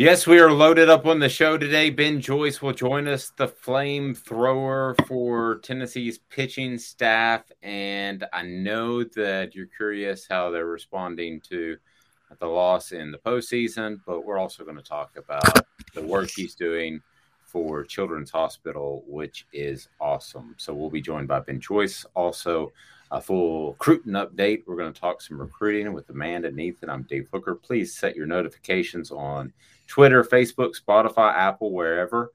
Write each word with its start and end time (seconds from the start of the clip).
Yes, 0.00 0.26
we 0.26 0.38
are 0.38 0.50
loaded 0.50 0.88
up 0.88 1.04
on 1.04 1.18
the 1.18 1.28
show 1.28 1.58
today. 1.58 1.90
Ben 1.90 2.22
Joyce 2.22 2.62
will 2.62 2.72
join 2.72 3.06
us, 3.06 3.32
the 3.36 3.46
flamethrower 3.46 4.96
for 5.06 5.58
Tennessee's 5.58 6.16
pitching 6.30 6.78
staff. 6.78 7.42
And 7.62 8.24
I 8.32 8.40
know 8.40 9.04
that 9.04 9.54
you're 9.54 9.66
curious 9.66 10.26
how 10.26 10.50
they're 10.50 10.64
responding 10.64 11.42
to 11.50 11.76
the 12.38 12.46
loss 12.46 12.92
in 12.92 13.12
the 13.12 13.18
postseason, 13.18 14.00
but 14.06 14.24
we're 14.24 14.38
also 14.38 14.64
going 14.64 14.78
to 14.78 14.82
talk 14.82 15.18
about 15.18 15.66
the 15.92 16.00
work 16.00 16.30
he's 16.34 16.54
doing 16.54 17.02
for 17.44 17.84
Children's 17.84 18.30
Hospital, 18.30 19.04
which 19.06 19.44
is 19.52 19.88
awesome. 20.00 20.54
So 20.56 20.72
we'll 20.72 20.88
be 20.88 21.02
joined 21.02 21.28
by 21.28 21.40
Ben 21.40 21.60
Joyce. 21.60 22.06
Also, 22.14 22.72
a 23.10 23.20
full 23.20 23.72
recruiting 23.72 24.12
update. 24.14 24.62
We're 24.66 24.76
going 24.76 24.94
to 24.94 24.98
talk 24.98 25.20
some 25.20 25.38
recruiting 25.38 25.92
with 25.92 26.08
Amanda 26.08 26.48
and 26.48 26.58
Ethan. 26.58 26.88
I'm 26.88 27.02
Dave 27.02 27.28
Hooker. 27.30 27.54
Please 27.54 27.94
set 27.94 28.16
your 28.16 28.26
notifications 28.26 29.10
on 29.10 29.52
Twitter, 29.90 30.22
Facebook, 30.22 30.74
Spotify, 30.80 31.34
Apple, 31.34 31.72
wherever 31.72 32.32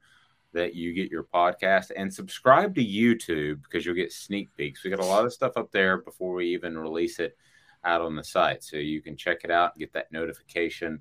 that 0.52 0.74
you 0.74 0.92
get 0.92 1.10
your 1.10 1.24
podcast, 1.24 1.90
and 1.96 2.12
subscribe 2.12 2.74
to 2.74 2.84
YouTube 2.84 3.62
because 3.62 3.84
you'll 3.84 3.94
get 3.94 4.12
sneak 4.12 4.54
peeks. 4.56 4.84
We 4.84 4.90
got 4.90 5.00
a 5.00 5.04
lot 5.04 5.24
of 5.24 5.32
stuff 5.32 5.56
up 5.56 5.72
there 5.72 5.96
before 5.98 6.34
we 6.34 6.48
even 6.48 6.78
release 6.78 7.18
it 7.18 7.36
out 7.82 8.02
on 8.02 8.14
the 8.14 8.22
site, 8.22 8.62
so 8.62 8.76
you 8.76 9.00
can 9.00 9.16
check 9.16 9.38
it 9.42 9.50
out 9.50 9.72
and 9.72 9.80
get 9.80 9.94
that 9.94 10.12
notification 10.12 11.00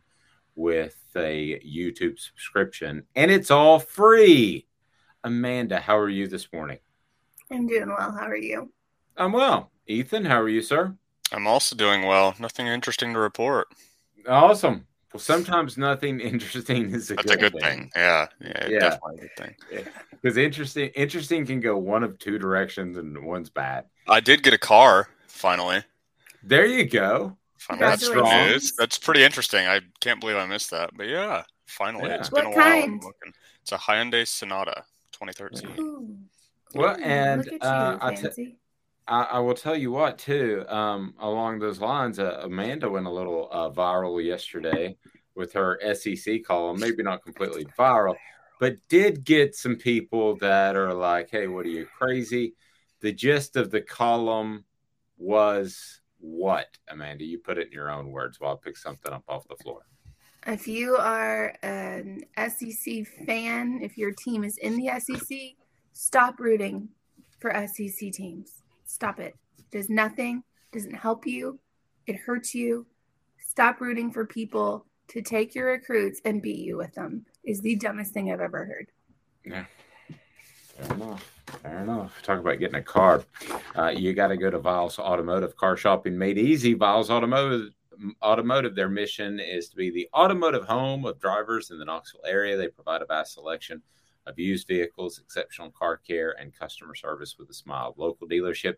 with 0.55 0.97
a 1.17 1.59
YouTube 1.59 2.17
subscription, 2.17 3.03
and 3.15 3.29
it's 3.29 3.51
all 3.51 3.79
free. 3.79 4.65
Amanda, 5.25 5.79
how 5.79 5.97
are 5.97 6.09
you 6.09 6.27
this 6.27 6.47
morning? 6.53 6.79
I'm 7.51 7.67
doing 7.67 7.89
well. 7.89 8.11
How 8.11 8.27
are 8.27 8.37
you? 8.37 8.71
I'm 9.17 9.33
well. 9.33 9.71
Ethan, 9.87 10.23
how 10.23 10.39
are 10.39 10.49
you, 10.49 10.61
sir? 10.61 10.95
I'm 11.33 11.47
also 11.47 11.75
doing 11.75 12.03
well. 12.03 12.33
Nothing 12.39 12.67
interesting 12.67 13.13
to 13.13 13.19
report. 13.19 13.67
Awesome. 14.27 14.87
Well, 15.15 15.19
sometimes 15.21 15.77
nothing 15.77 16.19
interesting 16.33 16.93
is 16.93 17.09
a 17.09 17.15
That's 17.15 17.27
good 17.31 17.35
a 17.35 17.37
good 17.49 17.53
thing. 17.53 17.61
thing. 17.61 17.91
Yeah, 17.95 18.27
yeah, 18.41 18.67
Yeah. 18.67 18.79
definitely 18.79 19.15
a 19.15 19.21
good 19.21 19.35
thing. 19.37 19.85
Because 20.21 20.35
interesting, 20.35 20.89
interesting 20.89 21.45
can 21.45 21.61
go 21.61 21.77
one 21.77 22.03
of 22.03 22.19
two 22.19 22.37
directions, 22.37 22.97
and 22.97 23.17
one's 23.23 23.49
bad. 23.49 23.85
I 24.09 24.19
did 24.19 24.43
get 24.43 24.53
a 24.53 24.57
car 24.57 25.07
finally. 25.27 25.83
There 26.43 26.65
you 26.65 26.83
go. 26.85 27.37
Finally, 27.57 27.87
That's 27.87 28.01
that's 28.01 28.11
strong. 28.11 28.47
news. 28.49 28.73
That's 28.77 28.97
pretty 28.97 29.23
interesting. 29.23 29.65
I 29.67 29.79
can't 30.01 30.19
believe 30.19 30.35
I 30.35 30.45
missed 30.45 30.69
that, 30.71 30.89
but 30.97 31.07
yeah, 31.07 31.43
finally. 31.65 32.09
Yeah. 32.09 32.15
It's 32.19 32.29
What 32.31 32.43
been 32.43 32.51
a 32.53 32.55
while. 32.57 32.67
I'm 32.67 32.81
kind? 32.81 33.03
looking. 33.03 33.33
It's 33.61 33.71
a 33.71 33.77
Hyundai 33.77 34.27
Sonata, 34.27 34.83
2013. 35.13 35.69
Ooh. 35.79 36.17
Well, 36.73 36.97
and 37.01 37.45
look 37.45 37.53
at 37.53 37.53
you, 37.53 37.59
uh, 37.69 37.97
I, 38.01 38.13
t- 38.13 38.21
fancy. 38.21 38.57
I, 39.07 39.23
I 39.23 39.39
will 39.39 39.53
tell 39.53 39.75
you 39.75 39.91
what 39.91 40.17
too. 40.17 40.65
Um, 40.67 41.13
along 41.19 41.59
those 41.59 41.79
lines, 41.79 42.19
uh, 42.19 42.41
Amanda 42.43 42.89
went 42.89 43.05
a 43.05 43.11
little 43.11 43.49
uh, 43.51 43.69
viral 43.69 44.23
yesterday 44.23 44.97
with 45.35 45.53
her 45.53 45.79
SEC 45.93 46.43
column. 46.43 46.79
Maybe 46.79 47.03
not 47.03 47.23
completely 47.23 47.65
viral, 47.77 48.15
but 48.59 48.77
did 48.89 49.23
get 49.23 49.55
some 49.55 49.75
people 49.75 50.35
that 50.37 50.75
are 50.75 50.93
like, 50.93 51.29
"Hey, 51.29 51.47
what 51.47 51.65
are 51.65 51.69
you 51.69 51.85
crazy?" 51.97 52.55
The 53.01 53.11
gist 53.11 53.55
of 53.55 53.69
the 53.69 53.81
column 53.81 54.65
was 55.17 56.01
what, 56.19 56.67
Amanda? 56.89 57.23
You 57.25 57.37
put 57.37 57.57
it 57.57 57.67
in 57.67 57.73
your 57.73 57.91
own 57.91 58.11
words. 58.11 58.39
While 58.39 58.53
I 58.53 58.57
pick 58.63 58.77
something 58.77 59.13
up 59.13 59.23
off 59.27 59.47
the 59.47 59.55
floor. 59.55 59.81
If 60.47 60.67
you 60.67 60.95
are 60.95 61.55
an 61.63 62.23
SEC 62.37 63.07
fan, 63.25 63.79
if 63.81 63.97
your 63.97 64.11
team 64.11 64.43
is 64.43 64.57
in 64.57 64.77
the 64.77 64.91
SEC, 64.99 65.37
stop 65.93 66.39
rooting 66.39 66.89
for 67.39 67.51
SEC 67.67 68.11
teams. 68.11 68.61
Stop 68.85 69.19
it. 69.19 69.35
Does 69.71 69.89
nothing. 69.89 70.43
Doesn't 70.71 70.93
help 70.93 71.25
you. 71.25 71.59
It 72.07 72.15
hurts 72.15 72.53
you. 72.53 72.85
Stop 73.45 73.81
rooting 73.81 74.11
for 74.11 74.25
people 74.25 74.85
to 75.07 75.21
take 75.21 75.55
your 75.55 75.71
recruits 75.71 76.21
and 76.25 76.41
beat 76.41 76.59
you 76.59 76.77
with 76.77 76.93
them. 76.93 77.25
Is 77.43 77.61
the 77.61 77.75
dumbest 77.75 78.13
thing 78.13 78.31
I've 78.31 78.41
ever 78.41 78.65
heard. 78.65 78.87
Yeah. 79.45 79.65
Fair 80.77 80.93
enough. 80.95 81.31
Fair 81.61 81.83
enough. 81.83 82.21
Talk 82.23 82.39
about 82.39 82.59
getting 82.59 82.75
a 82.75 82.83
car. 82.83 83.23
Uh, 83.77 83.87
you 83.87 84.13
got 84.13 84.27
to 84.27 84.37
go 84.37 84.49
to 84.49 84.59
Viles 84.59 84.99
Automotive. 84.99 85.55
Car 85.55 85.77
shopping 85.77 86.17
made 86.17 86.37
easy. 86.37 86.73
Viles 86.73 87.09
Automotive. 87.09 87.71
Automotive. 88.21 88.75
Their 88.75 88.89
mission 88.89 89.39
is 89.39 89.69
to 89.69 89.75
be 89.75 89.89
the 89.89 90.09
automotive 90.13 90.65
home 90.65 91.05
of 91.05 91.19
drivers 91.19 91.71
in 91.71 91.79
the 91.79 91.85
Knoxville 91.85 92.25
area. 92.27 92.57
They 92.57 92.67
provide 92.67 93.01
a 93.01 93.05
vast 93.05 93.33
selection 93.33 93.81
of 94.27 94.39
used 94.39 94.67
vehicles, 94.67 95.19
exceptional 95.19 95.71
car 95.71 95.97
care, 95.97 96.35
and 96.39 96.57
customer 96.57 96.95
service 96.95 97.35
with 97.37 97.49
a 97.49 97.53
smile. 97.53 97.93
Local 97.97 98.27
dealership 98.27 98.75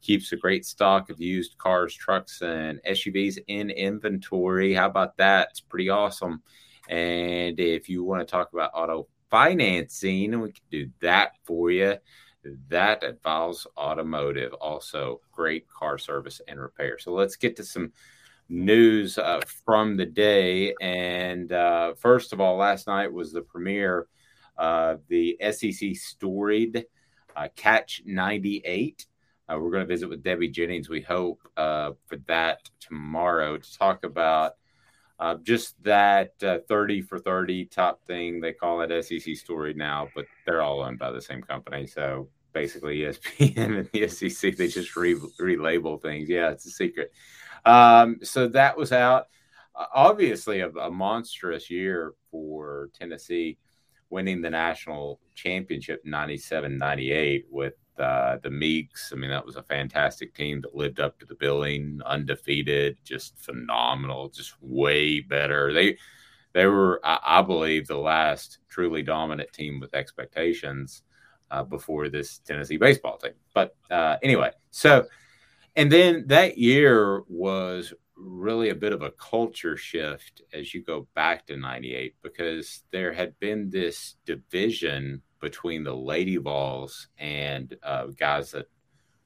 keeps 0.00 0.32
a 0.32 0.36
great 0.36 0.64
stock 0.64 1.10
of 1.10 1.20
used 1.20 1.58
cars, 1.58 1.94
trucks, 1.94 2.42
and 2.42 2.80
SUVs 2.88 3.38
in 3.48 3.70
inventory. 3.70 4.74
How 4.74 4.86
about 4.86 5.16
that? 5.18 5.48
It's 5.50 5.60
pretty 5.60 5.90
awesome. 5.90 6.42
And 6.88 7.58
if 7.60 7.88
you 7.88 8.02
want 8.02 8.26
to 8.26 8.30
talk 8.30 8.52
about 8.52 8.72
auto 8.74 9.08
financing, 9.30 10.40
we 10.40 10.52
can 10.52 10.64
do 10.70 10.90
that 11.00 11.32
for 11.44 11.70
you. 11.70 11.96
That 12.68 13.04
at 13.04 13.22
Viles 13.22 13.66
Automotive, 13.76 14.54
also 14.54 15.20
great 15.30 15.68
car 15.68 15.98
service 15.98 16.40
and 16.48 16.58
repair. 16.58 16.98
So 16.98 17.12
let's 17.12 17.36
get 17.36 17.54
to 17.56 17.64
some 17.64 17.92
news 18.48 19.18
uh, 19.18 19.40
from 19.64 19.96
the 19.96 20.06
day. 20.06 20.74
And 20.80 21.52
uh, 21.52 21.94
first 21.94 22.32
of 22.32 22.40
all, 22.40 22.56
last 22.56 22.86
night 22.86 23.12
was 23.12 23.32
the 23.32 23.42
premiere 23.42 24.08
uh, 24.60 24.96
the 25.08 25.36
SEC 25.50 25.96
storied 25.96 26.84
uh, 27.34 27.48
Catch 27.56 28.02
98. 28.04 29.06
Uh, 29.48 29.58
we're 29.58 29.70
going 29.70 29.82
to 29.82 29.86
visit 29.86 30.08
with 30.08 30.22
Debbie 30.22 30.48
Jennings, 30.48 30.88
we 30.88 31.00
hope, 31.00 31.40
uh, 31.56 31.92
for 32.06 32.16
that 32.28 32.68
tomorrow 32.78 33.56
to 33.56 33.78
talk 33.78 34.04
about 34.04 34.52
uh, 35.18 35.36
just 35.42 35.82
that 35.82 36.32
uh, 36.42 36.58
30 36.68 37.02
for 37.02 37.18
30 37.18 37.66
top 37.66 38.04
thing. 38.04 38.40
They 38.40 38.52
call 38.52 38.80
it 38.82 39.04
SEC 39.04 39.36
story 39.36 39.74
now, 39.74 40.08
but 40.14 40.26
they're 40.46 40.62
all 40.62 40.82
owned 40.82 40.98
by 40.98 41.10
the 41.10 41.20
same 41.20 41.42
company. 41.42 41.86
So 41.86 42.28
basically, 42.52 42.98
ESPN 42.98 43.56
and 43.78 43.90
the 43.92 44.08
SEC, 44.08 44.56
they 44.56 44.68
just 44.68 44.94
re- 44.96 45.14
relabel 45.40 46.00
things. 46.00 46.28
Yeah, 46.28 46.50
it's 46.50 46.66
a 46.66 46.70
secret. 46.70 47.12
Um, 47.64 48.18
so 48.22 48.48
that 48.48 48.76
was 48.76 48.92
out. 48.92 49.26
Obviously, 49.74 50.60
a, 50.60 50.68
a 50.70 50.90
monstrous 50.90 51.70
year 51.70 52.12
for 52.30 52.90
Tennessee 52.98 53.58
winning 54.10 54.42
the 54.42 54.50
national 54.50 55.20
championship 55.34 56.02
97 56.04 56.76
98 56.76 57.46
with 57.50 57.74
uh, 57.98 58.38
the 58.42 58.50
Meeks. 58.50 59.12
I 59.12 59.16
mean, 59.16 59.30
that 59.30 59.44
was 59.44 59.56
a 59.56 59.62
fantastic 59.62 60.34
team 60.34 60.60
that 60.62 60.74
lived 60.74 61.00
up 61.00 61.18
to 61.18 61.26
the 61.26 61.34
billing, 61.34 62.00
undefeated, 62.04 62.96
just 63.04 63.38
phenomenal, 63.38 64.28
just 64.28 64.54
way 64.60 65.20
better. 65.20 65.72
They 65.72 65.98
they 66.52 66.66
were, 66.66 67.00
I, 67.04 67.18
I 67.22 67.42
believe, 67.42 67.86
the 67.86 67.98
last 67.98 68.58
truly 68.68 69.02
dominant 69.02 69.52
team 69.52 69.78
with 69.78 69.94
expectations 69.94 71.02
uh, 71.50 71.62
before 71.62 72.08
this 72.08 72.38
Tennessee 72.38 72.76
baseball 72.76 73.18
team. 73.18 73.32
But 73.54 73.76
uh, 73.90 74.16
anyway, 74.22 74.50
so 74.70 75.06
and 75.76 75.90
then 75.90 76.24
that 76.26 76.58
year 76.58 77.22
was 77.28 77.94
really 78.20 78.70
a 78.70 78.74
bit 78.74 78.92
of 78.92 79.02
a 79.02 79.10
culture 79.12 79.76
shift 79.76 80.42
as 80.52 80.74
you 80.74 80.82
go 80.82 81.06
back 81.14 81.46
to 81.46 81.56
98 81.56 82.14
because 82.22 82.82
there 82.90 83.12
had 83.12 83.38
been 83.38 83.70
this 83.70 84.16
division 84.24 85.22
between 85.40 85.84
the 85.84 85.94
Lady 85.94 86.36
Vols 86.36 87.08
and 87.18 87.74
uh, 87.82 88.06
guys 88.06 88.52
that 88.52 88.66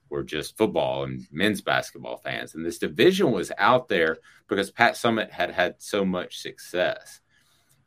were 0.09 0.23
just 0.23 0.57
football 0.57 1.03
and 1.03 1.27
men's 1.31 1.61
basketball 1.61 2.17
fans. 2.17 2.55
And 2.55 2.65
this 2.65 2.77
division 2.77 3.31
was 3.31 3.51
out 3.57 3.87
there 3.89 4.17
because 4.47 4.71
Pat 4.71 4.93
Summitt 4.93 5.31
had 5.31 5.51
had 5.51 5.75
so 5.79 6.05
much 6.05 6.39
success. 6.39 7.19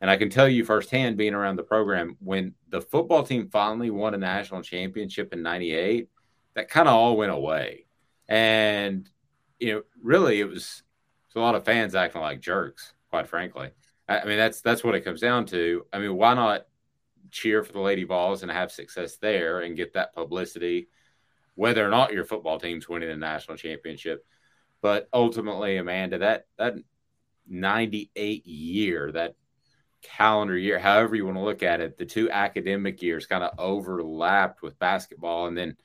And 0.01 0.09
I 0.09 0.15
can 0.15 0.29
tell 0.29 0.47
you 0.47 0.63
firsthand, 0.63 1.17
being 1.17 1.33
around 1.33 1.57
the 1.57 1.63
program, 1.63 2.15
when 2.19 2.53
the 2.69 2.81
football 2.81 3.23
team 3.23 3.49
finally 3.49 3.89
won 3.89 4.13
a 4.13 4.17
national 4.17 4.61
championship 4.61 5.33
in 5.33 5.41
98, 5.41 6.07
that 6.55 6.69
kind 6.69 6.87
of 6.87 6.93
all 6.93 7.17
went 7.17 7.31
away. 7.31 7.85
And, 8.27 9.09
you 9.59 9.73
know, 9.73 9.81
really 10.01 10.39
it 10.39 10.47
was 10.47 10.83
a 11.35 11.39
lot 11.39 11.55
of 11.55 11.65
fans 11.65 11.95
acting 11.95 12.21
like 12.21 12.41
jerks, 12.41 12.93
quite 13.09 13.27
frankly. 13.27 13.69
I, 14.07 14.25
mean, 14.25 14.37
that's 14.37 14.61
that's 14.61 14.83
what 14.83 14.95
it 14.95 15.01
comes 15.01 15.21
down 15.21 15.45
to. 15.47 15.85
I 15.93 15.99
mean, 15.99 16.15
why 16.15 16.33
not 16.33 16.65
cheer 17.31 17.63
for 17.63 17.73
the 17.73 17.79
Lady 17.79 18.03
Vols 18.03 18.41
and 18.41 18.51
have 18.51 18.71
success 18.71 19.17
there 19.17 19.61
and 19.61 19.77
get 19.77 19.93
that 19.93 20.15
publicity, 20.15 20.87
whether 21.55 21.85
or 21.85 21.89
not 21.89 22.13
your 22.13 22.25
football 22.25 22.59
team's 22.59 22.89
winning 22.89 23.11
a 23.11 23.15
national 23.15 23.57
championship. 23.57 24.25
But 24.81 25.09
ultimately, 25.13 25.77
Amanda, 25.77 26.19
that 26.19 26.47
that 26.57 26.75
98 27.47 28.45
year, 28.47 29.11
that 29.11 29.35
calendar 30.01 30.57
year, 30.57 30.79
however 30.79 31.15
you 31.15 31.25
want 31.25 31.37
to 31.37 31.43
look 31.43 31.63
at 31.63 31.81
it, 31.81 31.97
the 31.97 32.05
two 32.05 32.31
academic 32.31 33.01
years 33.01 33.25
kind 33.25 33.43
of 33.43 33.51
overlapped 33.59 34.61
with 34.61 34.79
basketball. 34.79 35.47
And 35.47 35.57
then 35.57 35.75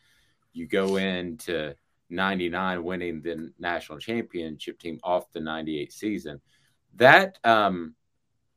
you 0.53 0.67
go 0.67 0.97
into 0.97 1.75
99 2.11 2.85
winning 2.85 3.21
the 3.21 3.53
national 3.59 3.99
championship 3.99 4.79
team 4.79 4.99
off 5.03 5.33
the 5.33 5.41
98 5.41 5.93
season. 5.93 6.41
That 6.97 7.39
um, 7.45 7.95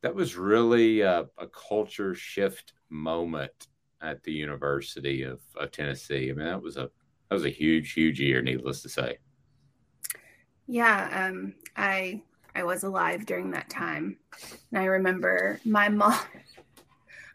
that 0.02 0.14
was 0.14 0.36
really 0.36 1.02
a, 1.02 1.26
a, 1.38 1.48
culture 1.48 2.14
shift 2.14 2.74
moment 2.90 3.68
at 4.02 4.22
the 4.24 4.32
University 4.32 5.24
of, 5.24 5.42
of, 5.56 5.72
Tennessee. 5.72 6.30
I 6.30 6.34
mean, 6.34 6.46
that 6.46 6.62
was 6.62 6.78
a 6.78 6.90
that 7.30 7.36
was 7.36 7.46
a 7.46 7.50
huge, 7.50 7.94
huge 7.94 8.20
year, 8.20 8.42
needless 8.42 8.82
to 8.84 8.90
say. 8.90 9.18
Yeah, 10.68 11.28
um, 11.30 11.56
I 11.76 12.22
I 12.54 12.64
was 12.64 12.84
alive 12.84 13.26
during 13.26 13.52
that 13.52 13.70
time, 13.70 14.18
and 14.72 14.80
I 14.80 14.86
remember 14.86 15.60
my 15.66 15.90
mom. 15.90 16.20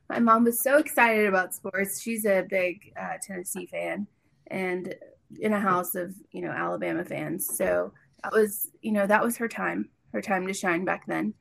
My 0.09 0.19
mom 0.19 0.44
was 0.44 0.62
so 0.62 0.76
excited 0.76 1.26
about 1.26 1.55
sports. 1.55 2.03
She's 2.03 2.26
a 2.26 2.44
big 2.49 2.93
uh, 3.00 3.14
Tennessee 3.23 3.67
fan, 3.67 4.06
and 4.49 4.94
in 5.40 5.52
a 5.52 5.61
house 5.61 5.94
of 5.94 6.14
you 6.32 6.43
know 6.43 6.50
Alabama 6.50 7.05
fans. 7.05 7.56
So 7.56 7.93
that 8.23 8.32
was 8.32 8.70
you 8.81 8.93
know 8.93 9.06
that 9.06 9.23
was 9.23 9.37
her 9.37 9.49
time, 9.49 9.88
her 10.12 10.23
time 10.23 10.46
to 10.46 10.55
shine 10.55 10.84
back 10.84 11.06
then. 11.06 11.34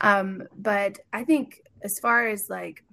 Um, 0.00 0.42
but 0.56 0.98
I 1.12 1.24
think 1.24 1.60
as 1.82 1.98
far 1.98 2.26
as 2.26 2.50
like 2.50 2.84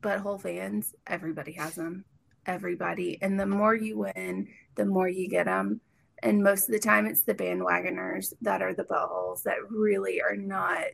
butthole 0.00 0.40
fans, 0.40 0.94
everybody 1.06 1.52
has 1.52 1.74
them. 1.74 2.04
Everybody, 2.46 3.18
and 3.20 3.38
the 3.38 3.46
more 3.46 3.74
you 3.74 3.98
win, 3.98 4.48
the 4.74 4.86
more 4.86 5.08
you 5.08 5.28
get 5.28 5.46
them. 5.46 5.80
And 6.22 6.42
most 6.42 6.68
of 6.68 6.72
the 6.72 6.78
time, 6.78 7.06
it's 7.06 7.22
the 7.22 7.34
bandwagoners 7.34 8.32
that 8.42 8.62
are 8.62 8.74
the 8.74 8.84
buttholes 8.84 9.42
that 9.44 9.56
really 9.70 10.20
are 10.20 10.36
not 10.36 10.84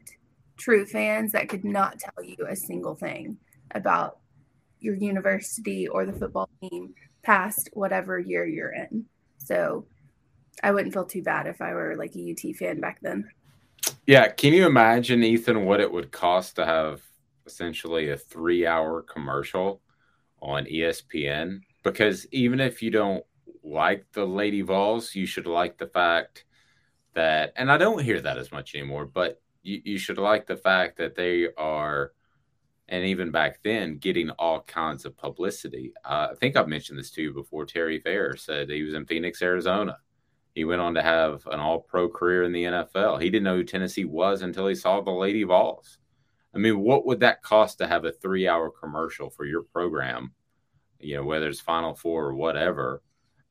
true 0.57 0.87
fans 0.87 1.33
that 1.33 1.49
could 1.49 1.65
not 1.65 1.99
tell 1.99 2.25
you 2.25 2.37
a 2.49 2.57
single 2.57 2.95
thing 2.95 3.37
about 3.73 4.19
your 4.81 4.95
university 4.95 5.89
or 5.89 6.07
the 6.07 6.13
football 6.13 6.49
team 6.61 6.95
past 7.27 7.69
whatever 7.73 8.19
year 8.19 8.47
you're 8.47 8.73
in. 8.73 9.05
So 9.39 9.87
I 10.63 10.71
wouldn't 10.71 10.95
feel 10.95 11.05
too 11.05 11.23
bad 11.23 11.47
if 11.49 11.61
I 11.61 11.75
were 11.75 11.97
like 11.97 12.15
a 12.15 12.31
UT 12.31 12.57
fan 12.57 12.81
back 12.81 13.01
then. 13.03 13.29
Yeah. 14.07 14.29
Can 14.29 14.53
you 14.53 14.65
imagine, 14.67 15.25
Ethan, 15.25 15.65
what 15.65 15.81
it 15.81 15.91
would 15.91 16.13
cost 16.13 16.57
to 16.57 16.65
have 16.65 17.03
essentially 17.45 18.11
a 18.11 18.17
three 18.17 18.67
hour 18.67 19.03
commercial 19.03 19.83
on 20.41 20.65
ESPN? 20.67 21.61
Because 21.83 22.27
even 22.31 22.61
if 22.61 22.83
you 22.83 22.91
don't 22.91 23.25
like 23.65 24.07
the 24.13 24.25
Lady 24.25 24.63
Vols, 24.63 25.15
you 25.15 25.27
should 25.27 25.47
like 25.47 25.79
the 25.79 25.89
fact 25.89 26.45
that, 27.15 27.53
and 27.57 27.71
I 27.71 27.77
don't 27.77 28.03
hear 28.03 28.21
that 28.21 28.39
as 28.39 28.53
much 28.53 28.75
anymore, 28.75 29.05
but 29.05 29.41
you, 29.63 29.81
you 29.85 29.99
should 29.99 30.19
like 30.19 30.47
the 30.47 30.57
fact 30.57 30.99
that 30.99 31.17
they 31.17 31.49
are 31.57 32.13
and 32.89 33.05
even 33.05 33.31
back 33.31 33.59
then, 33.63 33.99
getting 33.99 34.31
all 34.31 34.61
kinds 34.63 35.05
of 35.05 35.17
publicity. 35.17 35.93
Uh, 36.05 36.29
I 36.31 36.35
think 36.37 36.57
I've 36.57 36.69
mentioned 36.69 36.99
this 36.99 37.11
to 37.13 37.23
you 37.23 37.33
before. 37.33 37.67
Terry 37.67 37.99
Fair 37.99 38.37
said 38.37 38.71
he 38.71 38.83
was 38.83 38.95
in 38.95 39.07
Phoenix, 39.07 39.43
Arizona. 39.43 39.99
He 40.55 40.65
went 40.65 40.81
on 40.81 40.95
to 40.95 41.03
have 41.03 41.47
an 41.49 41.61
all 41.61 41.81
pro 41.81 42.09
career 42.09 42.45
in 42.45 42.53
the 42.53 42.65
NFL. 42.65 43.21
He 43.21 43.29
didn't 43.29 43.45
know 43.45 43.57
who 43.57 43.65
Tennessee 43.65 44.05
was 44.05 44.43
until 44.43 44.67
he 44.69 44.75
saw 44.75 45.01
the 45.01 45.11
Lady 45.11 45.43
Vols. 45.43 45.99
I 46.55 46.59
mean, 46.59 46.79
what 46.79 47.05
would 47.07 47.21
that 47.21 47.43
cost 47.43 47.79
to 47.79 47.87
have 47.87 48.05
a 48.07 48.13
three 48.13 48.49
hour 48.49 48.71
commercial 48.71 49.29
for 49.29 49.45
your 49.45 49.65
program? 49.65 50.33
You 50.99 51.17
know, 51.17 51.25
whether 51.25 51.49
it's 51.49 51.61
Final 51.61 51.95
Four 51.95 52.27
or 52.27 52.35
whatever. 52.35 53.03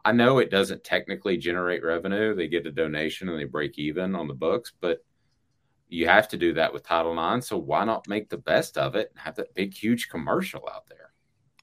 I 0.04 0.14
know 0.14 0.38
it 0.38 0.50
doesn't 0.50 0.84
technically 0.84 1.38
generate 1.38 1.84
revenue. 1.84 2.36
They 2.36 2.48
get 2.48 2.68
a 2.68 2.72
donation 2.72 3.28
and 3.28 3.40
they 3.40 3.46
break 3.46 3.78
even 3.78 4.16
on 4.16 4.28
the 4.28 4.34
books, 4.34 4.72
but 4.80 5.04
you 5.88 6.08
have 6.08 6.28
to 6.30 6.38
do 6.38 6.54
that 6.54 6.74
with 6.74 6.84
Title 6.84 7.14
IX. 7.14 7.46
So 7.46 7.58
why 7.58 7.86
not 7.86 8.08
make 8.08 8.30
the 8.30 8.38
best 8.38 8.78
of 8.78 8.96
it 8.96 9.12
and 9.12 9.20
have 9.20 9.36
that 9.36 9.54
big, 9.54 9.74
huge 9.74 10.10
commercial 10.10 10.68
out 10.72 10.88
there? 10.88 11.12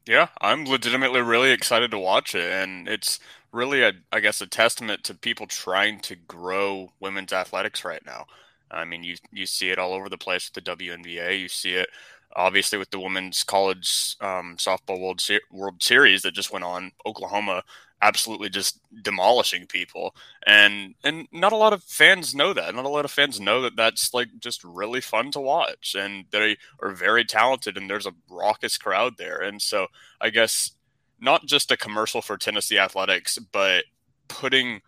Yeah, 0.06 0.28
I'm 0.40 0.64
legitimately 0.64 1.20
really 1.20 1.50
excited 1.52 1.90
to 1.92 1.98
watch 1.98 2.34
it, 2.34 2.50
and 2.52 2.88
it's 2.88 3.20
really 3.52 3.82
a, 3.82 3.92
I 4.10 4.18
guess, 4.20 4.40
a 4.40 4.46
testament 4.46 5.04
to 5.04 5.14
people 5.14 5.46
trying 5.46 6.00
to 6.00 6.16
grow 6.16 6.92
women's 6.98 7.32
athletics 7.32 7.84
right 7.84 8.04
now. 8.04 8.26
I 8.70 8.84
mean, 8.84 9.04
you 9.04 9.16
you 9.30 9.46
see 9.46 9.70
it 9.70 9.78
all 9.78 9.92
over 9.92 10.08
the 10.08 10.18
place 10.18 10.50
with 10.52 10.64
the 10.64 10.70
WNBA. 10.70 11.38
You 11.40 11.48
see 11.48 11.74
it 11.74 11.88
obviously 12.34 12.78
with 12.78 12.90
the 12.90 12.98
women's 13.00 13.44
college 13.44 14.16
um, 14.20 14.56
softball 14.56 15.00
world 15.00 15.20
Se- 15.20 15.40
World 15.50 15.82
Series 15.82 16.22
that 16.22 16.34
just 16.34 16.52
went 16.52 16.64
on. 16.64 16.92
Oklahoma 17.06 17.62
absolutely 18.02 18.50
just 18.50 18.80
demolishing 19.02 19.66
people. 19.66 20.14
And 20.46 20.94
and 21.04 21.28
not 21.32 21.52
a 21.52 21.56
lot 21.56 21.72
of 21.72 21.82
fans 21.84 22.34
know 22.34 22.52
that. 22.52 22.74
Not 22.74 22.84
a 22.84 22.90
lot 22.90 23.04
of 23.04 23.10
fans 23.10 23.40
know 23.40 23.62
that 23.62 23.76
that's 23.76 24.12
like 24.12 24.28
just 24.40 24.62
really 24.64 25.00
fun 25.00 25.30
to 25.30 25.40
watch. 25.40 25.94
And 25.98 26.26
they 26.30 26.56
are 26.82 26.90
very 26.90 27.24
talented 27.24 27.76
and 27.78 27.88
there's 27.88 28.06
a 28.06 28.14
raucous 28.28 28.76
crowd 28.76 29.16
there. 29.16 29.40
And 29.40 29.62
so 29.62 29.86
i 30.20 30.30
guess 30.30 30.72
not 31.20 31.46
just 31.46 31.70
a 31.70 31.76
commercial 31.76 32.22
for 32.22 32.36
tennessee 32.36 32.78
athletics 32.78 33.38
but 33.38 33.84
putting 34.28 34.80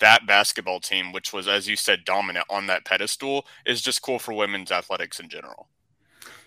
that 0.00 0.26
basketball 0.26 0.80
team 0.80 1.12
which 1.12 1.32
was 1.32 1.46
as 1.46 1.68
you 1.68 1.76
said 1.76 2.04
dominant 2.04 2.46
on 2.50 2.66
that 2.66 2.84
pedestal 2.84 3.46
is 3.64 3.80
just 3.80 4.02
cool 4.02 4.18
for 4.18 4.32
women's 4.32 4.72
athletics 4.72 5.20
in 5.20 5.28
general. 5.28 5.68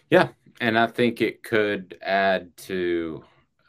Yeah. 0.09 0.29
And 0.59 0.77
i 0.77 0.87
think 0.87 1.21
it 1.21 1.43
could 1.43 1.97
add 2.01 2.55
to 2.57 3.23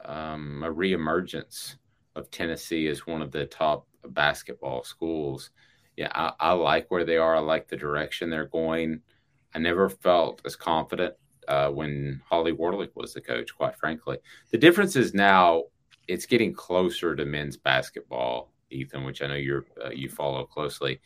um, 0.05 0.63
a 0.65 0.73
reemergence 0.73 1.77
of 2.19 2.31
Tennessee 2.31 2.89
as 2.89 3.07
one 3.07 3.23
of 3.23 3.33
the 3.33 3.47
top 3.47 3.87
basketball 4.09 4.85
schools. 4.85 5.51
Yeah, 5.97 6.11
I, 6.15 6.33
I, 6.39 6.53
like 6.53 6.91
where 6.91 7.05
they 7.05 7.17
are. 7.17 7.37
I 7.37 7.41
like 7.41 7.69
the 7.69 7.77
direction 7.77 8.31
they're 8.31 8.47
going. 8.47 9.01
I 9.55 9.59
never 9.59 9.89
felt 9.89 10.43
as 10.45 10.55
confident 10.55 11.15
uh, 11.49 11.71
when 11.71 12.21
Holly 12.29 12.53
Warlick 12.53 12.91
was 12.95 13.15
the 13.15 13.21
coach, 13.21 13.55
quite 13.57 13.77
frankly. 13.77 14.19
The 14.51 14.59
difference 14.59 14.95
is 14.95 15.15
now 15.15 15.65
it's 16.07 16.27
getting 16.27 16.53
closer 16.53 17.17
to 17.17 17.25
men's 17.25 17.57
basketball, 17.57 18.53
Ethan, 18.71 19.05
which 19.05 19.23
I 19.23 19.27
know 19.29 19.35
you're 19.35 19.65
uh, 19.85 19.91
you 19.91 20.09
follow 20.09 20.45
closely. 20.45 21.01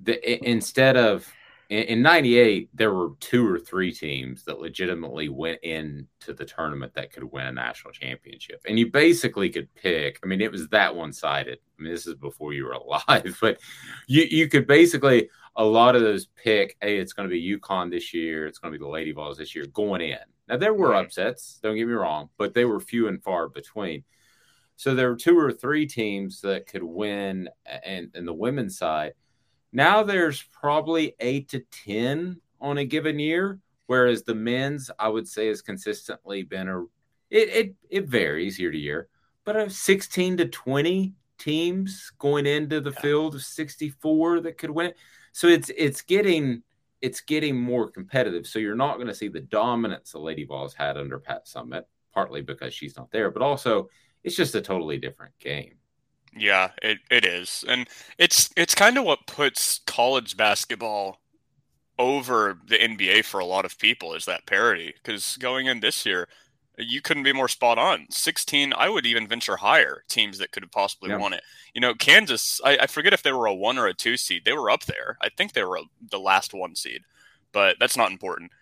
The, 0.00 0.48
instead 0.48 0.96
of 0.96 1.26
in, 1.68 2.00
98 2.00 2.70
there 2.74 2.94
were 2.94 3.10
two 3.20 3.46
or 3.46 3.58
three 3.58 3.92
teams 3.92 4.42
that 4.44 4.58
legitimately 4.58 5.28
went 5.28 5.60
into 5.62 6.32
the 6.32 6.44
tournament 6.44 6.94
that 6.94 7.12
could 7.12 7.24
win 7.24 7.46
a 7.46 7.52
national 7.52 7.92
championship. 7.92 8.62
And 8.66 8.78
you 8.78 8.90
basically 8.90 9.50
could 9.50 9.72
pick 9.74 10.18
i 10.22 10.26
mean 10.26 10.40
it 10.40 10.52
was 10.52 10.68
that 10.68 10.94
one-sided. 10.94 11.58
I 11.78 11.82
mean 11.82 11.92
this 11.92 12.06
is 12.06 12.14
before 12.14 12.52
you 12.54 12.64
were 12.64 12.72
alive 12.72 13.36
but 13.40 13.60
you 14.06 14.22
you 14.22 14.48
could 14.48 14.66
basically 14.66 15.28
a 15.56 15.64
lot 15.64 15.96
of 15.96 16.02
those 16.02 16.26
pick 16.26 16.76
hey 16.80 16.98
it's 16.98 17.12
going 17.12 17.28
to 17.28 17.32
be 17.32 17.58
UConn 17.58 17.90
this 17.90 18.14
year 18.14 18.46
it's 18.46 18.58
going 18.58 18.72
to 18.72 18.78
be 18.78 18.82
the 18.82 18.88
lady 18.90 19.12
vols 19.12 19.38
this 19.38 19.54
year 19.54 19.66
going 19.66 20.00
in. 20.00 20.18
Now 20.48 20.56
there 20.56 20.74
were 20.74 20.90
right. 20.90 21.04
upsets 21.04 21.58
don't 21.62 21.76
get 21.76 21.86
me 21.86 21.92
wrong 21.92 22.30
but 22.38 22.54
they 22.54 22.64
were 22.64 22.80
few 22.80 23.08
and 23.08 23.22
far 23.22 23.48
between. 23.48 24.04
So 24.76 24.94
there 24.94 25.10
were 25.10 25.16
two 25.16 25.36
or 25.38 25.52
three 25.52 25.86
teams 25.86 26.40
that 26.42 26.66
could 26.66 26.84
win 26.84 27.48
and 27.84 28.10
in 28.14 28.24
the 28.24 28.32
women's 28.32 28.78
side 28.78 29.12
now 29.72 30.02
there's 30.02 30.42
probably 30.42 31.14
eight 31.20 31.48
to 31.50 31.60
10 31.84 32.40
on 32.60 32.78
a 32.78 32.84
given 32.84 33.18
year, 33.18 33.58
whereas 33.86 34.22
the 34.22 34.34
men's, 34.34 34.90
I 34.98 35.08
would 35.08 35.28
say, 35.28 35.48
has 35.48 35.62
consistently 35.62 36.42
been 36.42 36.68
a, 36.68 36.82
it, 37.30 37.48
it, 37.48 37.74
it 37.90 38.08
varies 38.08 38.58
year 38.58 38.70
to 38.70 38.78
year, 38.78 39.08
but 39.44 39.56
a 39.56 39.70
16 39.70 40.38
to 40.38 40.46
20 40.46 41.12
teams 41.38 42.12
going 42.18 42.46
into 42.46 42.80
the 42.80 42.92
field 42.92 43.34
of 43.34 43.42
64 43.42 44.40
that 44.40 44.58
could 44.58 44.70
win. 44.70 44.92
So 45.32 45.46
it's, 45.46 45.70
it's 45.76 46.02
getting, 46.02 46.62
it's 47.00 47.20
getting 47.20 47.56
more 47.56 47.90
competitive. 47.90 48.46
So 48.46 48.58
you're 48.58 48.74
not 48.74 48.96
going 48.96 49.06
to 49.06 49.14
see 49.14 49.28
the 49.28 49.40
dominance 49.40 50.12
the 50.12 50.18
Lady 50.18 50.44
Vols 50.44 50.74
had 50.74 50.96
under 50.96 51.18
Pat 51.18 51.46
Summitt, 51.46 51.84
partly 52.12 52.40
because 52.40 52.74
she's 52.74 52.96
not 52.96 53.10
there, 53.10 53.30
but 53.30 53.42
also 53.42 53.88
it's 54.24 54.36
just 54.36 54.54
a 54.54 54.60
totally 54.60 54.98
different 54.98 55.38
game. 55.38 55.76
Yeah, 56.36 56.70
it, 56.82 56.98
it 57.10 57.24
is. 57.24 57.64
And 57.68 57.88
it's 58.18 58.50
it's 58.56 58.74
kind 58.74 58.98
of 58.98 59.04
what 59.04 59.26
puts 59.26 59.80
college 59.86 60.36
basketball 60.36 61.20
over 61.98 62.58
the 62.66 62.76
NBA 62.76 63.24
for 63.24 63.40
a 63.40 63.46
lot 63.46 63.64
of 63.64 63.78
people 63.78 64.14
is 64.14 64.24
that 64.26 64.46
parity. 64.46 64.94
Because 64.94 65.36
going 65.36 65.66
in 65.66 65.80
this 65.80 66.06
year, 66.06 66.28
you 66.76 67.00
couldn't 67.00 67.24
be 67.24 67.32
more 67.32 67.48
spot 67.48 67.76
on. 67.76 68.06
16, 68.10 68.72
I 68.72 68.88
would 68.88 69.04
even 69.04 69.26
venture 69.26 69.56
higher 69.56 70.04
teams 70.08 70.38
that 70.38 70.52
could 70.52 70.62
have 70.62 70.70
possibly 70.70 71.10
yeah. 71.10 71.16
won 71.16 71.32
it. 71.32 71.42
You 71.74 71.80
know, 71.80 71.94
Kansas, 71.94 72.60
I, 72.64 72.78
I, 72.82 72.86
forget 72.86 73.12
if 73.12 73.24
they 73.24 73.32
were 73.32 73.46
a 73.46 73.54
one 73.54 73.78
or 73.78 73.88
a 73.88 73.94
two 73.94 74.16
seed. 74.16 74.44
They 74.44 74.52
were 74.52 74.70
up 74.70 74.84
there. 74.84 75.18
I 75.20 75.28
think 75.28 75.52
they 75.52 75.64
were 75.64 75.78
a, 75.78 75.82
the 76.08 76.20
last 76.20 76.54
one 76.54 76.76
seed, 76.76 77.02
but 77.52 77.76
that's 77.80 77.96
not 77.96 78.12
important 78.12 78.52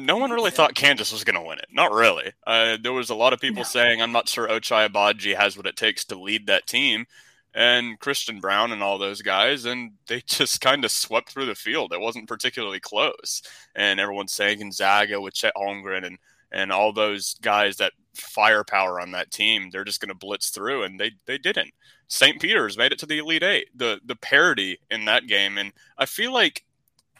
no 0.00 0.16
one 0.16 0.30
really 0.30 0.50
thought 0.50 0.74
Kansas 0.74 1.12
was 1.12 1.24
going 1.24 1.36
to 1.36 1.46
win 1.46 1.58
it. 1.58 1.66
Not 1.72 1.92
really. 1.92 2.32
Uh, 2.46 2.76
there 2.82 2.92
was 2.92 3.10
a 3.10 3.14
lot 3.14 3.32
of 3.32 3.40
people 3.40 3.60
no. 3.60 3.64
saying, 3.64 4.00
I'm 4.00 4.12
not 4.12 4.28
sure 4.28 4.48
Ochai 4.48 4.88
Agbaji 4.88 5.36
has 5.36 5.56
what 5.56 5.66
it 5.66 5.76
takes 5.76 6.04
to 6.06 6.20
lead 6.20 6.46
that 6.46 6.66
team. 6.66 7.06
And 7.54 7.98
Christian 7.98 8.40
Braun 8.40 8.70
and 8.70 8.82
all 8.82 8.98
those 8.98 9.22
guys, 9.22 9.64
and 9.64 9.92
they 10.06 10.20
just 10.26 10.60
kind 10.60 10.84
of 10.84 10.90
swept 10.90 11.30
through 11.30 11.46
the 11.46 11.54
field. 11.54 11.92
It 11.92 12.00
wasn't 12.00 12.28
particularly 12.28 12.80
close. 12.80 13.42
And 13.74 14.00
everyone's 14.00 14.32
saying 14.32 14.60
Gonzaga 14.60 15.20
with 15.20 15.34
Chet 15.34 15.54
Holmgren 15.56 16.06
and, 16.06 16.18
and 16.52 16.72
all 16.72 16.92
those 16.92 17.34
guys 17.34 17.76
that 17.76 17.92
firepower 18.14 19.00
on 19.00 19.12
that 19.12 19.30
team, 19.30 19.70
they're 19.70 19.84
just 19.84 20.00
going 20.00 20.08
to 20.08 20.14
blitz 20.14 20.50
through, 20.50 20.82
and 20.82 20.98
they, 20.98 21.12
they 21.26 21.38
didn't. 21.38 21.72
St. 22.10 22.40
Peter's 22.40 22.76
made 22.76 22.92
it 22.92 22.98
to 22.98 23.06
the 23.06 23.18
Elite 23.18 23.44
Eight. 23.44 23.68
The 23.72 24.00
the 24.04 24.16
parity 24.16 24.80
in 24.90 25.04
that 25.04 25.28
game, 25.28 25.58
and 25.58 25.72
I 25.96 26.06
feel 26.06 26.32
like 26.32 26.64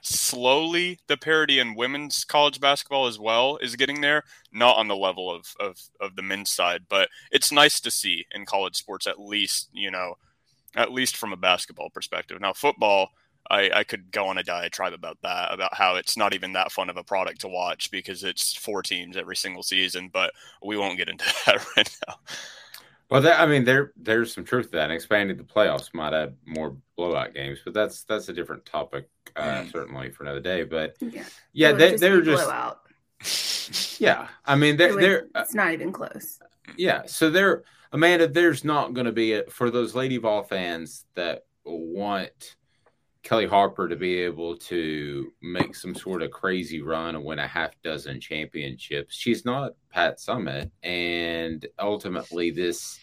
slowly 0.02 0.98
the 1.06 1.16
parity 1.16 1.58
in 1.58 1.74
women's 1.74 2.24
college 2.24 2.60
basketball 2.60 3.06
as 3.06 3.18
well 3.18 3.56
is 3.58 3.76
getting 3.76 4.00
there 4.00 4.22
not 4.52 4.76
on 4.76 4.88
the 4.88 4.96
level 4.96 5.30
of, 5.34 5.54
of, 5.60 5.78
of 6.00 6.16
the 6.16 6.22
men's 6.22 6.50
side 6.50 6.82
but 6.88 7.08
it's 7.30 7.52
nice 7.52 7.80
to 7.80 7.90
see 7.90 8.26
in 8.32 8.46
college 8.46 8.76
sports 8.76 9.06
at 9.06 9.20
least 9.20 9.68
you 9.72 9.90
know 9.90 10.14
at 10.76 10.92
least 10.92 11.16
from 11.16 11.32
a 11.32 11.36
basketball 11.36 11.90
perspective. 11.90 12.40
Now 12.40 12.52
football 12.52 13.10
I, 13.50 13.70
I 13.74 13.84
could 13.84 14.12
go 14.12 14.28
on 14.28 14.38
a 14.38 14.44
diatribe 14.44 14.92
about 14.92 15.18
that 15.22 15.52
about 15.52 15.74
how 15.74 15.96
it's 15.96 16.16
not 16.16 16.34
even 16.34 16.52
that 16.52 16.70
fun 16.70 16.90
of 16.90 16.96
a 16.96 17.02
product 17.02 17.40
to 17.40 17.48
watch 17.48 17.90
because 17.90 18.22
it's 18.22 18.54
four 18.54 18.82
teams 18.82 19.16
every 19.16 19.34
single 19.34 19.62
season 19.62 20.10
but 20.12 20.32
we 20.62 20.76
won't 20.76 20.98
get 20.98 21.08
into 21.08 21.24
that 21.46 21.66
right 21.76 21.98
now 22.06 22.14
well, 23.10 23.22
that, 23.22 23.40
I 23.40 23.46
mean, 23.46 23.64
there 23.64 23.92
there's 23.96 24.32
some 24.32 24.44
truth 24.44 24.66
to 24.66 24.72
that. 24.72 24.84
And 24.84 24.92
expanding 24.92 25.36
the 25.36 25.42
playoffs 25.42 25.92
might 25.92 26.12
add 26.12 26.36
more 26.46 26.76
blowout 26.96 27.34
games, 27.34 27.58
but 27.64 27.74
that's 27.74 28.04
that's 28.04 28.28
a 28.28 28.32
different 28.32 28.64
topic, 28.64 29.08
uh, 29.36 29.42
mm. 29.42 29.72
certainly 29.72 30.10
for 30.10 30.22
another 30.22 30.40
day. 30.40 30.62
But 30.62 30.96
yeah, 31.00 31.24
yeah 31.52 31.72
they, 31.72 31.90
just 31.90 32.00
they're 32.00 32.22
just 32.22 32.44
blowout. 32.44 32.80
Yeah, 34.00 34.28
I 34.46 34.56
mean, 34.56 34.78
they're, 34.78 34.94
would, 34.94 35.02
they're 35.02 35.26
it's 35.36 35.54
not 35.54 35.72
even 35.72 35.92
close. 35.92 36.40
Yeah, 36.76 37.02
so 37.06 37.30
there, 37.30 37.64
Amanda, 37.92 38.26
there's 38.26 38.64
not 38.64 38.94
going 38.94 39.04
to 39.04 39.12
be 39.12 39.34
a, 39.34 39.44
for 39.44 39.70
those 39.70 39.94
Lady 39.94 40.16
Vol 40.16 40.42
fans 40.42 41.04
that 41.14 41.44
want 41.64 42.56
Kellie 43.22 43.46
Harper 43.46 43.88
to 43.88 43.96
be 43.96 44.18
able 44.20 44.56
to 44.56 45.32
make 45.42 45.74
some 45.74 45.94
sort 45.94 46.22
of 46.22 46.30
crazy 46.30 46.80
run 46.80 47.14
and 47.14 47.24
win 47.24 47.38
a 47.38 47.46
half 47.46 47.70
dozen 47.82 48.20
championships. 48.20 49.14
She's 49.14 49.44
not 49.44 49.72
Pat 49.90 50.18
Summitt. 50.18 50.70
And 50.82 51.66
ultimately, 51.78 52.50
this 52.50 52.98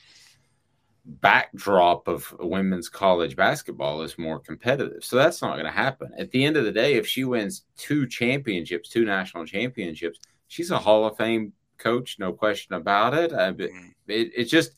backdrop 1.06 2.08
of 2.08 2.34
women's 2.40 2.90
college 2.90 3.36
basketball 3.36 4.02
is 4.02 4.18
more 4.18 4.40
competitive. 4.40 5.04
So 5.04 5.16
that's 5.16 5.42
not 5.42 5.54
going 5.54 5.66
to 5.66 5.72
happen. 5.72 6.12
At 6.18 6.32
the 6.32 6.44
end 6.44 6.58
of 6.58 6.66
the 6.66 6.72
day, 6.72 6.96
if 6.96 7.08
she 7.08 7.24
wins 7.24 7.66
two 7.78 8.08
championships, 8.08 8.90
two 8.90 9.06
national 9.06 9.46
championships, 9.46 10.20
she's 10.48 10.72
a 10.72 10.80
Hall 10.80 11.06
of 11.06 11.16
Fame 11.16 11.54
coach, 11.78 12.18
no 12.20 12.34
question 12.34 12.74
about 12.74 13.14
it. 13.14 13.32
Uh, 13.32 13.54
it, 13.58 13.72
it 14.08 14.32
it's 14.36 14.52
just, 14.52 14.72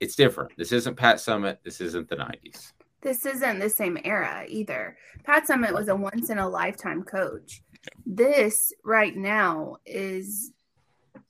it's 0.00 0.14
different. 0.14 0.52
This 0.58 0.70
isn't 0.70 0.96
Pat 0.96 1.16
Summitt. 1.16 1.58
This 1.64 1.80
isn't 1.80 2.08
the 2.10 2.16
90s 2.16 2.72
this 3.02 3.26
isn't 3.26 3.58
the 3.58 3.70
same 3.70 3.98
era 4.04 4.44
either. 4.48 4.96
Pat 5.24 5.46
Summitt 5.46 5.74
was 5.74 5.88
a 5.88 5.96
once 5.96 6.30
in 6.30 6.38
a 6.38 6.48
lifetime 6.48 7.02
coach. 7.02 7.62
This 8.04 8.72
right 8.84 9.16
now 9.16 9.76
is 9.86 10.52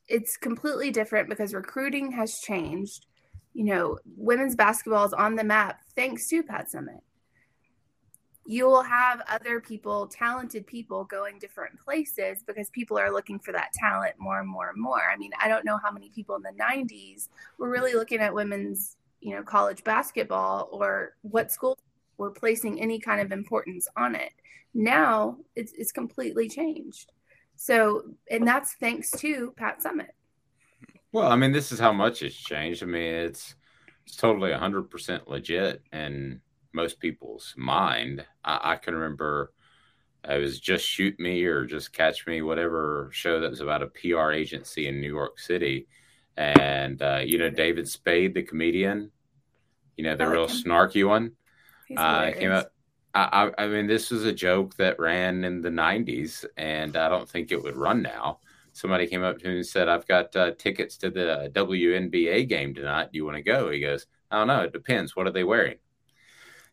it's 0.08 0.36
completely 0.36 0.90
different 0.90 1.28
because 1.28 1.52
recruiting 1.52 2.12
has 2.12 2.38
changed. 2.38 3.06
You 3.52 3.64
know, 3.64 3.98
women's 4.16 4.54
basketball 4.54 5.06
is 5.06 5.12
on 5.12 5.34
the 5.34 5.44
map 5.44 5.80
thanks 5.94 6.28
to 6.28 6.42
Pat 6.42 6.68
Summitt. 6.72 7.00
You 8.48 8.66
will 8.66 8.82
have 8.82 9.22
other 9.28 9.60
people, 9.60 10.06
talented 10.06 10.68
people 10.68 11.04
going 11.04 11.40
different 11.40 11.80
places 11.80 12.44
because 12.46 12.70
people 12.70 12.96
are 12.96 13.12
looking 13.12 13.40
for 13.40 13.50
that 13.52 13.72
talent 13.72 14.14
more 14.20 14.38
and 14.38 14.48
more 14.48 14.68
and 14.68 14.80
more. 14.80 15.02
I 15.12 15.16
mean, 15.16 15.32
I 15.42 15.48
don't 15.48 15.64
know 15.64 15.78
how 15.82 15.90
many 15.90 16.10
people 16.10 16.36
in 16.36 16.42
the 16.42 16.62
90s 16.62 17.28
were 17.58 17.68
really 17.68 17.94
looking 17.94 18.20
at 18.20 18.32
women's 18.32 18.96
you 19.20 19.34
know 19.34 19.42
college 19.42 19.84
basketball 19.84 20.68
or 20.72 21.14
what 21.22 21.52
schools 21.52 21.78
were 22.18 22.30
placing 22.30 22.80
any 22.80 22.98
kind 22.98 23.20
of 23.20 23.32
importance 23.32 23.88
on 23.96 24.14
it. 24.14 24.32
Now 24.74 25.38
it's, 25.54 25.72
it's 25.76 25.92
completely 25.92 26.48
changed. 26.48 27.12
So 27.56 28.02
and 28.30 28.46
that's 28.46 28.74
thanks 28.74 29.10
to 29.18 29.52
pat 29.56 29.82
summitt. 29.82 30.10
Well 31.12 31.28
i 31.28 31.36
mean 31.36 31.52
this 31.52 31.72
is 31.72 31.78
how 31.78 31.92
much 31.92 32.22
it's 32.22 32.36
changed. 32.36 32.82
I 32.82 32.86
mean 32.86 33.14
it's 33.14 33.54
it's 34.06 34.16
totally 34.16 34.52
100% 34.52 35.26
legit 35.26 35.82
in 35.92 36.40
most 36.72 37.00
people's 37.00 37.54
mind. 37.56 38.24
I, 38.44 38.72
I 38.72 38.76
can 38.76 38.94
remember 38.94 39.52
uh, 40.28 40.34
it 40.34 40.38
was 40.38 40.60
just 40.60 40.84
shoot 40.84 41.18
me 41.18 41.44
or 41.44 41.64
just 41.64 41.92
catch 41.92 42.26
me 42.26 42.42
whatever 42.42 43.10
show 43.12 43.40
that 43.40 43.50
was 43.50 43.60
about 43.60 43.82
a 43.82 43.86
pr 43.86 44.32
agency 44.32 44.88
in 44.88 45.00
new 45.00 45.08
york 45.08 45.38
city 45.38 45.86
and 46.36 47.00
uh, 47.02 47.20
you 47.24 47.38
know 47.38 47.50
David 47.50 47.88
Spade, 47.88 48.34
the 48.34 48.42
comedian, 48.42 49.10
you 49.96 50.04
know 50.04 50.16
the 50.16 50.24
like 50.24 50.32
real 50.32 50.46
him. 50.46 50.56
snarky 50.56 51.06
one, 51.06 51.32
uh, 51.96 52.30
came 52.32 52.50
out. 52.50 52.66
I, 53.14 53.50
I, 53.56 53.66
mean, 53.66 53.86
this 53.86 54.10
was 54.10 54.26
a 54.26 54.32
joke 54.32 54.76
that 54.76 54.98
ran 54.98 55.44
in 55.44 55.62
the 55.62 55.70
'90s, 55.70 56.44
and 56.58 56.96
I 56.96 57.08
don't 57.08 57.28
think 57.28 57.50
it 57.50 57.62
would 57.62 57.76
run 57.76 58.02
now. 58.02 58.40
Somebody 58.72 59.06
came 59.06 59.22
up 59.22 59.38
to 59.38 59.48
me 59.48 59.56
and 59.56 59.66
said, 59.66 59.88
"I've 59.88 60.06
got 60.06 60.36
uh, 60.36 60.50
tickets 60.58 60.98
to 60.98 61.10
the 61.10 61.50
WNBA 61.54 62.46
game 62.46 62.74
tonight. 62.74 63.10
Do 63.12 63.16
you 63.16 63.24
want 63.24 63.38
to 63.38 63.42
go?" 63.42 63.70
He 63.70 63.80
goes, 63.80 64.06
"I 64.30 64.38
don't 64.38 64.48
know. 64.48 64.62
It 64.62 64.72
depends. 64.74 65.16
What 65.16 65.26
are 65.26 65.32
they 65.32 65.44
wearing?" 65.44 65.76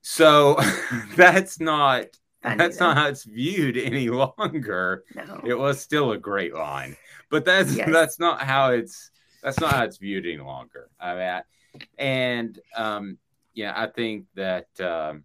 So 0.01 0.57
that's 1.15 1.61
not 1.61 2.07
that's 2.43 2.79
not 2.79 2.97
how 2.97 3.07
it's 3.07 3.23
viewed 3.23 3.77
any 3.77 4.09
longer. 4.09 5.05
No. 5.15 5.41
It 5.45 5.57
was 5.57 5.79
still 5.79 6.11
a 6.11 6.17
great 6.17 6.53
line, 6.53 6.97
but 7.29 7.45
that's 7.45 7.73
yes. 7.73 7.89
that's 7.91 8.19
not 8.19 8.41
how 8.41 8.71
it's 8.71 9.11
that's 9.43 9.59
not 9.59 9.73
how 9.73 9.83
it's 9.83 9.97
viewed 9.97 10.25
any 10.25 10.37
longer. 10.37 10.89
I 10.99 11.13
mean, 11.13 11.23
I, 11.23 11.41
and 11.97 12.59
um, 12.75 13.17
yeah, 13.53 13.73
I 13.75 13.87
think 13.87 14.25
that 14.35 14.67
um, 14.79 15.23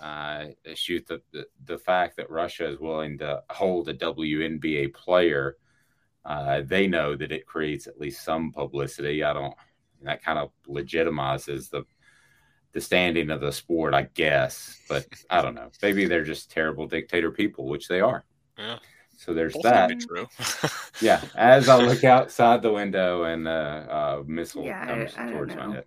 uh, 0.00 0.46
shoot 0.74 1.06
the, 1.06 1.22
the, 1.32 1.46
the 1.64 1.78
fact 1.78 2.16
that 2.16 2.30
Russia 2.30 2.68
is 2.68 2.78
willing 2.78 3.18
to 3.18 3.42
hold 3.50 3.88
a 3.88 3.94
WNBA 3.94 4.92
player, 4.94 5.56
uh, 6.24 6.62
they 6.64 6.86
know 6.86 7.16
that 7.16 7.32
it 7.32 7.46
creates 7.46 7.86
at 7.86 7.98
least 7.98 8.24
some 8.24 8.52
publicity. 8.52 9.24
I 9.24 9.32
don't. 9.32 9.54
That 10.02 10.22
kind 10.22 10.38
of 10.38 10.50
legitimizes 10.68 11.70
the 11.70 11.84
the 12.72 12.80
standing 12.80 13.30
of 13.30 13.40
the 13.40 13.52
sport, 13.52 13.94
I 13.94 14.02
guess. 14.14 14.80
But 14.88 15.06
I 15.28 15.42
don't 15.42 15.54
know. 15.54 15.70
Maybe 15.82 16.06
they're 16.06 16.24
just 16.24 16.50
terrible 16.50 16.86
dictator 16.86 17.30
people, 17.30 17.66
which 17.66 17.88
they 17.88 18.00
are. 18.00 18.24
Yeah. 18.56 18.78
So 19.20 19.34
there's 19.34 19.52
Both 19.52 19.64
that. 19.64 20.00
True. 20.00 20.26
yeah. 21.02 21.22
As 21.34 21.68
I 21.68 21.76
look 21.76 22.04
outside 22.04 22.62
the 22.62 22.72
window 22.72 23.24
and 23.24 23.46
uh, 23.46 23.50
uh 23.50 24.22
missile 24.26 24.64
yeah, 24.64 24.86
comes 24.86 25.14
I, 25.14 25.28
I 25.28 25.32
towards 25.32 25.54
my 25.54 25.74
head. 25.74 25.84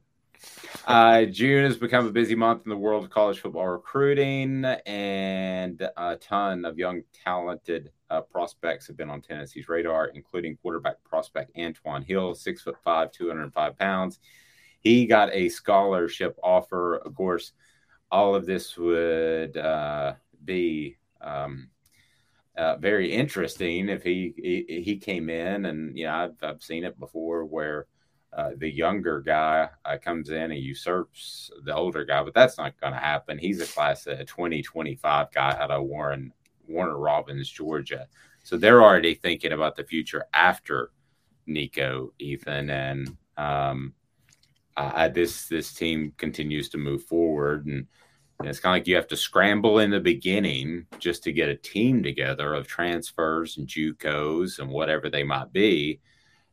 uh, 0.85 1.25
June 1.25 1.65
has 1.65 1.75
become 1.75 2.05
a 2.05 2.11
busy 2.11 2.35
month 2.35 2.61
in 2.65 2.69
the 2.69 2.77
world 2.77 3.03
of 3.03 3.09
college 3.09 3.39
football 3.39 3.67
recruiting, 3.67 4.63
and 4.85 5.81
a 5.97 6.15
ton 6.17 6.63
of 6.63 6.77
young, 6.77 7.01
talented 7.25 7.91
uh, 8.11 8.21
prospects 8.21 8.85
have 8.85 8.97
been 8.97 9.09
on 9.09 9.19
Tennessee's 9.19 9.67
radar, 9.67 10.09
including 10.09 10.55
quarterback 10.57 11.03
prospect 11.03 11.57
Antoine 11.57 12.03
Hill, 12.03 12.35
six 12.35 12.61
foot 12.61 12.77
five, 12.83 13.11
205 13.11 13.79
pounds. 13.79 14.19
He 14.81 15.07
got 15.07 15.33
a 15.33 15.49
scholarship 15.49 16.37
offer. 16.43 16.97
Of 16.97 17.15
course, 17.15 17.53
all 18.11 18.35
of 18.35 18.45
this 18.45 18.77
would 18.77 19.57
uh, 19.57 20.13
be 20.45 20.97
um, 21.19 21.69
uh, 22.57 22.77
very 22.77 23.12
interesting 23.12 23.89
if 23.89 24.03
he, 24.03 24.33
he, 24.38 24.81
he 24.81 24.98
came 24.98 25.29
in, 25.29 25.65
and 25.65 25.98
you 25.98 26.05
know 26.05 26.13
I've 26.13 26.36
I've 26.43 26.63
seen 26.63 26.83
it 26.83 27.00
before 27.00 27.45
where 27.45 27.88
uh, 28.36 28.51
the 28.57 28.69
younger 28.69 29.22
guy 29.22 29.69
uh, 29.86 29.98
comes 29.98 30.29
in 30.29 30.51
and 30.51 30.57
usurps 30.57 31.51
the 31.65 31.75
older 31.75 32.03
guy, 32.03 32.24
but 32.24 32.33
that's 32.33 32.57
not 32.57 32.79
going 32.79 32.93
to 32.93 33.00
happen. 33.00 33.38
He's 33.38 33.62
a 33.62 33.74
class 33.74 34.07
of 34.07 34.19
2025 34.19 35.31
guy 35.31 35.57
out 35.60 35.72
of 35.72 35.83
Warren 35.83 36.31
Warner 36.67 36.98
Robins, 36.98 37.50
Georgia. 37.50 38.07
So 38.43 38.57
they're 38.57 38.83
already 38.83 39.15
thinking 39.15 39.51
about 39.51 39.75
the 39.75 39.83
future 39.83 40.25
after 40.33 40.91
Nico, 41.45 42.13
Ethan, 42.19 42.69
and 42.69 43.17
um, 43.38 43.93
this 45.13 45.48
this 45.48 45.74
team 45.74 46.13
continues 46.17 46.69
to 46.69 46.77
move 46.77 47.03
forward, 47.03 47.65
and, 47.65 47.88
and 48.39 48.49
it's 48.49 48.59
kind 48.59 48.75
of 48.75 48.81
like 48.81 48.87
you 48.87 48.95
have 48.95 49.07
to 49.07 49.15
scramble 49.15 49.79
in 49.79 49.91
the 49.91 49.99
beginning 49.99 50.85
just 50.99 51.23
to 51.23 51.31
get 51.31 51.49
a 51.49 51.55
team 51.55 52.03
together 52.03 52.53
of 52.53 52.67
transfers 52.67 53.57
and 53.57 53.67
JUCOs 53.67 54.59
and 54.59 54.69
whatever 54.69 55.09
they 55.09 55.23
might 55.23 55.53
be. 55.53 56.01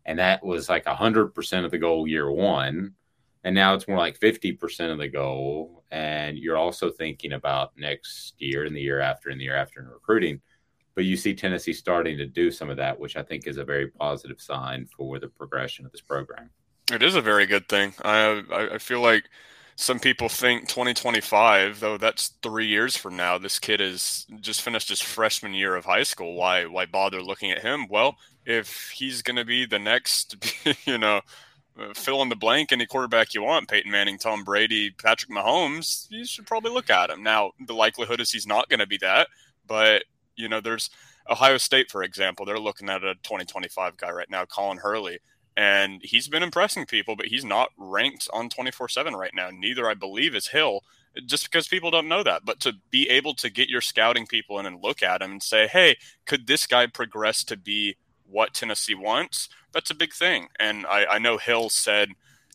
And 0.04 0.18
that 0.18 0.44
was 0.44 0.68
like 0.68 0.84
100% 0.84 1.64
of 1.64 1.70
the 1.70 1.78
goal 1.78 2.06
year 2.06 2.30
one. 2.30 2.94
And 3.42 3.54
now 3.54 3.75
it's 3.75 3.88
more 3.88 3.99
like 3.99 4.20
50% 4.20 4.92
of 4.92 4.99
the 4.99 5.08
goal. 5.08 5.84
And 5.90 6.38
you're 6.38 6.58
also 6.58 6.90
thinking 6.90 7.32
about 7.32 7.72
next 7.76 8.34
year 8.38 8.64
and 8.64 8.76
the 8.76 8.82
year 8.82 9.00
after 9.00 9.30
and 9.30 9.40
the 9.40 9.44
year 9.44 9.56
after 9.56 9.80
in 9.80 9.88
recruiting. 9.88 10.40
But 10.94 11.04
you 11.04 11.16
see 11.16 11.34
tennessee 11.34 11.72
starting 11.72 12.18
to 12.18 12.26
do 12.26 12.50
some 12.50 12.68
of 12.68 12.76
that 12.76 12.99
which 12.99 13.16
i 13.16 13.22
think 13.22 13.46
is 13.46 13.56
a 13.56 13.64
very 13.64 13.88
positive 13.88 14.40
sign 14.40 14.87
for 14.94 15.18
the 15.18 15.28
progression 15.28 15.87
of 15.87 15.92
this 15.92 16.02
program. 16.02 16.50
It 16.92 17.02
is 17.02 17.14
a 17.14 17.22
very 17.22 17.46
good 17.46 17.68
thing. 17.68 17.94
I 18.04 18.42
i 18.75 18.78
feel 18.78 19.00
like 19.00 19.25
some 19.80 19.99
people 19.99 20.28
think 20.28 20.68
2025 20.68 21.80
though 21.80 21.96
that's 21.96 22.34
three 22.42 22.66
years 22.66 22.99
from 22.99 23.16
now. 23.16 23.38
This 23.38 23.58
kid 23.58 23.80
is 23.80 24.26
just 24.38 24.60
finished 24.60 24.90
his 24.90 25.00
freshman 25.00 25.54
year 25.54 25.75
of 25.75 25.87
high 25.87 26.02
school. 26.02 26.34
Why 26.34 26.66
why 26.66 26.84
bother 26.84 27.22
looking 27.22 27.50
at 27.50 27.62
him? 27.62 27.87
Well 27.88 28.16
if 28.44 28.90
he's 28.90 29.22
going 29.22 29.37
to 29.37 29.44
be 29.44 29.64
the 29.64 29.78
next 29.78 30.37
you 30.84 30.99
know 30.99 31.22
uh, 31.80 31.94
fill 31.94 32.20
in 32.20 32.28
the 32.28 32.37
blank 32.37 32.72
any 32.72 32.84
quarterback 32.84 33.32
you 33.32 33.42
want 33.42 33.68
peyton 33.68 33.90
manning 33.90 34.18
tom 34.18 34.44
brady 34.44 34.90
patrick 34.90 35.30
mahomes 35.30 36.06
you 36.10 36.26
should 36.26 36.46
probably 36.46 36.70
look 36.70 36.90
at 36.90 37.08
him. 37.08 37.22
Now 37.22 37.52
the 37.66 37.75
likelihood 37.75 38.20
is 38.20 38.30
he's 38.30 38.46
not 38.46 38.68
going 38.68 38.80
to 38.80 38.87
be 38.87 38.99
that 38.99 39.28
but 39.66 40.04
you 40.37 40.50
know 40.50 40.60
there's 40.60 40.90
ohio 41.30 41.56
state 41.56 41.90
for 41.90 42.02
example. 42.02 42.44
They're 42.44 42.58
looking 42.58 42.90
at 42.90 43.02
a 43.02 43.14
2025 43.14 43.96
guy 43.96 44.10
right 44.10 44.30
now 44.30 44.44
colin 44.44 44.76
hurley 44.76 45.20
and 45.57 46.00
he's 46.02 46.28
been 46.28 46.42
impressing 46.42 46.87
people, 46.87 47.16
but 47.16 47.26
he's 47.26 47.45
not 47.45 47.71
ranked 47.76 48.28
on 48.33 48.49
24 48.49 48.88
7 48.88 49.14
right 49.14 49.35
now. 49.35 49.50
Neither, 49.52 49.88
I 49.88 49.95
believe, 49.95 50.35
is 50.35 50.49
Hill, 50.49 50.83
just 51.26 51.45
because 51.45 51.69
people 51.69 51.90
don't 51.90 52.09
know 52.09 52.23
that. 52.23 52.45
But 52.45 52.61
to 52.61 52.75
be 52.90 53.09
able 53.09 53.35
to 53.35 53.50
get 53.50 53.69
your 53.69 53.80
scouting 53.80 54.26
people 54.26 54.59
in 54.59 54.66
and 54.66 54.83
look 54.83 55.02
at 55.02 55.23
him 55.23 55.33
and 55.33 55.42
say, 55.42 55.66
hey, 55.66 55.97
could 56.26 56.47
this 56.47 56.66
guy 56.66 56.87
progress 56.87 57.45
to 57.45 57.57
be 57.57 57.97
what 58.28 58.54
Tennessee 58.54 58.95
wants? 58.95 59.49
That's 59.73 59.90
a 59.90 59.95
big 59.95 60.12
thing. 60.12 60.49
And 60.59 60.87
I, 60.87 61.07
I 61.07 61.19
know 61.19 61.37
Hill 61.37 61.69
said 61.69 62.11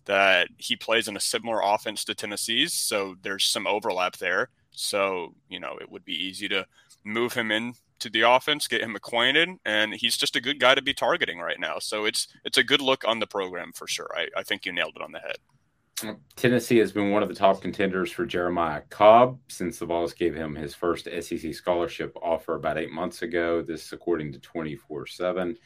that 0.06 0.50
he 0.58 0.76
plays 0.76 1.08
in 1.08 1.18
a 1.18 1.22
similar 1.22 1.62
offense 1.64 2.04
to 2.06 2.16
Tennessee's, 2.16 2.74
so 2.74 3.16
there's 3.22 3.46
some 3.46 3.68
overlap 3.68 4.18
there. 4.18 4.50
So, 4.72 5.34
you 5.50 5.60
know, 5.60 5.78
it 5.80 5.90
would 5.90 6.06
be 6.06 6.14
easy 6.14 6.48
to 6.50 6.68
move 7.04 7.34
him 7.34 7.52
in 7.52 7.76
to 8.00 8.10
the 8.10 8.22
offense, 8.22 8.68
get 8.68 8.82
him 8.82 8.96
acquainted, 8.96 9.50
and 9.66 9.94
he's 9.94 10.18
just 10.18 10.36
a 10.36 10.42
good 10.42 10.60
guy 10.60 10.76
to 10.76 10.82
be 10.82 10.94
targeting 10.94 11.40
right 11.40 11.60
now. 11.60 11.80
So 11.80 12.06
it's 12.06 12.28
it's 12.44 12.58
a 12.58 12.64
good 12.64 12.82
look 12.82 13.04
on 13.08 13.20
the 13.20 13.28
program 13.28 13.72
for 13.74 13.88
sure. 13.88 14.10
I, 14.16 14.28
I 14.38 14.44
think 14.44 14.66
you 14.66 14.72
nailed 14.72 14.96
it 14.96 15.02
on 15.02 15.12
the 15.12 15.20
head. 15.20 16.18
Tennessee 16.36 16.78
has 16.78 16.92
been 16.92 17.12
one 17.12 17.24
of 17.24 17.30
the 17.30 17.36
top 17.36 17.62
contenders 17.62 18.12
for 18.12 18.26
Jeremiah 18.26 18.82
Cobb 18.90 19.40
since 19.48 19.80
the 19.80 19.86
Vols 19.86 20.14
gave 20.14 20.36
him 20.36 20.54
his 20.54 20.76
first 20.76 21.08
SEC 21.22 21.54
scholarship 21.54 22.16
offer 22.22 22.56
about 22.56 22.78
eight 22.78 22.92
months 22.92 23.22
ago. 23.22 23.62
This, 23.62 23.94
according 23.94 24.34
to 24.34 24.40
24 24.40 25.08
7. 25.08 25.58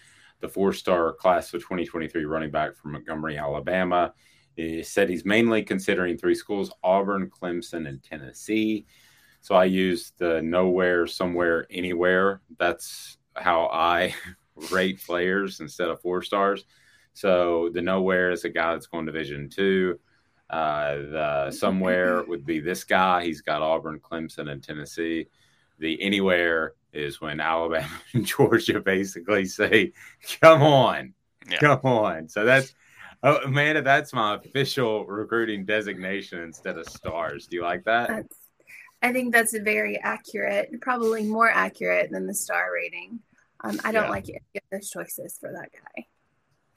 The 0.41 0.47
four 0.47 0.71
star 0.71 1.12
class 1.12 1.53
of 1.53 1.62
2023 1.62 2.23
running 2.23 2.51
back 2.51 2.73
from 2.75 2.93
Montgomery, 2.93 3.38
Alabama, 3.38 4.13
he 4.60 4.84
said 4.84 5.10
he's 5.10 5.25
mainly 5.25 5.63
considering 5.63 6.17
three 6.17 6.36
schools 6.36 6.71
Auburn, 6.84 7.30
Clemson, 7.30 7.88
and 7.88 8.03
Tennessee. 8.03 8.86
So 9.41 9.56
I 9.56 9.65
use 9.65 10.12
the 10.17 10.41
nowhere, 10.41 11.08
somewhere, 11.08 11.65
anywhere. 11.71 12.41
That's 12.58 13.17
how 13.36 13.69
I 13.71 14.13
rate 14.71 15.02
players 15.06 15.60
instead 15.60 15.89
of 15.89 16.02
four 16.02 16.21
stars. 16.21 16.65
So 17.13 17.69
the 17.73 17.82
nowhere 17.82 18.32
is 18.32 18.45
a 18.45 18.49
guy 18.49 18.73
that's 18.73 18.88
going 18.88 19.06
to 19.06 19.12
Division 19.12 19.49
two. 19.49 19.99
Uh, 20.49 20.95
the 20.95 21.52
somewhere 21.52 22.23
would 22.28 22.45
be 22.45 22.60
this 22.60 22.84
guy. 22.84 23.23
He's 23.23 23.41
got 23.41 23.62
Auburn, 23.62 23.99
Clemson, 23.99 24.49
and 24.52 24.63
Tennessee. 24.63 25.28
The 25.80 26.02
anywhere 26.02 26.73
is 26.91 27.21
when 27.21 27.39
Alabama 27.39 27.88
and 28.13 28.25
Georgia 28.25 28.80
basically 28.80 29.45
say, 29.45 29.93
"Come 30.41 30.62
on, 30.62 31.13
yeah. 31.49 31.60
come 31.60 31.82
on." 31.84 32.28
So 32.28 32.45
that's 32.45 32.73
oh, 33.23 33.38
Amanda. 33.45 33.82
That's 33.82 34.13
my 34.13 34.36
official 34.36 35.06
recruiting 35.06 35.65
designation 35.65 36.41
instead 36.41 36.78
of 36.78 36.88
stars. 36.88 37.47
Do 37.47 37.58
you 37.58 37.63
like 37.63 37.84
that? 37.86 38.10
That's 38.10 38.38
I 39.01 39.13
think 39.13 39.33
that's 39.33 39.57
very 39.57 39.97
accurate, 39.97 40.81
probably 40.81 41.23
more 41.23 41.49
accurate 41.49 42.12
than 42.12 42.27
the 42.27 42.33
star 42.33 42.71
rating. 42.73 43.19
Um, 43.63 43.79
I 43.83 43.91
don't 43.91 44.05
yeah. 44.05 44.09
like 44.09 44.29
any 44.29 44.39
of 44.55 44.63
those 44.71 44.89
choices 44.89 45.38
for 45.39 45.51
that 45.51 45.69
guy. 45.71 46.07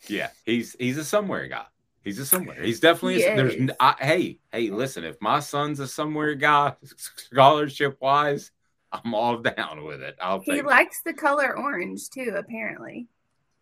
Yeah, 0.09 0.31
he's 0.45 0.75
he's 0.79 0.99
a 0.99 1.05
somewhere 1.05 1.47
guy. 1.49 1.67
He's 2.03 2.19
a 2.19 2.27
somewhere. 2.27 2.61
He's 2.61 2.81
definitely 2.81 3.17
he 3.17 3.25
a, 3.25 3.37
there's. 3.37 3.71
I, 3.79 3.95
hey, 4.01 4.39
hey, 4.51 4.71
listen. 4.71 5.05
If 5.05 5.21
my 5.21 5.41
son's 5.41 5.79
a 5.79 5.87
somewhere 5.87 6.35
guy, 6.35 6.75
scholarship 7.17 7.99
wise, 8.01 8.51
I'm 8.91 9.15
all 9.15 9.39
down 9.39 9.85
with 9.85 10.03
it. 10.03 10.17
I'll. 10.21 10.41
He 10.41 10.63
likes 10.63 11.01
it. 11.05 11.11
the 11.11 11.15
color 11.15 11.57
orange 11.57 12.09
too. 12.11 12.35
Apparently. 12.37 13.07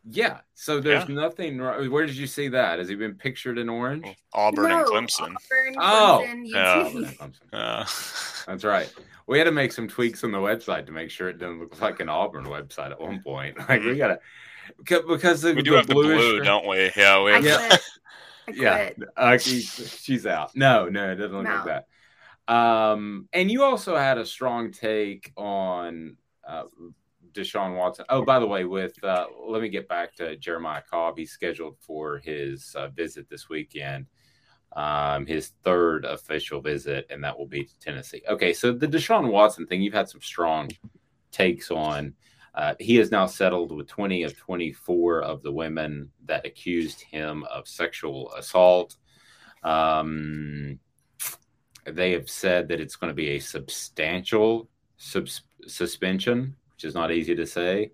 Yeah. 0.09 0.41
So 0.55 0.81
there's 0.81 1.09
yeah. 1.09 1.15
nothing. 1.15 1.59
Where 1.59 2.07
did 2.07 2.17
you 2.17 2.27
see 2.27 2.49
that? 2.49 2.79
Has 2.79 2.89
he 2.89 2.95
been 2.95 3.15
pictured 3.15 3.59
in 3.59 3.69
orange? 3.69 4.07
Auburn 4.33 4.71
no, 4.71 4.79
and 4.79 4.87
Clemson. 5.09 5.35
Auburn, 5.77 5.77
oh, 5.79 6.25
Clemson, 6.55 7.17
yeah. 7.53 7.59
Uh, 7.59 7.87
That's 8.47 8.65
right. 8.65 8.93
We 9.27 9.39
had 9.39 9.45
to 9.45 9.53
make 9.53 9.73
some 9.73 9.87
tweaks 9.87 10.25
on 10.25 10.33
the 10.33 10.39
website 10.39 10.87
to 10.87 10.93
make 10.93 11.11
sure 11.11 11.29
it 11.29 11.39
doesn't 11.39 11.61
look 11.61 11.81
like 11.81 12.01
an 12.01 12.09
Auburn 12.09 12.47
website 12.47 12.91
at 12.91 13.01
one 13.01 13.23
point. 13.23 13.57
Like 13.69 13.83
we 13.83 13.97
gotta 13.97 14.19
because 14.85 15.45
we 15.45 15.63
do 15.63 15.75
have 15.75 15.87
the 15.87 15.95
blue, 15.95 16.41
don't 16.41 16.67
we? 16.67 16.91
Yeah, 16.97 17.23
we. 17.23 17.33
Yeah. 17.47 17.77
yeah. 18.53 18.91
Uh, 19.17 19.39
she's 19.39 20.27
out. 20.27 20.57
No, 20.57 20.89
no, 20.89 21.13
it 21.13 21.17
doesn't 21.17 21.37
look 21.37 21.45
no. 21.45 21.51
like 21.51 21.65
that. 21.67 22.53
Um, 22.53 23.29
and 23.33 23.51
you 23.51 23.63
also 23.63 23.97
had 23.97 24.19
a 24.19 24.27
strong 24.27 24.73
take 24.73 25.33
on 25.37 26.17
uh, 26.47 26.65
Deshaun 27.33 27.77
Watson. 27.77 28.05
Oh, 28.09 28.25
by 28.25 28.38
the 28.38 28.47
way, 28.47 28.64
with 28.64 29.03
uh, 29.05 29.27
let 29.47 29.62
me 29.62 29.69
get 29.69 29.88
back 29.88 30.14
to 30.16 30.37
Jeremiah 30.37 30.83
Cobb. 30.88 31.19
He's 31.19 31.33
scheduled 31.33 31.77
for 31.81 32.19
his 32.19 32.75
uh, 32.77 32.88
visit 32.88 33.29
this 33.29 33.49
weekend, 33.49 34.07
um, 34.75 35.27
his 35.27 35.53
third 35.62 36.05
official 36.05 36.61
visit, 36.61 37.07
and 37.11 37.23
that 37.25 37.38
will 37.38 37.47
be 37.47 37.64
to 37.64 37.79
Tennessee. 37.79 38.23
Okay, 38.29 38.53
so 38.53 38.73
the 38.73 38.88
Deshaun 38.88 39.31
Watson 39.31 39.66
thing, 39.66 39.83
you've 39.83 39.95
had 39.95 40.09
some 40.09 40.21
strong 40.23 40.71
takes 41.31 41.71
on. 41.71 42.14
Uh, 42.55 42.75
he 42.81 42.97
has 42.97 43.11
now 43.11 43.27
settled 43.27 43.71
with 43.71 43.87
20 43.87 44.25
of 44.25 44.37
24 44.37 45.23
of 45.23 45.43
the 45.43 45.53
women 45.53 46.11
that 46.25 46.45
accused 46.45 47.01
him 47.01 47.45
of 47.45 47.69
sexual 47.69 48.33
assault. 48.35 48.97
Um, 49.62 50.79
they 51.85 52.12
have 52.12 52.29
said 52.29 52.69
that 52.69 52.81
it's 52.81 52.97
going 52.97 53.11
to 53.11 53.14
be 53.14 53.31
a 53.31 53.38
substantial 53.38 54.69
sub- 54.97 55.29
suspension 55.66 56.57
which 56.81 56.88
is 56.88 56.95
not 56.95 57.12
easy 57.12 57.35
to 57.35 57.47
say. 57.47 57.90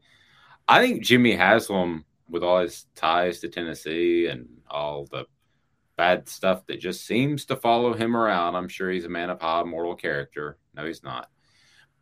I 0.68 0.80
think 0.80 1.02
Jimmy 1.02 1.32
Haslam, 1.32 2.04
with 2.30 2.44
all 2.44 2.60
his 2.60 2.86
ties 2.94 3.40
to 3.40 3.48
Tennessee 3.48 4.28
and 4.28 4.46
all 4.70 5.06
the 5.10 5.24
bad 5.96 6.28
stuff 6.28 6.64
that 6.66 6.78
just 6.78 7.04
seems 7.04 7.46
to 7.46 7.56
follow 7.56 7.94
him 7.94 8.16
around, 8.16 8.54
I'm 8.54 8.68
sure 8.68 8.88
he's 8.88 9.04
a 9.04 9.08
man 9.08 9.28
of 9.28 9.40
high 9.40 9.64
moral 9.64 9.96
character. 9.96 10.58
No, 10.72 10.86
he's 10.86 11.02
not. 11.02 11.28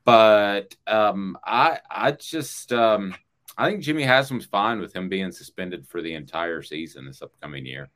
But 0.05 0.77
um, 0.87 1.39
I, 1.43 1.79
I 1.91 2.13
just, 2.13 2.71
um, 2.71 3.15
I 3.57 3.71
think 3.71 3.83
Jimmy 3.83 4.03
Haslam's 4.03 4.45
fine 4.45 4.79
with 4.79 4.95
him 4.95 5.09
being 5.09 5.33
suspended 5.33 5.89
for 5.89 6.03
the 6.03 6.13
entire 6.13 6.61
season 6.61 7.07
this 7.07 7.23
upcoming 7.23 7.65
year. 7.65 7.89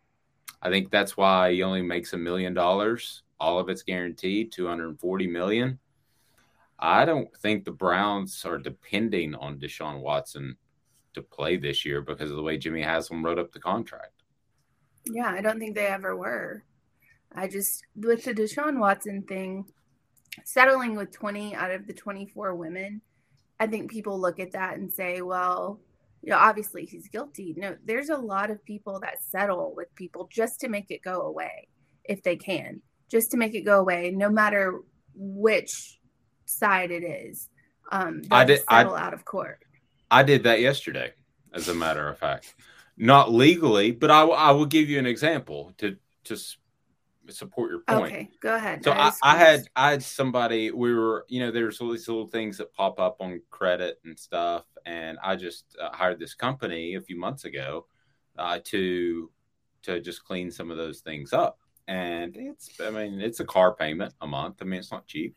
I 0.63 0.71
think 0.71 0.91
that's 0.91 1.15
why 1.15 1.53
he 1.53 1.63
only 1.63 1.83
makes 1.83 2.15
a 2.15 2.17
million 2.17 2.55
dollars. 2.55 3.23
All 3.39 3.59
of 3.59 3.69
it's 3.69 3.83
guaranteed, 3.83 4.51
240 4.51 5.27
million. 5.27 5.79
I 6.79 7.05
don't 7.05 7.35
think 7.37 7.65
the 7.65 7.73
Browns 7.73 8.45
are 8.45 8.59
depending 8.59 9.35
on 9.35 9.59
Deshaun 9.59 10.01
Watson 10.01 10.57
to 11.15 11.23
play 11.23 11.57
this 11.57 11.85
year 11.85 12.01
because 12.01 12.31
of 12.31 12.37
the 12.37 12.43
way 12.43 12.57
Jimmy 12.57 12.83
Haslam 12.83 13.25
wrote 13.25 13.39
up 13.39 13.53
the 13.53 13.61
contract. 13.61 14.23
Yeah, 15.07 15.29
I 15.29 15.41
don't 15.41 15.59
think 15.59 15.75
they 15.75 15.87
ever 15.87 16.17
were. 16.17 16.65
I 17.33 17.49
just 17.49 17.83
with 17.97 18.25
the 18.25 18.35
Deshaun 18.35 18.79
Watson 18.79 19.23
thing, 19.23 19.65
settling 20.45 20.97
with 20.97 21.11
20 21.13 21.55
out 21.55 21.71
of 21.71 21.87
the 21.87 21.93
24 21.93 22.55
women, 22.55 23.01
I 23.59 23.67
think 23.67 23.91
people 23.91 24.21
look 24.21 24.39
at 24.39 24.53
that 24.53 24.79
and 24.79 24.93
say, 24.93 25.21
well, 25.21 25.81
you 26.23 26.31
know, 26.31 26.39
obviously 26.39 26.87
he's 26.87 27.09
guilty. 27.09 27.55
No, 27.57 27.77
there's 27.85 28.09
a 28.09 28.17
lot 28.17 28.51
of 28.51 28.65
people 28.65 29.01
that 29.01 29.23
settle 29.23 29.75
with 29.77 29.95
people 29.95 30.29
just 30.31 30.61
to 30.61 30.69
make 30.69 30.91
it 30.91 31.03
go 31.03 31.23
away 31.23 31.69
if 32.05 32.23
they 32.23 32.37
can, 32.37 32.81
just 33.11 33.31
to 33.33 33.37
make 33.37 33.55
it 33.55 33.63
go 33.63 33.81
away, 33.81 34.11
no 34.11 34.31
matter 34.31 34.81
which 35.15 35.98
side 36.49 36.91
it 36.91 37.05
is. 37.05 37.49
Um, 37.91 38.23
I 38.31 38.45
did 38.45 38.63
settle 38.69 38.95
I, 38.95 39.03
out 39.03 39.15
of 39.15 39.25
court. 39.25 39.61
I 40.11 40.23
did 40.23 40.43
that 40.45 40.61
yesterday, 40.61 41.13
as 41.53 41.69
a 41.69 41.75
matter 41.75 42.09
of 42.09 42.19
fact, 42.19 42.55
not 42.97 43.33
legally, 43.33 43.91
but 43.93 44.11
I, 44.11 44.23
I 44.23 44.51
will 44.53 44.67
give 44.67 44.89
you 44.89 44.99
an 44.99 45.07
example 45.07 45.73
to 45.79 45.97
to 46.25 46.37
support 47.31 47.71
your 47.71 47.81
point. 47.81 48.13
Okay, 48.13 48.31
go 48.41 48.55
ahead. 48.55 48.85
So 48.85 48.93
I, 48.93 49.13
I, 49.23 49.37
had 49.37 49.65
I 49.77 49.91
had 49.91 50.03
somebody 50.03 50.71
we 50.71 50.95
were 50.95 51.27
you 51.29 51.41
know 51.41 51.51
there's 51.51 51.81
all 51.81 51.91
these 51.91 52.09
little 52.09 52.27
things 52.27 52.59
that 52.59 52.73
pop 52.75 52.99
up 52.99 53.17
on 53.21 53.41
credit 53.51 53.99
and 54.05 54.19
stuff, 54.19 54.65
and 54.87 55.19
I 55.23 55.37
just 55.37 55.77
uh, 55.81 55.91
hired 55.93 56.19
this 56.19 56.35
company 56.35 56.95
a 56.95 57.01
few 57.01 57.19
months 57.19 57.45
ago 57.45 57.87
uh, 58.39 58.61
to 58.65 59.31
to 59.83 60.01
just 60.01 60.25
clean 60.25 60.51
some 60.51 60.71
of 60.71 60.77
those 60.77 61.01
things 61.01 61.33
up, 61.33 61.59
and 61.87 62.37
it's 62.37 62.81
I 62.81 62.91
mean 62.91 63.21
it's 63.21 63.41
a 63.41 63.45
car 63.45 63.75
payment 63.75 64.15
a 64.21 64.27
month. 64.27 64.57
I 64.61 64.65
mean 64.65 64.81
it's 64.81 64.93
not 64.93 65.07
cheap, 65.07 65.37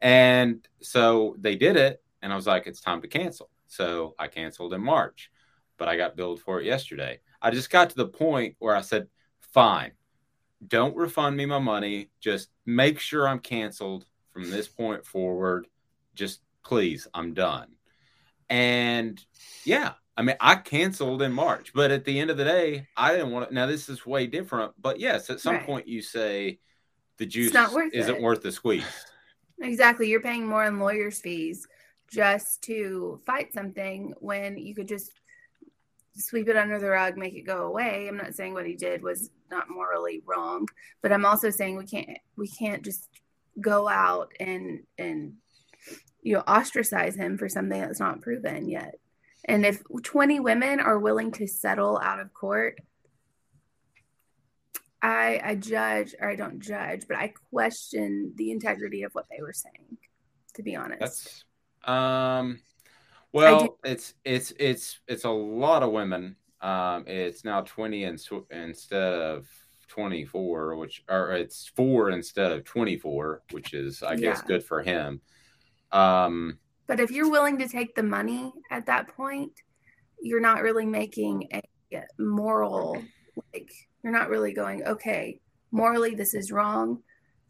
and 0.00 0.66
so 0.80 1.36
they 1.38 1.56
did 1.56 1.76
it, 1.76 2.02
and 2.22 2.32
I 2.32 2.36
was 2.36 2.46
like 2.46 2.66
it's 2.66 2.80
time 2.80 3.02
to 3.02 3.08
cancel. 3.08 3.50
So 3.66 4.14
I 4.18 4.28
canceled 4.28 4.74
in 4.74 4.82
March, 4.82 5.30
but 5.78 5.88
I 5.88 5.96
got 5.96 6.16
billed 6.16 6.40
for 6.40 6.60
it 6.60 6.66
yesterday. 6.66 7.20
I 7.40 7.50
just 7.50 7.70
got 7.70 7.90
to 7.90 7.96
the 7.96 8.08
point 8.08 8.56
where 8.58 8.76
I 8.76 8.80
said, 8.80 9.08
fine 9.40 9.92
don't 10.66 10.96
refund 10.96 11.36
me 11.36 11.46
my 11.46 11.58
money. 11.58 12.10
Just 12.20 12.50
make 12.66 12.98
sure 12.98 13.26
I'm 13.26 13.38
canceled 13.38 14.04
from 14.32 14.50
this 14.50 14.68
point 14.68 15.06
forward. 15.06 15.66
Just 16.14 16.40
please, 16.64 17.08
I'm 17.14 17.34
done. 17.34 17.68
And 18.48 19.24
yeah, 19.64 19.92
I 20.16 20.22
mean, 20.22 20.36
I 20.40 20.56
canceled 20.56 21.22
in 21.22 21.32
March, 21.32 21.72
but 21.74 21.90
at 21.90 22.04
the 22.04 22.18
end 22.18 22.30
of 22.30 22.36
the 22.36 22.44
day, 22.44 22.86
I 22.96 23.12
didn't 23.12 23.30
want 23.30 23.48
to. 23.48 23.54
Now, 23.54 23.66
this 23.66 23.88
is 23.88 24.04
way 24.04 24.26
different, 24.26 24.72
but 24.78 25.00
yes, 25.00 25.30
at 25.30 25.40
some 25.40 25.56
right. 25.56 25.66
point 25.66 25.88
you 25.88 26.02
say 26.02 26.58
the 27.16 27.26
juice 27.26 27.54
worth 27.54 27.94
isn't 27.94 28.16
it. 28.16 28.20
worth 28.22 28.42
the 28.42 28.52
squeeze. 28.52 28.84
Exactly. 29.60 30.08
You're 30.08 30.20
paying 30.20 30.46
more 30.46 30.64
in 30.64 30.78
lawyer's 30.78 31.20
fees 31.20 31.66
just 32.10 32.62
to 32.62 33.20
fight 33.24 33.52
something 33.52 34.14
when 34.18 34.58
you 34.58 34.74
could 34.74 34.88
just 34.88 35.12
sweep 36.16 36.48
it 36.48 36.56
under 36.56 36.78
the 36.78 36.88
rug, 36.88 37.16
make 37.16 37.34
it 37.34 37.46
go 37.46 37.66
away. 37.66 38.08
I'm 38.08 38.16
not 38.16 38.34
saying 38.34 38.54
what 38.54 38.66
he 38.66 38.74
did 38.74 39.02
was 39.02 39.30
not 39.50 39.70
morally 39.70 40.22
wrong, 40.26 40.66
but 41.02 41.12
I'm 41.12 41.24
also 41.24 41.50
saying 41.50 41.76
we 41.76 41.86
can't 41.86 42.18
we 42.36 42.48
can't 42.48 42.82
just 42.82 43.08
go 43.60 43.88
out 43.88 44.32
and 44.40 44.80
and 44.98 45.34
you 46.22 46.34
know 46.34 46.42
ostracize 46.46 47.14
him 47.14 47.38
for 47.38 47.48
something 47.48 47.80
that's 47.80 48.00
not 48.00 48.22
proven 48.22 48.68
yet. 48.68 48.96
And 49.44 49.64
if 49.64 49.82
20 50.02 50.40
women 50.40 50.80
are 50.80 50.98
willing 50.98 51.32
to 51.32 51.46
settle 51.46 51.98
out 51.98 52.20
of 52.20 52.34
court, 52.34 52.78
I 55.02 55.40
I 55.42 55.54
judge 55.54 56.14
or 56.20 56.28
I 56.28 56.36
don't 56.36 56.60
judge, 56.60 57.06
but 57.08 57.16
I 57.16 57.32
question 57.50 58.32
the 58.36 58.50
integrity 58.50 59.02
of 59.02 59.12
what 59.12 59.26
they 59.30 59.42
were 59.42 59.52
saying. 59.52 59.98
To 60.54 60.62
be 60.62 60.76
honest, 60.76 61.00
that's 61.00 61.44
um 61.84 62.60
well, 63.32 63.78
it's 63.84 64.14
it's 64.24 64.52
it's 64.58 64.98
it's 65.06 65.24
a 65.24 65.30
lot 65.30 65.82
of 65.82 65.92
women. 65.92 66.36
Um, 66.60 67.04
it's 67.06 67.44
now 67.44 67.62
twenty 67.62 68.04
in, 68.04 68.18
instead 68.50 69.14
of 69.14 69.46
twenty 69.88 70.24
four, 70.24 70.76
which 70.76 71.04
or 71.08 71.32
it's 71.32 71.68
four 71.68 72.10
instead 72.10 72.50
of 72.50 72.64
twenty 72.64 72.96
four, 72.96 73.42
which 73.52 73.72
is 73.72 74.02
I 74.02 74.16
guess 74.16 74.38
yeah. 74.38 74.46
good 74.46 74.64
for 74.64 74.82
him. 74.82 75.20
Um, 75.92 76.58
but 76.86 76.98
if 76.98 77.10
you're 77.10 77.30
willing 77.30 77.58
to 77.58 77.68
take 77.68 77.94
the 77.94 78.02
money 78.02 78.52
at 78.70 78.86
that 78.86 79.08
point, 79.16 79.52
you're 80.20 80.40
not 80.40 80.62
really 80.62 80.86
making 80.86 81.48
a 81.52 81.62
moral 82.18 83.00
like 83.52 83.70
you're 84.02 84.12
not 84.12 84.28
really 84.28 84.52
going 84.52 84.84
okay 84.84 85.40
morally 85.70 86.14
this 86.14 86.34
is 86.34 86.52
wrong. 86.52 87.02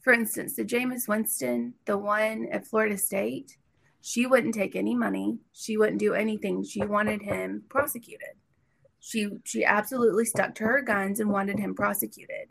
For 0.02 0.12
instance, 0.12 0.56
the 0.56 0.64
Jameis 0.64 1.08
Winston, 1.08 1.74
the 1.84 1.98
one 1.98 2.48
at 2.50 2.66
Florida 2.66 2.96
State, 2.96 3.58
she 4.00 4.26
wouldn't 4.26 4.54
take 4.54 4.74
any 4.74 4.94
money. 4.94 5.38
She 5.52 5.76
wouldn't 5.76 5.98
do 5.98 6.14
anything. 6.14 6.64
She 6.64 6.82
wanted 6.82 7.20
him 7.20 7.64
prosecuted. 7.68 8.34
She 9.00 9.28
she 9.44 9.64
absolutely 9.64 10.24
stuck 10.24 10.54
to 10.56 10.64
her 10.64 10.82
guns 10.82 11.20
and 11.20 11.30
wanted 11.30 11.58
him 11.58 11.74
prosecuted. 11.74 12.48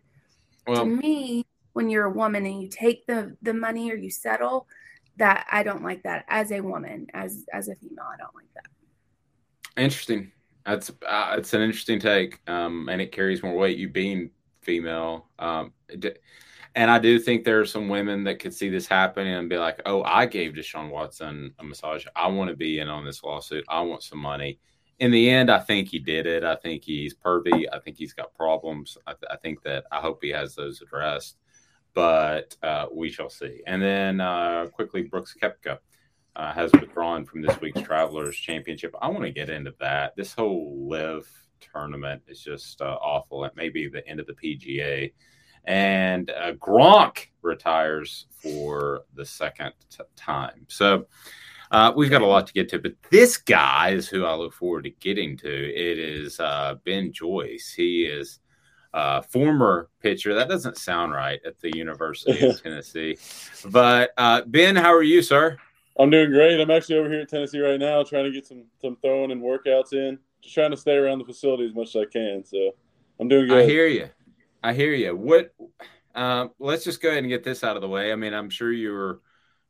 Well, 0.68 0.84
to 0.84 0.86
me, 0.86 1.46
when 1.74 1.90
you're 1.90 2.06
a 2.06 2.12
woman 2.12 2.46
and 2.46 2.62
you 2.62 2.70
take 2.70 3.06
the 3.08 3.36
the 3.42 3.54
money 3.54 3.92
or 3.92 3.96
you 3.96 4.12
settle, 4.12 4.68
that 5.18 5.48
I 5.52 5.64
don't 5.64 5.84
like 5.84 6.04
that 6.04 6.26
as 6.28 6.52
a 6.52 6.62
woman, 6.62 7.08
as 7.14 7.46
as 7.52 7.68
a 7.68 7.76
female, 7.76 8.06
I 8.14 8.18
don't 8.18 8.36
like 8.36 8.54
that. 8.56 9.82
Interesting. 9.82 10.32
That's 10.66 10.92
uh, 11.06 11.36
it's 11.38 11.54
an 11.54 11.62
interesting 11.62 12.00
take, 12.00 12.40
um, 12.48 12.90
and 12.90 13.02
it 13.02 13.12
carries 13.12 13.42
more 13.42 13.56
weight. 13.56 13.78
You 13.78 13.90
being 13.90 14.30
female, 14.62 15.28
um, 15.40 15.74
and 16.76 16.92
I 16.92 17.00
do 17.00 17.18
think 17.20 17.44
there 17.44 17.60
are 17.60 17.66
some 17.66 17.90
women 17.90 18.24
that 18.26 18.40
could 18.40 18.54
see 18.54 18.70
this 18.70 18.88
happening 18.88 19.34
and 19.34 19.50
be 19.50 19.58
like, 19.58 19.82
oh, 19.86 20.04
I 20.04 20.26
gave 20.26 20.54
Deshaun 20.54 20.90
Watson 20.90 21.54
a 21.60 21.64
massage. 21.64 22.06
I 22.16 22.28
want 22.28 22.50
to 22.50 22.56
be 22.56 22.80
in 22.80 22.88
on 22.88 23.06
this 23.06 23.24
lawsuit. 23.24 23.66
I 23.68 23.82
want 23.82 24.04
some 24.04 24.20
money. 24.20 24.60
In 25.00 25.12
the 25.12 25.30
end, 25.30 25.50
I 25.50 25.60
think 25.60 25.88
he 25.88 25.98
did 25.98 26.28
it. 26.28 26.44
I 26.44 26.56
think 26.56 26.84
he's 26.84 27.16
pervy. 27.16 27.66
I 27.72 27.80
think 27.80 27.98
he's 27.98 28.14
got 28.14 28.34
problems. 28.34 28.98
I, 29.08 29.14
th- 29.14 29.32
I 29.32 29.38
think 29.38 29.64
that 29.64 29.86
I 29.92 30.00
hope 30.00 30.20
he 30.22 30.30
has 30.30 30.56
those 30.56 30.82
addressed, 30.82 31.38
but 31.94 32.56
uh, 32.62 32.88
we 32.94 33.10
shall 33.10 33.30
see. 33.30 33.62
And 33.66 33.82
then 33.82 34.22
uh, 34.22 34.68
quickly, 34.68 35.04
Brooks 35.04 35.36
Koepka. 35.42 35.80
Uh, 36.36 36.54
has 36.54 36.72
withdrawn 36.72 37.26
from 37.26 37.42
this 37.42 37.60
week's 37.60 37.82
Travelers 37.82 38.36
Championship. 38.38 38.96
I 39.02 39.10
want 39.10 39.24
to 39.24 39.32
get 39.32 39.50
into 39.50 39.74
that. 39.80 40.16
This 40.16 40.34
whole 40.34 40.88
LIV 40.88 41.28
tournament 41.60 42.22
is 42.28 42.42
just 42.42 42.82
uh, 42.82 42.98
awful. 43.02 43.44
It 43.44 43.56
may 43.56 43.70
be 43.70 43.90
the 43.90 44.08
end 44.08 44.20
of 44.20 44.28
the 44.28 44.34
PGA 44.34 45.12
and 45.66 46.32
uh, 46.32 46.54
Gronk 46.54 47.28
retires 47.42 48.28
for 48.32 49.02
the 49.14 49.26
second 49.26 49.74
t- 49.90 50.04
time. 50.16 50.66
So 50.68 51.06
uh, 51.72 51.94
we've 51.96 52.10
got 52.10 52.22
a 52.22 52.26
lot 52.26 52.48
to 52.48 52.54
get 52.54 52.70
to, 52.70 52.80
but 52.80 52.94
this 53.12 53.38
guy 53.38 53.90
is 53.90 54.08
who 54.08 54.26
I 54.26 54.34
look 54.34 54.54
forward 54.54 54.86
to 54.86 54.90
getting 54.90 55.38
to. 55.38 55.48
It 55.48 56.00
is 56.00 56.40
uh, 56.40 56.76
Ben 56.86 57.12
Joyce. 57.12 57.74
He 57.76 58.06
is 58.06 58.40
a 58.94 59.22
former 59.22 59.90
pitcher. 60.02 60.34
That 60.34 60.50
doesn't 60.50 60.78
sound 60.78 61.12
right 61.12 61.40
at 61.46 61.60
the 61.60 61.76
University 61.78 62.48
of 62.48 62.62
Tennessee. 62.64 63.18
But 63.66 64.12
uh, 64.18 64.42
Ben, 64.48 64.76
how 64.76 64.94
are 64.94 65.04
you, 65.04 65.22
sir? 65.22 65.58
I'm 66.00 66.10
doing 66.10 66.32
great. 66.32 66.60
I'm 66.62 66.72
actually 66.72 66.98
over 66.98 67.10
here 67.10 67.22
at 67.22 67.30
Tennessee 67.30 67.60
right 67.60 67.80
now, 67.80 68.02
trying 68.04 68.24
to 68.24 68.32
get 68.32 68.48
some 68.48 68.64
some 68.82 68.98
throwing 69.02 69.32
and 69.32 69.42
workouts 69.42 69.92
in. 69.94 70.18
Just 70.42 70.56
trying 70.56 70.72
to 70.72 70.78
stay 70.78 70.96
around 70.96 71.20
the 71.20 71.26
facility 71.26 71.66
as 71.66 71.76
much 71.76 71.90
as 71.90 72.04
I 72.04 72.06
can. 72.06 72.44
So 72.46 72.72
I'm 73.20 73.28
doing 73.28 73.48
good. 73.48 73.58
I 73.58 73.66
hear 73.66 73.86
you. 73.86 74.10
I 74.64 74.74
hear 74.74 74.94
you. 74.94 75.16
What? 75.16 75.54
Uh, 76.16 76.48
let's 76.58 76.86
just 76.86 77.02
go 77.02 77.10
ahead 77.10 77.24
and 77.24 77.30
get 77.30 77.44
this 77.44 77.64
out 77.64 77.76
of 77.76 77.82
the 77.82 77.88
way. 77.88 78.14
I 78.14 78.16
mean, 78.16 78.34
I'm 78.34 78.50
sure 78.50 78.72
you 78.72 78.94
were 78.94 79.22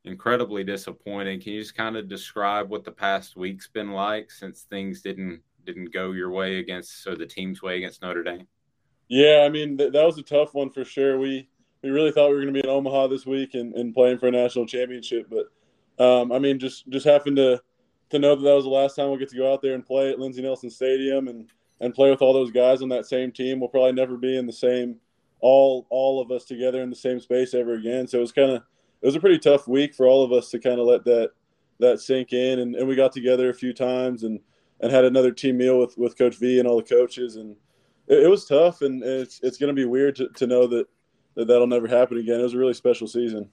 incredibly 0.06 0.63
disappointed. 0.63 1.44
Can 1.44 1.54
you 1.54 1.62
just 1.62 1.76
kind 1.76 1.98
of 1.98 2.08
describe 2.08 2.70
what 2.70 2.84
the 2.84 2.92
past 2.92 3.36
week's 3.36 3.68
been 3.68 3.92
like 3.92 4.32
since 4.32 4.62
things 4.62 5.02
didn't 5.02 5.42
didn't 5.65 5.92
go 5.92 6.12
your 6.12 6.30
way 6.30 6.60
against 6.60 7.04
so 7.04 7.15
the 7.15 7.26
team's 7.26 7.62
way 7.62 7.78
against 7.78 8.04
Notre 8.04 8.24
Dame? 8.24 8.48
Yeah, 9.08 9.44
I 9.46 9.50
mean 9.50 9.78
th- 9.80 9.94
that 9.94 10.06
was 10.06 10.20
a 10.20 10.24
tough 10.24 10.54
one 10.54 10.70
for 10.70 10.86
sure. 10.86 11.18
We 11.18 11.50
we 11.82 11.89
really 11.89 12.12
thought 12.12 12.30
we 12.30 12.36
were 12.36 12.42
going 12.42 12.54
to 12.54 12.62
be 12.62 12.68
in 12.68 12.74
Omaha 12.74 13.08
this 13.08 13.26
week 13.26 13.56
and, 13.56 13.74
and 13.74 13.94
playing 13.94 14.20
for 14.20 14.28
a 14.28 14.32
national 14.32 14.68
championship, 14.68 15.28
but 15.30 15.46
um, 16.00 16.32
I 16.32 16.40
mean 16.40 16.60
just 16.60 16.88
just 16.90 17.06
having 17.06 17.36
to 17.36 17.62
to 18.10 18.20
know 18.20 18.36
that 18.36 18.42
that 18.42 18.56
was 18.56 18.64
the 18.64 18.70
last 18.70 18.96
time 18.96 19.10
we'll 19.10 19.18
get 19.18 19.30
to 19.30 19.38
go 19.38 19.52
out 19.52 19.62
there 19.62 19.76
and 19.76 19.86
play 19.86 20.10
at 20.10 20.20
Lindsey 20.20 20.42
Nelson 20.42 20.70
Stadium 20.70 21.28
and 21.28 21.50
and 21.82 21.94
play 21.94 22.10
with 22.10 22.22
all 22.22 22.34
those 22.34 22.52
guys 22.52 22.82
on 22.82 22.90
that 22.90 23.06
same 23.06 23.32
team. 23.32 23.60
We'll 23.60 23.70
probably 23.70 23.94
never 23.94 24.18
be 24.18 24.38
in 24.38 24.46
the 24.46 24.54
same 24.54 24.98
all 25.42 25.88
all 25.90 26.22
of 26.22 26.32
us 26.32 26.46
together 26.46 26.82
in 26.82 26.90
the 26.90 26.96
same 26.96 27.20
space 27.20 27.54
ever 27.54 27.74
again. 27.74 28.08
So 28.08 28.18
it 28.18 28.22
was 28.22 28.32
kind 28.32 28.52
of 28.52 28.64
it 29.02 29.06
was 29.06 29.16
a 29.16 29.20
pretty 29.20 29.40
tough 29.40 29.68
week 29.68 29.94
for 29.94 30.06
all 30.06 30.24
of 30.24 30.32
us 30.32 30.50
to 30.52 30.60
kind 30.60 30.80
of 30.80 30.86
let 30.86 31.06
that 31.06 31.32
that 31.80 32.00
sink 32.02 32.34
in. 32.34 32.60
And, 32.60 32.76
and 32.76 32.88
we 32.88 32.96
got 32.96 33.12
together 33.12 33.50
a 33.50 33.54
few 33.54 33.74
times 33.74 34.24
and 34.24 34.40
and 34.82 34.92
had 34.92 35.06
another 35.06 35.32
team 35.32 35.58
meal 35.58 35.80
with 35.80 35.98
with 35.98 36.18
Coach 36.18 36.38
V 36.38 36.60
and 36.60 36.68
all 36.68 36.78
the 36.78 36.84
coaches. 36.84 37.36
And 37.38 37.56
it, 38.08 38.24
it 38.24 38.28
was 38.28 38.46
tough. 38.46 38.82
And 38.82 39.04
it's 39.04 39.40
it's 39.42 39.58
going 39.58 39.74
to 39.74 39.80
be 39.80 39.86
weird 39.86 40.16
to, 40.18 40.30
to 40.36 40.48
know 40.48 40.68
that, 40.68 40.88
that 41.36 41.48
that'll 41.48 41.68
never 41.68 41.88
happen 41.88 42.18
again. 42.18 42.40
It 42.40 42.44
was 42.44 42.54
a 42.54 42.58
really 42.58 42.74
special 42.74 43.08
season. 43.08 43.50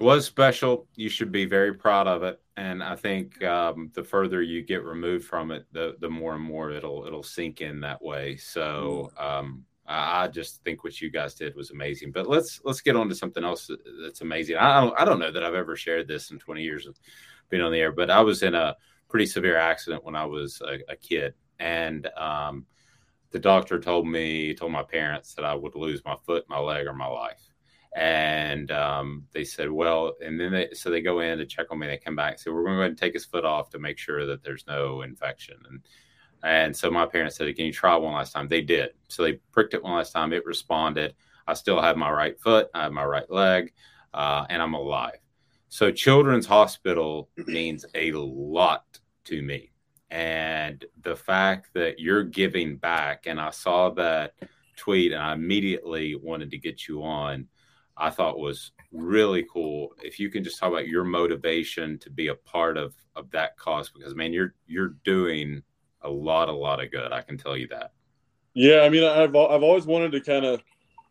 It 0.00 0.04
was 0.04 0.26
special. 0.26 0.88
You 0.96 1.08
should 1.08 1.30
be 1.30 1.44
very 1.44 1.74
proud 1.74 2.08
of 2.08 2.22
it 2.22 2.40
and 2.60 2.82
I 2.82 2.94
think 2.94 3.42
um, 3.42 3.90
the 3.94 4.04
further 4.04 4.42
you 4.42 4.60
get 4.62 4.84
removed 4.84 5.24
from 5.24 5.50
it, 5.50 5.64
the 5.72 5.96
the 6.00 6.10
more 6.10 6.34
and 6.34 6.44
more 6.44 6.70
it'll 6.70 7.06
it'll 7.06 7.22
sink 7.22 7.62
in 7.62 7.80
that 7.80 8.02
way. 8.02 8.36
So 8.36 9.10
mm. 9.18 9.24
um, 9.24 9.64
I, 9.86 10.24
I, 10.24 10.28
just 10.28 10.62
think 10.62 10.84
what 10.84 11.00
you 11.00 11.10
guys 11.10 11.34
did 11.34 11.56
was 11.56 11.70
amazing. 11.70 12.12
But 12.12 12.28
let's 12.28 12.60
let's 12.62 12.82
get 12.82 12.96
on 12.96 13.08
to 13.08 13.14
something 13.14 13.44
else 13.44 13.70
that's 14.04 14.20
amazing. 14.20 14.58
I 14.58 14.78
don't 14.78 15.00
I 15.00 15.06
don't 15.06 15.18
know 15.18 15.32
that 15.32 15.42
I've 15.42 15.54
ever 15.54 15.74
shared 15.74 16.06
this 16.06 16.32
in 16.32 16.38
20 16.38 16.62
years 16.62 16.86
of 16.86 17.00
being 17.48 17.62
on 17.62 17.72
the 17.72 17.80
air, 17.80 17.92
but 17.92 18.10
I 18.10 18.20
was 18.20 18.42
in 18.42 18.54
a 18.54 18.76
pretty 19.08 19.26
severe 19.26 19.56
accident 19.56 20.04
when 20.04 20.14
I 20.14 20.26
was 20.26 20.60
a, 20.60 20.80
a 20.92 20.96
kid, 20.96 21.32
and 21.60 22.08
um, 22.08 22.66
the 23.30 23.38
doctor 23.38 23.80
told 23.80 24.06
me, 24.06 24.52
told 24.52 24.72
my 24.72 24.82
parents 24.82 25.32
that 25.32 25.46
I 25.46 25.54
would 25.54 25.76
lose 25.76 26.04
my 26.04 26.16
foot, 26.26 26.44
my 26.46 26.58
leg, 26.58 26.86
or 26.86 26.92
my 26.92 27.06
life. 27.06 27.49
And 27.96 28.70
um, 28.70 29.26
they 29.32 29.44
said, 29.44 29.70
well, 29.70 30.14
and 30.24 30.38
then 30.38 30.52
they, 30.52 30.68
so 30.72 30.90
they 30.90 31.00
go 31.00 31.20
in 31.20 31.38
to 31.38 31.46
check 31.46 31.66
on 31.70 31.78
me. 31.78 31.88
They 31.88 31.96
come 31.96 32.14
back, 32.14 32.32
and 32.32 32.40
say, 32.40 32.50
we're 32.50 32.62
going 32.62 32.74
to 32.74 32.76
go 32.76 32.80
ahead 32.82 32.90
and 32.90 32.98
take 32.98 33.14
his 33.14 33.24
foot 33.24 33.44
off 33.44 33.70
to 33.70 33.78
make 33.78 33.98
sure 33.98 34.26
that 34.26 34.44
there's 34.44 34.64
no 34.66 35.02
infection. 35.02 35.56
And 35.68 35.80
and 36.42 36.74
so 36.74 36.90
my 36.90 37.04
parents 37.04 37.36
said, 37.36 37.54
can 37.54 37.66
you 37.66 37.72
try 37.72 37.94
one 37.96 38.14
last 38.14 38.32
time? 38.32 38.48
They 38.48 38.62
did. 38.62 38.90
So 39.08 39.22
they 39.22 39.34
pricked 39.52 39.74
it 39.74 39.82
one 39.82 39.96
last 39.96 40.12
time. 40.12 40.32
It 40.32 40.46
responded. 40.46 41.14
I 41.46 41.52
still 41.52 41.82
have 41.82 41.96
my 41.96 42.10
right 42.10 42.40
foot, 42.40 42.68
I 42.74 42.84
have 42.84 42.92
my 42.92 43.04
right 43.04 43.30
leg, 43.30 43.72
uh, 44.14 44.46
and 44.48 44.62
I'm 44.62 44.74
alive. 44.74 45.18
So 45.68 45.90
Children's 45.90 46.46
Hospital 46.46 47.28
means 47.36 47.84
a 47.94 48.12
lot 48.12 49.00
to 49.24 49.42
me 49.42 49.70
and 50.10 50.84
the 51.02 51.14
fact 51.14 51.70
that 51.74 52.00
you're 52.00 52.24
giving 52.24 52.76
back 52.76 53.26
and 53.26 53.40
i 53.40 53.50
saw 53.50 53.90
that 53.90 54.34
tweet 54.76 55.12
and 55.12 55.22
i 55.22 55.32
immediately 55.32 56.16
wanted 56.16 56.50
to 56.50 56.58
get 56.58 56.88
you 56.88 57.02
on 57.02 57.46
i 58.00 58.10
thought 58.10 58.38
was 58.38 58.72
really 58.92 59.46
cool 59.52 59.92
if 60.02 60.18
you 60.18 60.30
can 60.30 60.42
just 60.42 60.58
talk 60.58 60.70
about 60.70 60.88
your 60.88 61.04
motivation 61.04 61.98
to 61.98 62.10
be 62.10 62.28
a 62.28 62.34
part 62.34 62.76
of 62.76 62.94
of 63.16 63.30
that 63.30 63.56
cause 63.56 63.90
because 63.90 64.14
man 64.14 64.32
you're 64.32 64.54
you're 64.66 64.94
doing 65.04 65.62
a 66.02 66.10
lot 66.10 66.48
a 66.48 66.52
lot 66.52 66.82
of 66.82 66.90
good 66.90 67.12
i 67.12 67.20
can 67.20 67.36
tell 67.38 67.56
you 67.56 67.68
that 67.68 67.92
yeah 68.54 68.80
i 68.80 68.88
mean 68.88 69.04
i've 69.04 69.34
i've 69.36 69.62
always 69.62 69.86
wanted 69.86 70.10
to 70.10 70.20
kind 70.20 70.44
of 70.44 70.62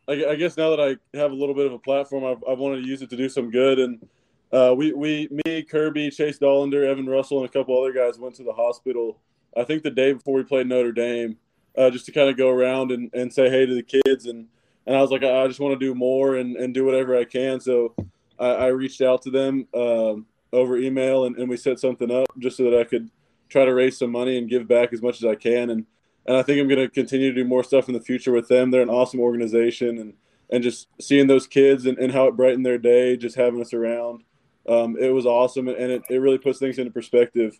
I, 0.07 0.35
guess 0.35 0.57
now 0.57 0.75
that 0.75 0.79
i 0.79 1.17
have 1.17 1.31
a 1.31 1.35
little 1.35 1.53
bit 1.53 1.67
of 1.67 1.73
a 1.73 1.79
platform 1.79 2.25
I've, 2.25 2.43
I've 2.49 2.57
wanted 2.57 2.81
to 2.81 2.87
use 2.87 3.03
it 3.03 3.11
to 3.11 3.15
do 3.15 3.29
some 3.29 3.51
good 3.51 3.77
and 3.77 4.05
uh, 4.51 4.73
we, 4.75 4.93
we, 4.93 5.29
me, 5.45 5.61
Kirby, 5.61 6.09
Chase 6.09 6.39
Dollander, 6.39 6.83
Evan 6.83 7.07
Russell, 7.07 7.39
and 7.39 7.47
a 7.47 7.51
couple 7.51 7.79
other 7.79 7.93
guys 7.93 8.17
went 8.17 8.35
to 8.35 8.43
the 8.43 8.53
hospital. 8.53 9.19
I 9.55 9.63
think 9.63 9.83
the 9.83 9.91
day 9.91 10.13
before 10.13 10.33
we 10.33 10.43
played 10.43 10.67
Notre 10.67 10.91
Dame, 10.91 11.37
uh, 11.77 11.91
just 11.91 12.07
to 12.07 12.11
kind 12.11 12.29
of 12.29 12.37
go 12.37 12.49
around 12.49 12.91
and, 12.91 13.13
and 13.13 13.31
say 13.31 13.49
hey 13.49 13.65
to 13.65 13.75
the 13.75 13.83
kids. 13.83 14.25
And, 14.25 14.47
and 14.89 14.97
I 14.97 15.01
was 15.01 15.11
like, 15.11 15.23
I, 15.23 15.47
just 15.47 15.59
want 15.59 15.79
to 15.79 15.85
do 15.85 15.93
more 15.93 16.37
and, 16.37 16.57
and 16.57 16.73
do 16.73 16.83
whatever 16.83 17.15
I 17.15 17.23
can. 17.23 17.59
So 17.61 17.93
I, 18.39 18.47
I 18.47 18.67
reached 18.67 19.01
out 19.01 19.21
to 19.21 19.29
them 19.29 19.67
um, 19.73 20.25
over 20.51 20.77
email 20.77 21.25
and, 21.25 21.37
and 21.37 21.47
we 21.47 21.57
set 21.57 21.79
something 21.79 22.09
up 22.09 22.27
just 22.39 22.57
so 22.57 22.63
that 22.63 22.79
I 22.79 22.83
could 22.83 23.09
try 23.47 23.65
to 23.65 23.73
raise 23.73 23.97
some 23.99 24.11
money 24.11 24.37
and 24.37 24.49
give 24.49 24.67
back 24.67 24.91
as 24.91 25.01
much 25.01 25.17
as 25.17 25.25
I 25.25 25.35
can. 25.35 25.69
And, 25.69 25.85
and 26.25 26.35
I 26.35 26.41
think 26.41 26.59
I'm 26.59 26.67
going 26.67 26.81
to 26.81 26.89
continue 26.89 27.29
to 27.31 27.43
do 27.43 27.47
more 27.47 27.63
stuff 27.63 27.87
in 27.87 27.93
the 27.93 28.01
future 28.01 28.31
with 28.31 28.47
them. 28.47 28.71
They're 28.71 28.81
an 28.81 28.89
awesome 28.89 29.19
organization 29.19 29.99
and, 29.99 30.13
and 30.49 30.63
just 30.63 30.87
seeing 30.99 31.27
those 31.27 31.47
kids 31.47 31.85
and, 31.85 31.97
and 31.99 32.11
how 32.11 32.25
it 32.25 32.35
brightened 32.35 32.65
their 32.65 32.79
day, 32.79 33.15
just 33.15 33.35
having 33.35 33.61
us 33.61 33.73
around 33.73 34.23
um, 34.69 34.95
it 34.99 35.09
was 35.09 35.25
awesome 35.25 35.67
and 35.67 35.77
it, 35.77 36.03
it 36.09 36.17
really 36.17 36.37
puts 36.37 36.59
things 36.59 36.77
into 36.77 36.91
perspective. 36.91 37.59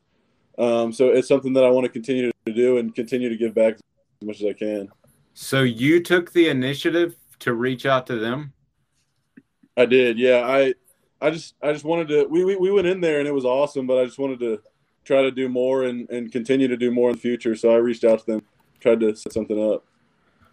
Um, 0.57 0.93
so 0.93 1.07
it's 1.09 1.27
something 1.27 1.53
that 1.53 1.63
I 1.63 1.69
want 1.69 1.85
to 1.85 1.91
continue 1.91 2.31
to 2.45 2.53
do 2.53 2.77
and 2.77 2.93
continue 2.93 3.29
to 3.29 3.37
give 3.37 3.55
back 3.55 3.73
as 3.73 4.27
much 4.27 4.41
as 4.41 4.47
I 4.47 4.53
can. 4.53 4.89
So 5.33 5.63
you 5.63 6.03
took 6.03 6.31
the 6.33 6.49
initiative 6.49 7.15
to 7.39 7.54
reach 7.54 7.86
out 7.86 8.08
to 8.08 8.17
them. 8.17 8.54
I 9.78 9.86
did. 9.86 10.19
Yeah. 10.19 10.45
I, 10.45 10.73
I 11.21 11.32
just, 11.32 11.56
I 11.62 11.73
just 11.73 11.86
wanted 11.86 12.08
to, 12.10 12.25
we, 12.25 12.45
we, 12.45 12.56
we 12.56 12.71
went 12.71 12.88
in 12.88 13.02
there 13.02 13.19
and 13.19 13.28
it 13.28 13.34
was 13.34 13.45
awesome, 13.45 13.88
but 13.88 13.97
I 13.97 14.06
just 14.06 14.19
wanted 14.19 14.39
to 14.39 14.62
try 15.04 15.21
to 15.21 15.32
do 15.32 15.49
more 15.49 15.84
and, 15.84 16.10
and 16.10 16.32
continue 16.32 16.67
to 16.67 16.78
do 16.78 16.91
more 16.91 17.10
in 17.10 17.15
the 17.15 17.21
future. 17.21 17.56
So 17.56 17.71
I 17.71 17.78
reached 17.78 18.04
out 18.04 18.19
to 18.19 18.25
them, 18.25 18.41
tried 18.80 18.99
to 19.02 19.15
set 19.15 19.34
something 19.34 19.73
up. 19.73 19.86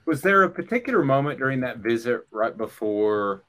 Was 0.06 0.22
there 0.22 0.44
a 0.44 0.50
particular 0.50 1.04
moment 1.04 1.38
during 1.38 1.60
that 1.60 1.78
visit 1.78 2.26
right 2.30 2.56
before 2.56 3.42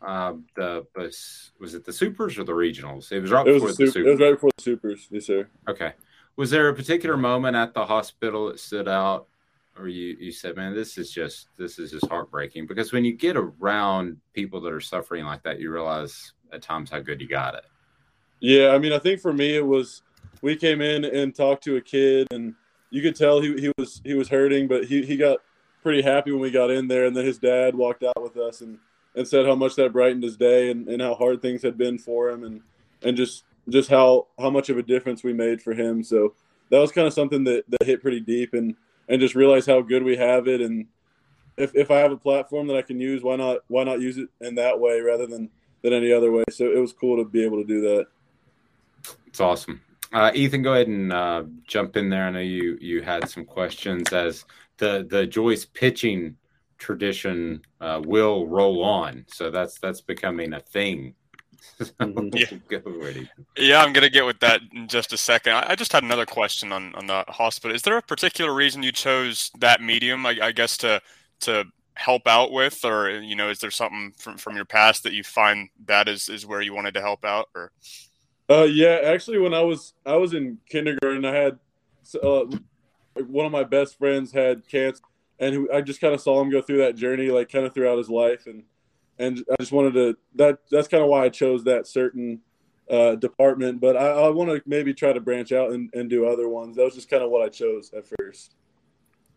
uh, 0.00 0.32
the 0.56 0.86
was 0.96 1.52
was 1.60 1.74
it 1.74 1.84
the 1.84 1.92
supers 1.92 2.38
or 2.38 2.44
the 2.44 2.52
regionals? 2.52 3.12
It 3.12 3.20
was 3.20 3.30
right 3.30 3.46
it 3.46 3.52
before 3.52 3.68
was 3.68 3.76
the 3.76 3.86
supers. 3.86 4.06
It 4.06 4.10
was 4.10 4.20
right 4.20 4.32
before 4.32 4.50
the 4.56 4.62
supers. 4.62 5.08
Yes, 5.10 5.26
sir. 5.26 5.48
Okay. 5.68 5.92
Was 6.36 6.50
there 6.50 6.68
a 6.68 6.74
particular 6.74 7.18
moment 7.18 7.54
at 7.54 7.74
the 7.74 7.84
hospital 7.84 8.48
that 8.48 8.58
stood 8.58 8.88
out, 8.88 9.28
or 9.80 9.88
you 9.88 10.16
you 10.18 10.32
said, 10.32 10.56
"Man, 10.56 10.74
this 10.74 10.98
is 10.98 11.10
just 11.10 11.48
this 11.56 11.78
is 11.78 11.90
just 11.90 12.06
heartbreaking"? 12.06 12.66
Because 12.66 12.92
when 12.92 13.04
you 13.04 13.12
get 13.16 13.36
around 13.36 14.16
people 14.34 14.60
that 14.60 14.72
are 14.72 14.80
suffering 14.80 15.24
like 15.24 15.42
that, 15.44 15.60
you 15.60 15.70
realize 15.72 16.32
at 16.52 16.62
times 16.62 16.90
how 16.90 17.00
good 17.00 17.20
you 17.20 17.28
got 17.28 17.54
it. 17.54 17.64
Yeah, 18.40 18.70
I 18.70 18.78
mean, 18.78 18.92
I 18.92 18.98
think 18.98 19.20
for 19.20 19.32
me 19.32 19.56
it 19.56 19.66
was 19.66 20.02
we 20.42 20.56
came 20.56 20.80
in 20.80 21.04
and 21.04 21.34
talked 21.34 21.64
to 21.64 21.76
a 21.76 21.80
kid, 21.80 22.28
and 22.30 22.54
you 22.90 23.02
could 23.02 23.16
tell 23.16 23.40
he 23.40 23.58
he 23.60 23.72
was 23.78 24.00
he 24.04 24.14
was 24.14 24.28
hurting, 24.28 24.68
but 24.68 24.84
he 24.84 25.04
he 25.04 25.16
got 25.16 25.38
pretty 25.82 26.02
happy 26.02 26.30
when 26.32 26.40
we 26.40 26.50
got 26.50 26.70
in 26.70 26.88
there, 26.88 27.06
and 27.06 27.16
then 27.16 27.24
his 27.24 27.38
dad 27.38 27.74
walked 27.74 28.02
out 28.02 28.22
with 28.22 28.36
us 28.36 28.60
and 28.60 28.78
and 29.14 29.26
said 29.26 29.46
how 29.46 29.54
much 29.54 29.74
that 29.76 29.92
brightened 29.92 30.22
his 30.22 30.36
day 30.36 30.70
and, 30.70 30.88
and 30.88 31.02
how 31.02 31.14
hard 31.14 31.42
things 31.42 31.62
had 31.62 31.76
been 31.76 31.98
for 31.98 32.30
him 32.30 32.44
and 32.44 32.60
and 33.02 33.16
just 33.16 33.44
just 33.68 33.90
how 33.90 34.26
how 34.38 34.50
much 34.50 34.68
of 34.68 34.78
a 34.78 34.82
difference 34.82 35.22
we 35.22 35.32
made 35.32 35.60
for 35.60 35.74
him. 35.74 36.02
So 36.02 36.34
that 36.70 36.78
was 36.78 36.92
kind 36.92 37.06
of 37.06 37.12
something 37.12 37.44
that, 37.44 37.64
that 37.68 37.84
hit 37.84 38.00
pretty 38.00 38.20
deep 38.20 38.54
and 38.54 38.76
and 39.10 39.20
just 39.20 39.34
realize 39.34 39.66
how 39.66 39.82
good 39.82 40.02
we 40.02 40.16
have 40.16 40.48
it 40.48 40.62
and 40.62 40.86
if, 41.60 41.74
if 41.74 41.90
I 41.90 41.98
have 41.98 42.12
a 42.12 42.16
platform 42.16 42.66
that 42.68 42.76
I 42.76 42.82
can 42.82 42.98
use, 42.98 43.22
why 43.22 43.36
not 43.36 43.58
why 43.68 43.84
not 43.84 44.00
use 44.00 44.16
it 44.16 44.28
in 44.40 44.54
that 44.56 44.78
way 44.78 45.00
rather 45.00 45.26
than 45.26 45.50
than 45.82 45.92
any 45.92 46.12
other 46.12 46.32
way? 46.32 46.44
So 46.50 46.64
it 46.64 46.78
was 46.78 46.92
cool 46.92 47.22
to 47.22 47.28
be 47.28 47.44
able 47.44 47.58
to 47.58 47.66
do 47.66 47.80
that. 47.82 48.06
It's 49.26 49.40
awesome. 49.40 49.80
Uh, 50.12 50.32
Ethan, 50.34 50.62
go 50.62 50.72
ahead 50.72 50.88
and 50.88 51.12
uh, 51.12 51.44
jump 51.66 51.96
in 51.96 52.08
there. 52.08 52.26
I 52.26 52.30
know 52.30 52.40
you 52.40 52.78
you 52.80 53.02
had 53.02 53.28
some 53.28 53.44
questions 53.44 54.12
as 54.12 54.44
the 54.78 55.06
the 55.08 55.26
Joyce 55.26 55.64
pitching 55.64 56.36
tradition 56.78 57.62
uh, 57.80 58.00
will 58.04 58.46
roll 58.46 58.82
on. 58.82 59.24
So 59.28 59.50
that's 59.50 59.78
that's 59.78 60.00
becoming 60.00 60.54
a 60.54 60.60
thing. 60.60 61.14
Yeah. 62.00 62.46
yeah, 63.56 63.82
I'm 63.82 63.92
gonna 63.92 64.10
get 64.10 64.26
with 64.26 64.40
that 64.40 64.60
in 64.72 64.86
just 64.86 65.12
a 65.12 65.16
second. 65.16 65.54
I, 65.54 65.70
I, 65.70 65.74
just 65.74 65.92
had 65.92 66.02
another 66.02 66.26
question 66.26 66.72
on 66.72 66.94
on 66.94 67.06
the 67.06 67.24
hospital. 67.28 67.74
Is 67.74 67.82
there 67.82 67.96
a 67.96 68.02
particular 68.02 68.52
reason 68.54 68.82
you 68.82 68.92
chose 68.92 69.50
that 69.58 69.82
medium? 69.82 70.26
I, 70.26 70.38
I 70.42 70.52
guess 70.52 70.76
to 70.78 71.00
to 71.40 71.64
help 71.94 72.26
out 72.26 72.52
with, 72.52 72.84
or 72.84 73.10
you 73.20 73.34
know, 73.34 73.48
is 73.48 73.58
there 73.58 73.70
something 73.70 74.12
from 74.18 74.36
from 74.36 74.56
your 74.56 74.64
past 74.64 75.02
that 75.04 75.12
you 75.12 75.24
find 75.24 75.70
that 75.86 76.08
is 76.08 76.28
is 76.28 76.46
where 76.46 76.60
you 76.60 76.74
wanted 76.74 76.94
to 76.94 77.00
help 77.00 77.24
out, 77.24 77.48
or? 77.54 77.72
Uh, 78.48 78.64
yeah, 78.64 79.00
actually, 79.04 79.38
when 79.38 79.54
I 79.54 79.62
was 79.62 79.94
I 80.04 80.16
was 80.16 80.34
in 80.34 80.58
kindergarten, 80.68 81.24
I 81.24 81.34
had 81.34 81.58
uh, 82.22 82.44
one 83.26 83.46
of 83.46 83.52
my 83.52 83.64
best 83.64 83.98
friends 83.98 84.32
had 84.32 84.66
cancer 84.68 85.02
and 85.40 85.68
I 85.72 85.80
just 85.80 86.00
kind 86.00 86.14
of 86.14 86.20
saw 86.20 86.40
him 86.40 86.50
go 86.50 86.60
through 86.60 86.78
that 86.78 86.96
journey, 86.96 87.30
like 87.30 87.50
kind 87.50 87.64
of 87.64 87.72
throughout 87.74 87.98
his 87.98 88.10
life, 88.10 88.46
and 88.46 88.62
and 89.20 89.44
I 89.50 89.56
just 89.60 89.72
wanted 89.72 89.94
to 89.94 90.16
that 90.36 90.58
that's 90.70 90.88
kind 90.88 91.02
of 91.02 91.08
why 91.08 91.24
I 91.24 91.28
chose 91.28 91.64
that 91.64 91.86
certain 91.86 92.40
uh, 92.90 93.14
department. 93.14 93.80
But 93.80 93.96
I, 93.96 94.08
I 94.08 94.28
want 94.30 94.50
to 94.50 94.62
maybe 94.66 94.94
try 94.94 95.12
to 95.12 95.20
branch 95.20 95.52
out 95.52 95.72
and, 95.72 95.90
and 95.94 96.10
do 96.10 96.26
other 96.26 96.48
ones. 96.48 96.76
That 96.76 96.84
was 96.84 96.94
just 96.94 97.10
kind 97.10 97.22
of 97.22 97.30
what 97.30 97.42
I 97.42 97.48
chose 97.48 97.92
at 97.96 98.04
first. 98.18 98.56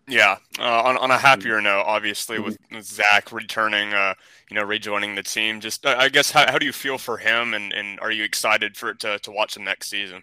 Yeah, 0.05 0.37
uh, 0.59 0.81
on, 0.83 0.97
on 0.97 1.11
a 1.11 1.17
happier 1.17 1.61
note, 1.61 1.83
obviously 1.87 2.37
with, 2.37 2.57
with 2.73 2.83
Zach 2.83 3.31
returning, 3.31 3.93
uh, 3.93 4.13
you 4.49 4.55
know, 4.55 4.63
rejoining 4.63 5.15
the 5.15 5.23
team. 5.23 5.61
Just, 5.61 5.85
I 5.85 6.09
guess, 6.09 6.29
how, 6.29 6.51
how 6.51 6.59
do 6.59 6.65
you 6.65 6.73
feel 6.73 6.97
for 6.97 7.17
him, 7.17 7.53
and, 7.53 7.71
and 7.71 8.01
are 8.01 8.11
you 8.11 8.25
excited 8.25 8.75
for 8.75 8.89
it 8.89 8.99
to, 8.99 9.17
to 9.19 9.31
watch 9.31 9.55
him 9.55 9.63
next 9.63 9.89
season? 9.89 10.21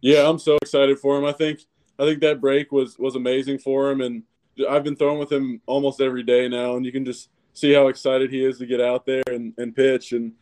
Yeah, 0.00 0.26
I'm 0.26 0.38
so 0.38 0.56
excited 0.62 0.98
for 0.98 1.18
him. 1.18 1.26
I 1.26 1.32
think 1.32 1.60
I 1.98 2.04
think 2.04 2.20
that 2.20 2.40
break 2.40 2.72
was 2.72 2.98
was 2.98 3.14
amazing 3.14 3.58
for 3.58 3.90
him, 3.90 4.00
and 4.00 4.22
I've 4.68 4.82
been 4.82 4.96
throwing 4.96 5.18
with 5.18 5.30
him 5.30 5.60
almost 5.66 6.00
every 6.00 6.22
day 6.22 6.48
now, 6.48 6.76
and 6.76 6.86
you 6.86 6.90
can 6.90 7.04
just 7.04 7.28
see 7.54 7.72
how 7.72 7.88
excited 7.88 8.30
he 8.30 8.44
is 8.44 8.58
to 8.58 8.66
get 8.66 8.80
out 8.80 9.06
there 9.06 9.22
and, 9.26 9.52
and 9.58 9.74
pitch. 9.74 10.12
And 10.12 10.32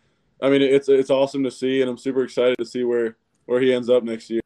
I 0.43 0.51
mean, 0.51 0.63
it's 0.63 0.89
it's 0.89 1.11
awesome 1.11 1.45
to 1.45 1.51
see, 1.51 1.81
and 1.81 1.91
I'm 1.91 1.99
super 1.99 2.23
excited 2.23 2.57
to 2.59 2.65
see 2.65 2.85
where 2.85 3.17
where 3.47 3.61
he 3.61 3.73
ends 3.73 3.91
up 3.91 4.03
next 4.03 4.31
year. 4.31 4.41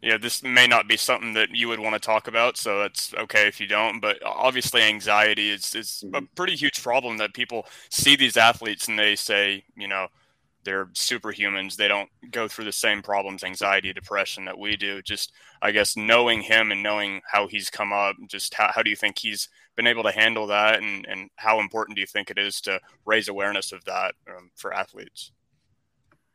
Yeah, 0.00 0.16
this 0.16 0.44
may 0.44 0.68
not 0.68 0.86
be 0.86 0.96
something 0.96 1.32
that 1.34 1.50
you 1.52 1.66
would 1.68 1.80
want 1.80 1.94
to 1.94 1.98
talk 1.98 2.28
about, 2.28 2.56
so 2.56 2.82
it's 2.82 3.12
okay 3.14 3.48
if 3.48 3.60
you 3.60 3.66
don't. 3.66 4.00
But 4.00 4.24
obviously, 4.24 4.82
anxiety 4.82 5.50
is 5.50 5.74
is 5.74 6.04
a 6.04 6.06
mm-hmm. 6.06 6.24
pretty 6.36 6.54
huge 6.54 6.82
problem 6.82 7.16
that 7.18 7.34
people 7.34 7.66
see 7.90 8.14
these 8.14 8.36
athletes 8.36 8.88
and 8.88 8.98
they 8.98 9.16
say, 9.16 9.64
you 9.76 9.88
know, 9.88 10.08
they're 10.68 10.86
superhumans. 10.88 11.76
They 11.76 11.88
don't 11.88 12.10
go 12.30 12.46
through 12.46 12.66
the 12.66 12.72
same 12.72 13.00
problems, 13.00 13.42
anxiety, 13.42 13.90
depression 13.94 14.44
that 14.44 14.58
we 14.58 14.76
do. 14.76 15.00
Just, 15.00 15.32
I 15.62 15.70
guess, 15.70 15.96
knowing 15.96 16.42
him 16.42 16.70
and 16.70 16.82
knowing 16.82 17.22
how 17.26 17.46
he's 17.46 17.70
come 17.70 17.90
up, 17.90 18.16
just 18.26 18.52
how, 18.52 18.70
how 18.74 18.82
do 18.82 18.90
you 18.90 18.96
think 18.96 19.18
he's 19.18 19.48
been 19.76 19.86
able 19.86 20.02
to 20.02 20.12
handle 20.12 20.46
that? 20.48 20.82
And, 20.82 21.06
and 21.06 21.30
how 21.36 21.58
important 21.58 21.96
do 21.96 22.02
you 22.02 22.06
think 22.06 22.30
it 22.30 22.36
is 22.36 22.60
to 22.62 22.80
raise 23.06 23.28
awareness 23.28 23.72
of 23.72 23.82
that 23.86 24.14
um, 24.28 24.50
for 24.56 24.74
athletes? 24.74 25.32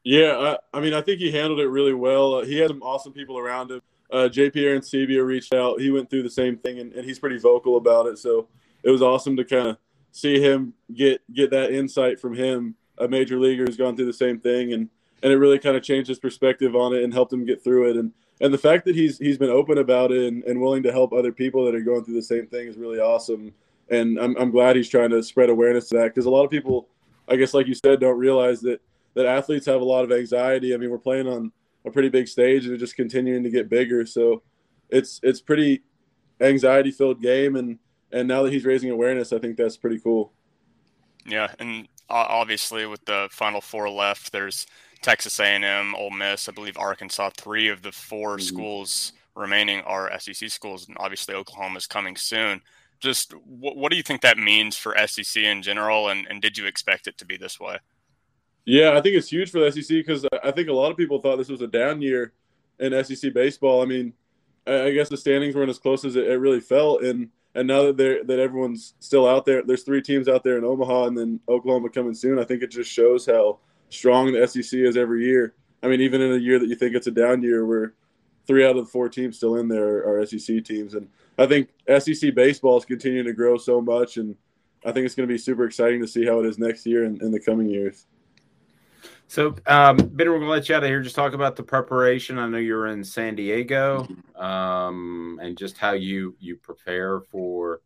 Yeah, 0.03 0.57
I, 0.73 0.77
I, 0.79 0.81
mean, 0.81 0.95
I 0.95 1.01
think 1.01 1.19
he 1.19 1.29
handled 1.29 1.59
it 1.59 1.67
really 1.67 1.93
well. 1.93 2.33
Uh, 2.33 2.43
he 2.43 2.57
had 2.57 2.69
some 2.69 2.81
awesome 2.81 3.13
people 3.13 3.37
around 3.37 3.69
him. 3.69 3.81
Uh, 4.11 4.29
JP 4.31 4.55
Arencibia 4.55 5.23
reached 5.23 5.53
out. 5.53 5.79
He 5.79 5.91
went 5.91 6.09
through 6.09 6.23
the 6.23 6.29
same 6.31 6.57
thing, 6.57 6.79
and, 6.79 6.91
and 6.93 7.05
he's 7.05 7.19
pretty 7.19 7.37
vocal 7.37 7.77
about 7.77 8.07
it. 8.07 8.17
So 8.17 8.47
it 8.81 8.89
was 8.89 9.03
awesome 9.03 9.37
to 9.37 9.45
kind 9.45 9.67
of 9.67 9.77
see 10.11 10.41
him 10.41 10.73
get 10.91 11.21
get 11.31 11.51
that 11.51 11.71
insight 11.71 12.19
from 12.19 12.33
him 12.33 12.75
a 12.97 13.07
major 13.07 13.39
leaguer 13.39 13.65
who's 13.65 13.77
gone 13.77 13.95
through 13.95 14.05
the 14.05 14.13
same 14.13 14.39
thing, 14.39 14.73
and 14.73 14.89
and 15.21 15.31
it 15.31 15.37
really 15.37 15.59
kind 15.59 15.77
of 15.77 15.83
changed 15.83 16.09
his 16.09 16.19
perspective 16.19 16.75
on 16.75 16.93
it 16.93 17.03
and 17.03 17.13
helped 17.13 17.31
him 17.31 17.45
get 17.45 17.63
through 17.63 17.89
it. 17.89 17.97
And 17.97 18.11
and 18.41 18.53
the 18.53 18.57
fact 18.57 18.85
that 18.85 18.95
he's 18.95 19.17
he's 19.17 19.37
been 19.37 19.49
open 19.49 19.77
about 19.77 20.11
it 20.11 20.31
and, 20.31 20.43
and 20.43 20.59
willing 20.59 20.83
to 20.83 20.91
help 20.91 21.13
other 21.13 21.31
people 21.31 21.65
that 21.65 21.75
are 21.75 21.81
going 21.81 22.03
through 22.03 22.15
the 22.15 22.21
same 22.21 22.47
thing 22.47 22.67
is 22.67 22.77
really 22.77 22.99
awesome. 22.99 23.53
And 23.89 24.19
I'm 24.19 24.35
I'm 24.37 24.51
glad 24.51 24.75
he's 24.75 24.89
trying 24.89 25.11
to 25.11 25.23
spread 25.23 25.49
awareness 25.49 25.89
to 25.89 25.97
that 25.97 26.13
because 26.13 26.25
a 26.25 26.29
lot 26.29 26.43
of 26.43 26.51
people, 26.51 26.87
I 27.27 27.35
guess, 27.35 27.53
like 27.53 27.67
you 27.67 27.75
said, 27.75 27.99
don't 27.99 28.17
realize 28.17 28.61
that 28.61 28.81
that 29.13 29.25
athletes 29.25 29.65
have 29.67 29.81
a 29.81 29.85
lot 29.85 30.03
of 30.03 30.11
anxiety. 30.11 30.73
I 30.73 30.77
mean, 30.77 30.89
we're 30.89 30.97
playing 30.97 31.27
on 31.27 31.51
a 31.85 31.91
pretty 31.91 32.09
big 32.09 32.27
stage 32.27 32.65
and 32.65 32.77
just 32.79 32.95
continuing 32.95 33.43
to 33.43 33.49
get 33.49 33.69
bigger. 33.69 34.05
So 34.05 34.41
it's 34.89 35.19
it's 35.23 35.41
pretty 35.41 35.83
anxiety 36.41 36.91
filled 36.91 37.21
game, 37.21 37.55
and 37.55 37.79
and 38.11 38.27
now 38.27 38.43
that 38.43 38.51
he's 38.51 38.65
raising 38.65 38.91
awareness, 38.91 39.31
I 39.31 39.39
think 39.39 39.57
that's 39.57 39.77
pretty 39.77 39.99
cool. 39.99 40.33
Yeah, 41.25 41.53
and 41.59 41.87
obviously 42.13 42.85
with 42.85 43.03
the 43.05 43.27
Final 43.31 43.61
Four 43.61 43.89
left, 43.89 44.31
there's 44.31 44.65
Texas 45.01 45.39
A&M, 45.39 45.95
Ole 45.95 46.11
Miss, 46.11 46.47
I 46.47 46.51
believe 46.51 46.77
Arkansas. 46.77 47.31
Three 47.35 47.69
of 47.69 47.81
the 47.81 47.91
4 47.91 48.37
mm-hmm. 48.37 48.41
schools 48.41 49.13
remaining 49.35 49.81
are 49.81 50.11
SEC 50.19 50.49
schools, 50.49 50.87
and 50.87 50.97
obviously 50.99 51.35
Oklahoma 51.35 51.77
is 51.77 51.87
coming 51.87 52.15
soon. 52.15 52.61
Just 52.99 53.33
what, 53.33 53.75
what 53.75 53.91
do 53.91 53.97
you 53.97 54.03
think 54.03 54.21
that 54.21 54.37
means 54.37 54.77
for 54.77 54.95
SEC 55.07 55.43
in 55.43 55.61
general, 55.61 56.09
and, 56.09 56.25
and 56.27 56.41
did 56.41 56.57
you 56.57 56.65
expect 56.65 57.07
it 57.07 57.17
to 57.17 57.25
be 57.25 57.37
this 57.37 57.59
way? 57.59 57.77
Yeah, 58.65 58.97
I 58.97 59.01
think 59.01 59.15
it's 59.15 59.27
huge 59.27 59.51
for 59.51 59.59
the 59.59 59.71
SEC 59.71 59.89
because 59.89 60.25
I 60.41 60.51
think 60.51 60.69
a 60.69 60.73
lot 60.73 60.91
of 60.91 60.97
people 60.97 61.19
thought 61.19 61.37
this 61.37 61.49
was 61.49 61.61
a 61.61 61.67
down 61.67 62.01
year 62.01 62.31
in 62.79 63.03
SEC 63.03 63.33
baseball. 63.33 63.81
I 63.81 63.85
mean, 63.85 64.13
I 64.65 64.91
guess 64.91 65.09
the 65.09 65.17
standings 65.17 65.55
weren't 65.55 65.69
as 65.69 65.79
close 65.79 66.05
as 66.05 66.15
it, 66.15 66.39
really 66.39 66.61
felt, 66.61 67.03
and 67.03 67.29
and 67.55 67.67
now 67.67 67.83
that 67.83 67.97
they're 67.97 68.23
that 68.23 68.39
everyone's 68.39 68.95
still 68.99 69.27
out 69.27 69.45
there, 69.45 69.61
there's 69.63 69.83
three 69.83 70.01
teams 70.01 70.27
out 70.27 70.43
there 70.43 70.57
in 70.57 70.63
Omaha, 70.63 71.05
and 71.05 71.17
then 71.17 71.39
Oklahoma 71.47 71.89
coming 71.89 72.13
soon. 72.13 72.39
I 72.39 72.43
think 72.43 72.63
it 72.63 72.71
just 72.71 72.91
shows 72.91 73.25
how 73.25 73.59
strong 73.89 74.31
the 74.31 74.47
SEC 74.47 74.79
is 74.79 74.97
every 74.97 75.25
year. 75.25 75.53
I 75.81 75.87
mean, 75.87 76.01
even 76.01 76.21
in 76.21 76.33
a 76.33 76.37
year 76.37 76.59
that 76.59 76.67
you 76.67 76.75
think 76.75 76.95
it's 76.95 77.07
a 77.07 77.11
down 77.11 77.43
year, 77.43 77.65
where 77.65 77.93
three 78.47 78.65
out 78.65 78.75
of 78.75 78.85
the 78.85 78.91
four 78.91 79.09
teams 79.09 79.37
still 79.37 79.57
in 79.57 79.67
there 79.67 80.07
are 80.07 80.25
SEC 80.25 80.63
teams, 80.63 80.95
and 80.95 81.07
I 81.37 81.45
think 81.45 81.69
SEC 81.99 82.33
baseball 82.33 82.77
is 82.77 82.85
continuing 82.85 83.25
to 83.25 83.33
grow 83.33 83.57
so 83.57 83.81
much, 83.81 84.17
and 84.17 84.35
I 84.85 84.91
think 84.91 85.05
it's 85.05 85.15
going 85.15 85.27
to 85.27 85.33
be 85.33 85.37
super 85.37 85.65
exciting 85.65 86.01
to 86.01 86.07
see 86.07 86.25
how 86.25 86.39
it 86.39 86.45
is 86.45 86.57
next 86.57 86.85
year 86.85 87.05
and 87.05 87.21
in 87.21 87.31
the 87.31 87.39
coming 87.39 87.69
years. 87.69 88.05
So, 89.33 89.55
um, 89.65 89.97
Ben, 89.97 90.29
we're 90.29 90.37
going 90.37 90.41
to 90.41 90.47
let 90.47 90.69
you 90.69 90.75
out 90.75 90.83
of 90.83 90.89
here. 90.89 91.01
Just 91.01 91.15
talk 91.15 91.33
about 91.33 91.55
the 91.55 91.63
preparation. 91.63 92.37
I 92.37 92.47
know 92.47 92.59
you're 92.59 92.85
in 92.85 93.03
San 93.03 93.33
Diego, 93.33 94.07
um, 94.35 95.39
and 95.41 95.57
just 95.57 95.75
how 95.75 95.93
you 95.93 96.35
you 96.39 96.55
prepare 96.55 97.19
for 97.19 97.81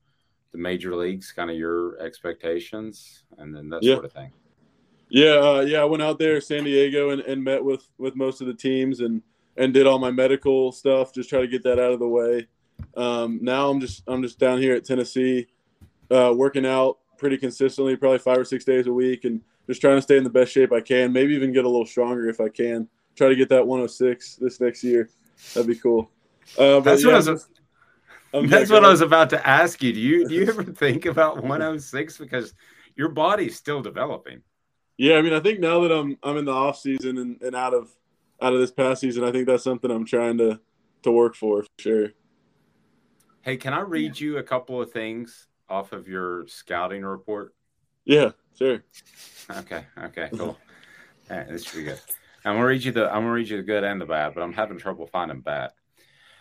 the 0.51 0.57
major 0.57 0.93
leagues, 0.93 1.31
kind 1.31 1.49
of 1.49 1.55
your 1.55 1.97
expectations, 2.01 3.23
and 3.37 3.55
then 3.55 3.69
that 3.69 3.81
yeah. 3.81 3.93
sort 3.93 4.03
of 4.03 4.11
thing. 4.11 4.29
Yeah, 5.07 5.35
uh, 5.35 5.61
yeah. 5.61 5.79
I 5.79 5.85
went 5.85 6.03
out 6.03 6.19
there, 6.19 6.41
San 6.41 6.65
Diego, 6.65 7.11
and, 7.11 7.21
and 7.21 7.41
met 7.41 7.63
with 7.63 7.87
with 7.97 8.17
most 8.17 8.41
of 8.41 8.47
the 8.47 8.53
teams, 8.53 8.99
and 8.99 9.21
and 9.55 9.73
did 9.73 9.87
all 9.87 9.99
my 9.99 10.11
medical 10.11 10.73
stuff. 10.73 11.13
Just 11.13 11.29
try 11.29 11.39
to 11.39 11.47
get 11.47 11.63
that 11.63 11.79
out 11.79 11.93
of 11.93 11.99
the 11.99 12.09
way. 12.09 12.45
Um, 12.97 13.39
now 13.41 13.69
I'm 13.69 13.79
just 13.79 14.03
I'm 14.09 14.21
just 14.21 14.37
down 14.37 14.59
here 14.59 14.75
at 14.75 14.83
Tennessee, 14.83 15.47
uh, 16.11 16.33
working 16.35 16.65
out 16.65 16.97
pretty 17.17 17.37
consistently, 17.37 17.95
probably 17.95 18.19
five 18.19 18.37
or 18.37 18.43
six 18.43 18.65
days 18.65 18.87
a 18.87 18.93
week, 18.93 19.23
and 19.23 19.39
just 19.67 19.81
trying 19.81 19.97
to 19.97 20.01
stay 20.01 20.17
in 20.17 20.23
the 20.23 20.29
best 20.29 20.51
shape 20.51 20.71
I 20.71 20.81
can. 20.81 21.13
Maybe 21.13 21.33
even 21.35 21.51
get 21.51 21.65
a 21.65 21.69
little 21.69 21.85
stronger 21.85 22.29
if 22.29 22.39
I 22.39 22.49
can. 22.49 22.87
Try 23.15 23.29
to 23.29 23.35
get 23.35 23.49
that 23.49 23.65
106 23.65 24.35
this 24.37 24.59
next 24.59 24.83
year. 24.83 25.09
That'd 25.53 25.67
be 25.67 25.75
cool. 25.75 26.09
Uh, 26.57 26.79
that's 26.79 27.03
yeah, 27.03 27.13
what 27.13 27.27
I 27.27 27.31
was. 27.31 27.47
that's 28.49 28.69
what 28.71 28.85
I 28.85 28.89
was 28.89 29.01
about 29.01 29.29
to 29.31 29.47
ask 29.47 29.81
you. 29.83 29.93
Do 29.93 29.99
you 29.99 30.27
do 30.27 30.35
you 30.35 30.47
ever 30.47 30.63
think 30.63 31.05
about 31.05 31.41
106 31.41 32.17
because 32.17 32.53
your 32.95 33.09
body's 33.09 33.55
still 33.55 33.81
developing? 33.81 34.41
Yeah, 34.97 35.15
I 35.17 35.21
mean, 35.21 35.33
I 35.33 35.39
think 35.39 35.59
now 35.59 35.81
that 35.81 35.91
I'm 35.91 36.17
I'm 36.23 36.37
in 36.37 36.45
the 36.45 36.53
off 36.53 36.79
season 36.79 37.17
and, 37.17 37.41
and 37.41 37.55
out 37.55 37.73
of 37.73 37.89
out 38.41 38.53
of 38.53 38.59
this 38.59 38.71
past 38.71 39.01
season, 39.01 39.23
I 39.23 39.31
think 39.31 39.47
that's 39.47 39.63
something 39.63 39.91
I'm 39.91 40.05
trying 40.05 40.37
to 40.39 40.59
to 41.03 41.11
work 41.11 41.35
for, 41.35 41.63
for 41.63 41.69
sure. 41.79 42.09
Hey, 43.41 43.57
can 43.57 43.73
I 43.73 43.81
read 43.81 44.19
you 44.19 44.37
a 44.37 44.43
couple 44.43 44.81
of 44.81 44.91
things 44.91 45.47
off 45.69 45.91
of 45.91 46.07
your 46.07 46.47
scouting 46.47 47.03
report? 47.03 47.53
Yeah, 48.05 48.31
sure. 48.57 48.83
Okay. 49.49 49.85
Okay. 50.03 50.29
Cool. 50.37 50.57
All 51.29 51.37
right, 51.37 51.47
this 51.49 51.65
should 51.65 51.79
be 51.79 51.83
good. 51.83 51.99
I'm 52.45 52.55
gonna 52.55 52.65
read 52.65 52.83
you 52.83 52.91
the 52.93 53.07
I'm 53.07 53.23
gonna 53.23 53.31
read 53.31 53.49
you 53.49 53.57
the 53.57 53.63
good 53.63 53.83
and 53.83 53.99
the 53.99 54.05
bad, 54.05 54.33
but 54.33 54.41
I'm 54.41 54.53
having 54.53 54.77
trouble 54.77 55.07
finding 55.07 55.41
bad. 55.41 55.71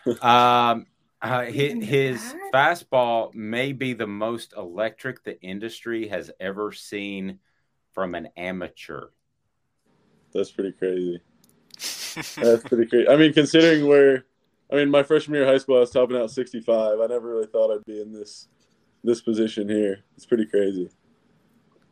Um, 0.21 0.85
uh, 1.21 1.43
his, 1.43 1.83
his 1.83 2.35
fastball 2.53 3.33
may 3.33 3.73
be 3.73 3.93
the 3.93 4.07
most 4.07 4.53
electric 4.55 5.23
the 5.23 5.41
industry 5.41 6.07
has 6.07 6.31
ever 6.39 6.71
seen 6.71 7.39
from 7.93 8.15
an 8.15 8.29
amateur. 8.37 9.07
That's 10.33 10.51
pretty 10.51 10.73
crazy. 10.73 11.19
That's 12.35 12.63
pretty 12.63 12.85
crazy. 12.85 13.09
I 13.09 13.17
mean, 13.17 13.33
considering 13.33 13.87
where, 13.87 14.25
I 14.71 14.75
mean, 14.75 14.89
my 14.89 15.03
freshman 15.03 15.35
year 15.35 15.43
of 15.43 15.49
high 15.49 15.57
school, 15.57 15.77
I 15.77 15.81
was 15.81 15.91
topping 15.91 16.17
out 16.17 16.31
65. 16.31 16.99
I 17.01 17.07
never 17.07 17.27
really 17.27 17.47
thought 17.47 17.73
I'd 17.73 17.85
be 17.85 17.99
in 17.99 18.13
this 18.13 18.47
this 19.03 19.21
position 19.21 19.69
here. 19.69 20.03
It's 20.15 20.25
pretty 20.25 20.45
crazy. 20.45 20.89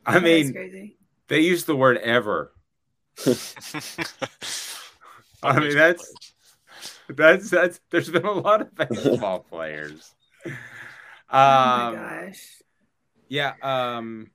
I 0.05 0.19
mean, 0.19 0.95
they 1.27 1.39
use 1.39 1.65
the 1.65 1.75
word 1.75 1.97
ever. 1.97 2.51
I 5.43 5.59
mean, 5.59 5.75
that's 5.75 6.13
that's 7.09 7.49
that's. 7.49 7.79
There's 7.89 8.09
been 8.09 8.25
a 8.25 8.31
lot 8.31 8.61
of 8.61 8.75
baseball 8.89 9.39
players. 9.39 10.13
Um, 10.45 10.53
oh 11.31 11.91
my 11.91 12.25
gosh. 12.25 12.61
Yeah. 13.27 13.53
Um, 13.61 14.31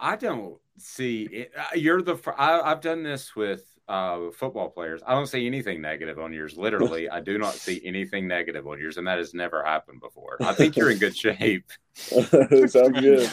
I 0.00 0.16
don't 0.16 0.56
see 0.78 1.22
it. 1.24 1.52
Uh, 1.56 1.76
you're 1.76 2.02
the. 2.02 2.16
I, 2.36 2.60
I've 2.60 2.80
done 2.80 3.02
this 3.02 3.34
with 3.36 3.64
uh, 3.88 4.30
football 4.32 4.70
players. 4.70 5.02
I 5.06 5.14
don't 5.14 5.26
see 5.26 5.46
anything 5.46 5.80
negative 5.80 6.18
on 6.18 6.32
yours. 6.32 6.56
Literally, 6.56 7.08
I 7.08 7.20
do 7.20 7.38
not 7.38 7.54
see 7.54 7.80
anything 7.84 8.26
negative 8.26 8.66
on 8.66 8.78
yours, 8.78 8.96
and 8.96 9.06
that 9.06 9.18
has 9.18 9.34
never 9.34 9.62
happened 9.64 10.00
before. 10.00 10.38
I 10.40 10.52
think 10.54 10.76
you're 10.76 10.90
in 10.90 10.98
good 10.98 11.16
shape. 11.16 11.70
Sounds 11.94 12.72
good. 12.72 13.28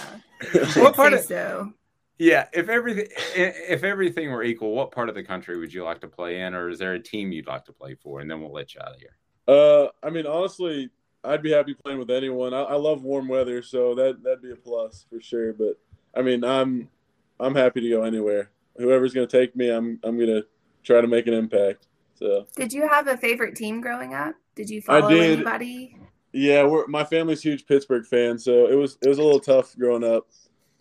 what 0.76 0.96
part 0.96 1.14
of 1.14 1.22
so? 1.22 1.74
Yeah, 2.18 2.48
if 2.54 2.70
everything 2.70 3.08
if 3.36 3.84
everything 3.84 4.30
were 4.32 4.44
equal, 4.44 4.76
what 4.76 4.92
part 4.92 5.10
of 5.10 5.16
the 5.16 5.24
country 5.24 5.58
would 5.58 5.74
you 5.74 5.84
like 5.84 6.02
to 6.02 6.08
play 6.08 6.42
in, 6.42 6.54
or 6.54 6.70
is 6.70 6.78
there 6.78 6.94
a 6.94 7.00
team 7.00 7.32
you'd 7.32 7.48
like 7.48 7.66
to 7.66 7.74
play 7.74 7.96
for? 7.96 8.20
And 8.20 8.30
then 8.30 8.42
we'll 8.42 8.54
let 8.54 8.76
you 8.76 8.82
out 8.82 8.94
of 8.94 9.00
here. 9.00 9.16
Uh, 9.48 9.88
I 10.04 10.12
mean, 10.12 10.28
honestly, 10.28 10.92
I'd 11.24 11.42
be 11.42 11.52
happy 11.52 11.74
playing 11.74 11.98
with 11.98 12.12
anyone. 12.12 12.54
I, 12.54 12.62
I 12.62 12.76
love 12.76 13.04
warm 13.04 13.28
weather, 13.28 13.64
so 13.64 13.96
that 13.96 14.22
that'd 14.24 14.42
be 14.42 14.52
a 14.52 14.56
plus 14.56 15.06
for 15.10 15.20
sure. 15.20 15.54
But 15.54 15.80
I 16.16 16.22
mean, 16.22 16.44
I'm 16.44 16.90
I'm 17.40 17.56
happy 17.56 17.82
to 17.82 17.90
go 17.90 18.04
anywhere. 18.04 18.52
Whoever's 18.82 19.14
going 19.14 19.28
to 19.28 19.40
take 19.40 19.56
me, 19.56 19.70
I'm 19.70 20.00
I'm 20.04 20.18
going 20.18 20.30
to 20.30 20.46
try 20.84 21.02
to 21.02 21.08
make 21.08 21.28
an 21.28 21.34
impact. 21.34 21.88
So, 22.16 22.46
did 22.56 22.72
you 22.72 22.88
have 22.88 23.08
a 23.08 23.18
favorite 23.18 23.56
team 23.56 23.82
growing 23.82 24.14
up? 24.14 24.36
Did 24.56 24.70
you 24.70 24.82
follow 24.82 25.10
did. 25.10 25.40
anybody? 25.40 25.98
Yeah, 26.34 26.64
we're, 26.64 26.88
my 26.88 27.04
family's 27.04 27.42
huge 27.42 27.66
Pittsburgh 27.66 28.06
fan, 28.06 28.38
so 28.38 28.68
it 28.68 28.76
was 28.76 28.98
it 29.02 29.10
was 29.10 29.18
a 29.18 29.24
little 29.24 29.40
tough 29.40 29.76
growing 29.78 30.04
up 30.04 30.28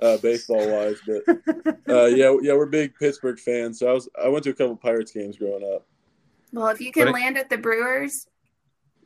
uh, 0.01 0.17
baseball 0.19 0.69
wise. 0.71 0.99
But 1.07 1.23
uh, 1.89 2.07
yeah, 2.07 2.37
yeah, 2.43 2.55
we're 2.55 2.67
big 2.67 2.95
Pittsburgh 2.95 3.39
fans. 3.39 3.79
So 3.79 3.89
I 3.89 3.93
was 3.93 4.09
I 4.23 4.29
went 4.29 4.45
to 4.45 4.51
a 4.51 4.55
couple 4.55 4.77
Pirates 4.77 5.13
games 5.13 5.39
growing 5.39 5.65
up. 5.75 5.87
Well, 6.53 6.69
if 6.69 6.81
you 6.81 6.93
can 6.93 7.07
but 7.07 7.15
land 7.15 7.39
at 7.39 7.49
the 7.49 7.59
Brewers, 7.59 8.27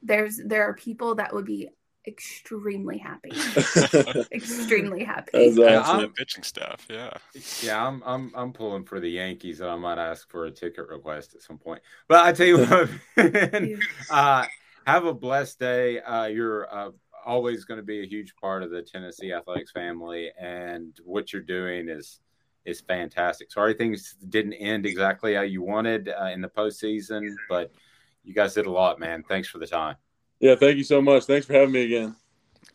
there's 0.03 0.41
there 0.45 0.65
are 0.69 0.75
people 0.75 1.15
that 1.17 1.33
would 1.35 1.45
be 1.45 1.71
extremely 2.07 2.99
happy. 2.99 3.31
extremely 4.33 5.05
happy. 5.05 5.51
That's 5.51 5.89
awesome. 5.89 6.13
pitching 6.13 6.43
staff, 6.43 6.87
yeah. 6.91 7.13
Yeah, 7.63 7.87
I'm 7.87 8.03
I'm 8.05 8.33
I'm 8.35 8.53
pulling 8.53 8.85
for 8.85 9.01
the 9.01 9.11
Yankees, 9.11 9.61
and 9.61 9.71
I 9.71 9.77
might 9.77 9.99
ask 9.99 10.31
for 10.31 10.47
a 10.47 10.51
ticket 10.51 10.89
request 10.89 11.35
at 11.35 11.43
some 11.43 11.59
point. 11.59 11.83
But 12.09 12.25
I 12.25 12.33
tell 12.33 12.47
you 12.47 12.65
what, 12.67 12.91
uh, 14.11 14.47
have 14.87 15.05
a 15.05 15.15
blessed 15.15 15.59
day. 15.59 16.01
Uh, 16.01 16.27
you're 16.27 16.73
uh, 16.73 16.91
always 17.25 17.65
going 17.65 17.79
to 17.79 17.85
be 17.85 18.03
a 18.03 18.07
huge 18.07 18.35
part 18.37 18.63
of 18.63 18.71
the 18.71 18.83
Tennessee 18.83 19.33
athletics 19.33 19.73
family, 19.73 20.31
and 20.39 20.99
what 21.05 21.33
you're 21.33 21.43
doing 21.43 21.89
is 21.89 22.21
is 22.65 22.81
fantastic. 22.81 23.53
Sorry 23.53 23.75
things 23.75 24.17
didn't 24.29 24.55
end 24.55 24.87
exactly 24.87 25.35
how 25.35 25.43
you 25.43 25.63
wanted 25.63 26.09
uh, 26.09 26.27
in 26.27 26.41
the 26.41 26.49
postseason, 26.49 27.35
but 27.49 27.71
you 28.23 28.35
guys 28.35 28.55
did 28.55 28.67
a 28.67 28.71
lot, 28.71 28.99
man. 28.99 29.23
Thanks 29.23 29.49
for 29.49 29.59
the 29.59 29.67
time. 29.67 29.97
Yeah, 30.41 30.57
thank 30.57 30.77
you 30.77 30.85
so 30.85 31.01
much. 31.01 31.25
Thanks 31.25 31.47
for 31.47 31.55
having 31.55 31.73
me 31.73 31.85
again. 31.85 32.17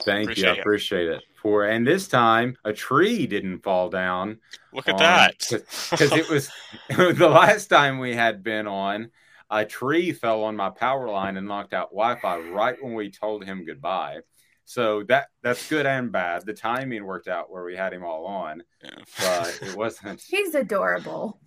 Thank 0.03 0.23
appreciate 0.23 0.45
you. 0.45 0.55
I 0.55 0.57
appreciate 0.57 1.07
it. 1.07 1.23
For 1.41 1.65
and 1.65 1.87
this 1.87 2.07
time 2.07 2.57
a 2.65 2.73
tree 2.73 3.27
didn't 3.27 3.59
fall 3.59 3.89
down. 3.89 4.39
Look 4.73 4.87
at 4.87 4.95
on, 4.95 4.99
that. 4.99 5.35
Because 5.49 6.11
it 6.11 6.29
was 6.29 6.49
the 6.89 7.29
last 7.29 7.67
time 7.67 7.99
we 7.99 8.13
had 8.13 8.43
been 8.43 8.67
on, 8.67 9.11
a 9.49 9.65
tree 9.65 10.11
fell 10.11 10.43
on 10.43 10.55
my 10.55 10.69
power 10.69 11.09
line 11.09 11.37
and 11.37 11.47
knocked 11.47 11.73
out 11.73 11.91
Wi-Fi 11.91 12.39
right 12.51 12.81
when 12.81 12.93
we 12.93 13.09
told 13.09 13.43
him 13.43 13.65
goodbye. 13.65 14.19
So 14.65 15.03
that 15.07 15.29
that's 15.41 15.67
good 15.67 15.85
and 15.85 16.11
bad. 16.11 16.45
The 16.45 16.53
timing 16.53 17.03
worked 17.03 17.27
out 17.27 17.49
where 17.49 17.63
we 17.63 17.75
had 17.75 17.93
him 17.93 18.03
all 18.03 18.25
on, 18.25 18.61
yeah. 18.83 18.91
but 19.19 19.59
it 19.67 19.75
wasn't. 19.75 20.21
He's 20.21 20.53
adorable. 20.53 21.39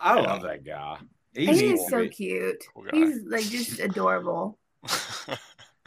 I 0.00 0.16
yeah. 0.16 0.22
love 0.22 0.42
that 0.42 0.64
guy. 0.64 0.98
He's, 1.34 1.60
he's 1.60 1.88
so 1.88 2.08
cute. 2.08 2.62
Cool 2.74 2.86
he's 2.92 3.20
like 3.26 3.44
just 3.44 3.78
adorable. 3.78 4.58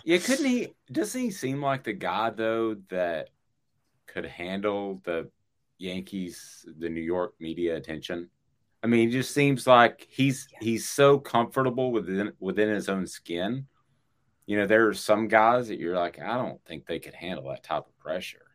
yeah, 0.03 0.17
couldn't 0.17 0.45
he? 0.45 0.73
Doesn't 0.91 1.19
he 1.19 1.31
seem 1.31 1.61
like 1.61 1.83
the 1.83 1.93
guy 1.93 2.29
though 2.29 2.75
that 2.89 3.29
could 4.07 4.25
handle 4.25 5.01
the 5.03 5.29
Yankees, 5.77 6.65
the 6.77 6.89
New 6.89 7.01
York 7.01 7.33
media 7.39 7.75
attention? 7.75 8.29
I 8.83 8.87
mean, 8.87 9.07
he 9.07 9.13
just 9.13 9.33
seems 9.33 9.65
like 9.65 10.07
he's 10.09 10.47
he's 10.61 10.87
so 10.87 11.19
comfortable 11.19 11.91
within 11.91 12.33
within 12.39 12.69
his 12.69 12.89
own 12.89 13.07
skin 13.07 13.67
you 14.45 14.57
know, 14.57 14.67
there 14.67 14.87
are 14.87 14.93
some 14.93 15.27
guys 15.27 15.67
that 15.69 15.79
you're 15.79 15.95
like, 15.95 16.19
I 16.19 16.37
don't 16.37 16.63
think 16.65 16.85
they 16.85 16.99
could 16.99 17.13
handle 17.15 17.49
that 17.49 17.63
type 17.63 17.85
of 17.87 17.97
pressure. 17.97 18.45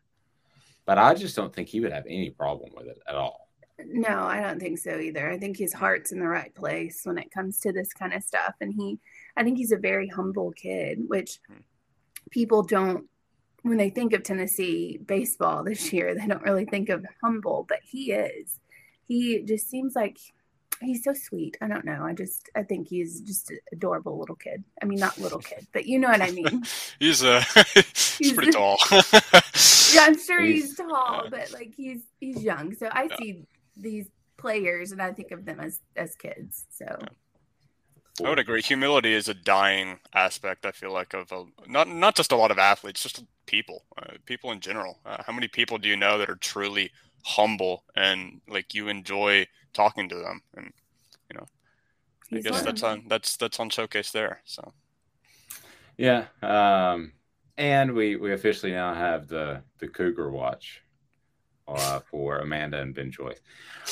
But 0.85 0.97
I 0.97 1.13
just 1.13 1.35
don't 1.35 1.53
think 1.53 1.67
he 1.67 1.79
would 1.79 1.91
have 1.91 2.05
any 2.07 2.29
problem 2.29 2.71
with 2.75 2.87
it 2.87 2.99
at 3.07 3.15
all. 3.15 3.49
No, 3.85 4.23
I 4.23 4.41
don't 4.41 4.59
think 4.59 4.77
so 4.77 4.97
either. 4.97 5.29
I 5.29 5.37
think 5.37 5.57
his 5.57 5.73
heart's 5.73 6.11
in 6.11 6.19
the 6.19 6.27
right 6.27 6.53
place 6.53 7.01
when 7.03 7.17
it 7.17 7.31
comes 7.31 7.59
to 7.61 7.71
this 7.71 7.93
kind 7.93 8.13
of 8.13 8.23
stuff. 8.23 8.55
And 8.61 8.73
he, 8.73 8.99
I 9.37 9.43
think 9.43 9.57
he's 9.57 9.71
a 9.71 9.77
very 9.77 10.07
humble 10.07 10.51
kid, 10.51 10.99
which 11.07 11.39
people 12.31 12.63
don't 12.63 13.07
when 13.63 13.77
they 13.77 13.89
think 13.89 14.13
of 14.13 14.23
Tennessee 14.23 14.99
baseball 15.05 15.63
this 15.65 15.91
year, 15.93 16.13
they 16.13 16.27
don't 16.27 16.43
really 16.43 16.65
think 16.65 16.89
of 16.89 17.05
Humble, 17.23 17.65
but 17.67 17.79
he 17.83 18.11
is. 18.11 18.59
He 19.07 19.43
just 19.43 19.69
seems 19.69 19.95
like 19.95 20.17
he's 20.79 21.03
so 21.03 21.13
sweet. 21.13 21.57
I 21.61 21.67
don't 21.67 21.85
know. 21.85 22.03
I 22.03 22.13
just 22.13 22.49
I 22.55 22.63
think 22.63 22.87
he's 22.87 23.21
just 23.21 23.51
an 23.51 23.59
adorable 23.73 24.17
little 24.17 24.35
kid. 24.35 24.63
I 24.81 24.85
mean, 24.85 24.99
not 24.99 25.17
little 25.17 25.39
kid, 25.39 25.67
but 25.73 25.85
you 25.85 25.99
know 25.99 26.07
what 26.07 26.21
I 26.21 26.31
mean. 26.31 26.63
he's 26.99 27.23
uh 27.23 27.43
he's, 27.73 28.15
he's 28.17 28.33
pretty 28.33 28.51
tall. 28.51 28.77
yeah, 29.93 30.05
I'm 30.05 30.17
sure 30.17 30.39
he's, 30.41 30.67
he's 30.67 30.75
tall, 30.77 31.27
but 31.29 31.51
like 31.51 31.73
he's 31.75 32.01
he's 32.19 32.41
young. 32.41 32.73
So 32.73 32.87
I 32.87 33.07
yeah. 33.09 33.15
see 33.17 33.45
these 33.75 34.07
players 34.37 34.91
and 34.91 35.01
I 35.01 35.11
think 35.11 35.31
of 35.31 35.45
them 35.45 35.59
as 35.59 35.79
as 35.95 36.15
kids. 36.15 36.65
So. 36.71 36.85
Yeah. 36.87 37.07
I 38.19 38.29
would 38.29 38.39
agree. 38.39 38.61
Humility 38.61 39.13
is 39.13 39.27
a 39.29 39.33
dying 39.33 39.99
aspect. 40.13 40.65
I 40.65 40.71
feel 40.71 40.91
like 40.91 41.13
of 41.13 41.31
a, 41.31 41.45
not 41.67 41.87
not 41.87 42.15
just 42.15 42.31
a 42.31 42.35
lot 42.35 42.51
of 42.51 42.59
athletes, 42.59 43.03
just 43.03 43.23
people, 43.45 43.85
uh, 43.97 44.13
people 44.25 44.51
in 44.51 44.59
general. 44.59 44.99
Uh, 45.05 45.23
how 45.25 45.33
many 45.33 45.47
people 45.47 45.77
do 45.77 45.87
you 45.87 45.95
know 45.95 46.17
that 46.17 46.29
are 46.29 46.35
truly 46.35 46.91
humble 47.23 47.83
and 47.95 48.41
like 48.47 48.73
you 48.73 48.89
enjoy 48.89 49.47
talking 49.73 50.09
to 50.09 50.15
them? 50.15 50.41
And 50.55 50.73
you 51.29 51.39
know, 51.39 51.45
I 52.37 52.41
guess 52.41 52.61
that's 52.61 52.83
on 52.83 53.05
that's 53.07 53.37
that's 53.37 53.59
on 53.59 53.69
showcase 53.69 54.11
there. 54.11 54.41
So 54.45 54.73
yeah, 55.97 56.25
um, 56.41 57.13
and 57.57 57.93
we 57.93 58.17
we 58.17 58.33
officially 58.33 58.73
now 58.73 58.93
have 58.93 59.27
the 59.27 59.61
the 59.79 59.87
Cougar 59.87 60.31
Watch 60.31 60.81
uh, 61.75 61.99
for 61.99 62.39
Amanda 62.39 62.79
and 62.81 62.93
Ben 62.93 63.11
Joyce. 63.11 63.39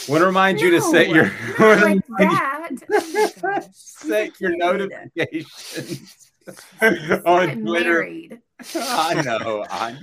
I 0.08 0.12
want 0.12 0.22
to 0.22 0.26
remind 0.26 0.60
no, 0.60 0.66
you 0.66 0.72
to 0.72 0.82
set 0.82 1.10
your 1.10 1.32
like 1.60 2.02
oh 2.20 3.60
set 3.72 4.40
your 4.40 4.56
notifications 4.56 6.32
on 6.82 7.62
Twitter. 7.62 7.90
Married. 7.90 8.40
I 8.76 9.22
know. 9.22 9.66
I 9.70 9.98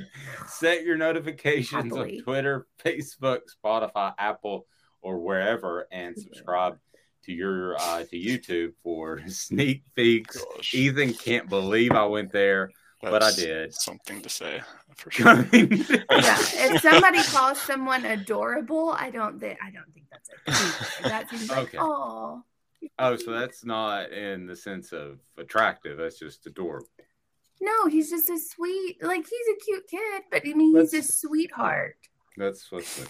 set 0.46 0.84
your 0.84 0.96
notifications 0.96 1.84
Happily. 1.84 2.18
on 2.18 2.24
Twitter, 2.24 2.66
Facebook, 2.84 3.40
Spotify, 3.64 4.14
Apple, 4.18 4.66
or 5.02 5.18
wherever, 5.18 5.86
and 5.92 6.16
subscribe 6.16 6.78
to 7.24 7.32
your 7.32 7.76
uh, 7.78 8.04
to 8.04 8.16
YouTube 8.16 8.72
for 8.82 9.20
sneak 9.26 9.82
peeks. 9.94 10.42
Gosh. 10.42 10.74
Ethan 10.74 11.14
can't 11.14 11.48
believe 11.48 11.92
I 11.92 12.06
went 12.06 12.32
there, 12.32 12.70
That's 13.02 13.12
but 13.12 13.22
I 13.22 13.32
did. 13.32 13.74
Something 13.74 14.22
to 14.22 14.28
say 14.28 14.62
for 14.94 15.10
sure. 15.12 15.46
yeah, 15.52 15.98
if 16.10 16.80
somebody 16.82 17.22
calls 17.22 17.60
someone 17.60 18.04
adorable, 18.04 18.90
I 18.90 19.10
don't 19.10 19.38
think 19.38 19.58
I 19.62 19.70
don't 19.70 19.92
think 19.92 20.06
that's 20.10 21.00
a 21.04 21.08
that 21.08 21.30
seems 21.30 21.50
like 21.50 21.58
okay. 21.58 21.78
oh. 21.80 22.42
Oh, 22.98 23.16
so 23.16 23.32
that's 23.32 23.64
not 23.64 24.12
in 24.12 24.46
the 24.46 24.56
sense 24.56 24.92
of 24.92 25.18
attractive. 25.36 25.98
That's 25.98 26.18
just 26.18 26.46
adorable. 26.46 26.88
No, 27.60 27.86
he's 27.86 28.10
just 28.10 28.30
a 28.30 28.38
sweet, 28.38 29.02
like 29.02 29.26
he's 29.28 29.56
a 29.56 29.64
cute 29.64 29.88
kid, 29.88 30.22
but 30.30 30.42
I 30.46 30.52
mean, 30.52 30.76
he's 30.76 30.92
that's, 30.92 31.08
a 31.08 31.12
sweetheart. 31.12 31.96
That's 32.36 32.70
what's 32.70 32.98
like. 32.98 33.08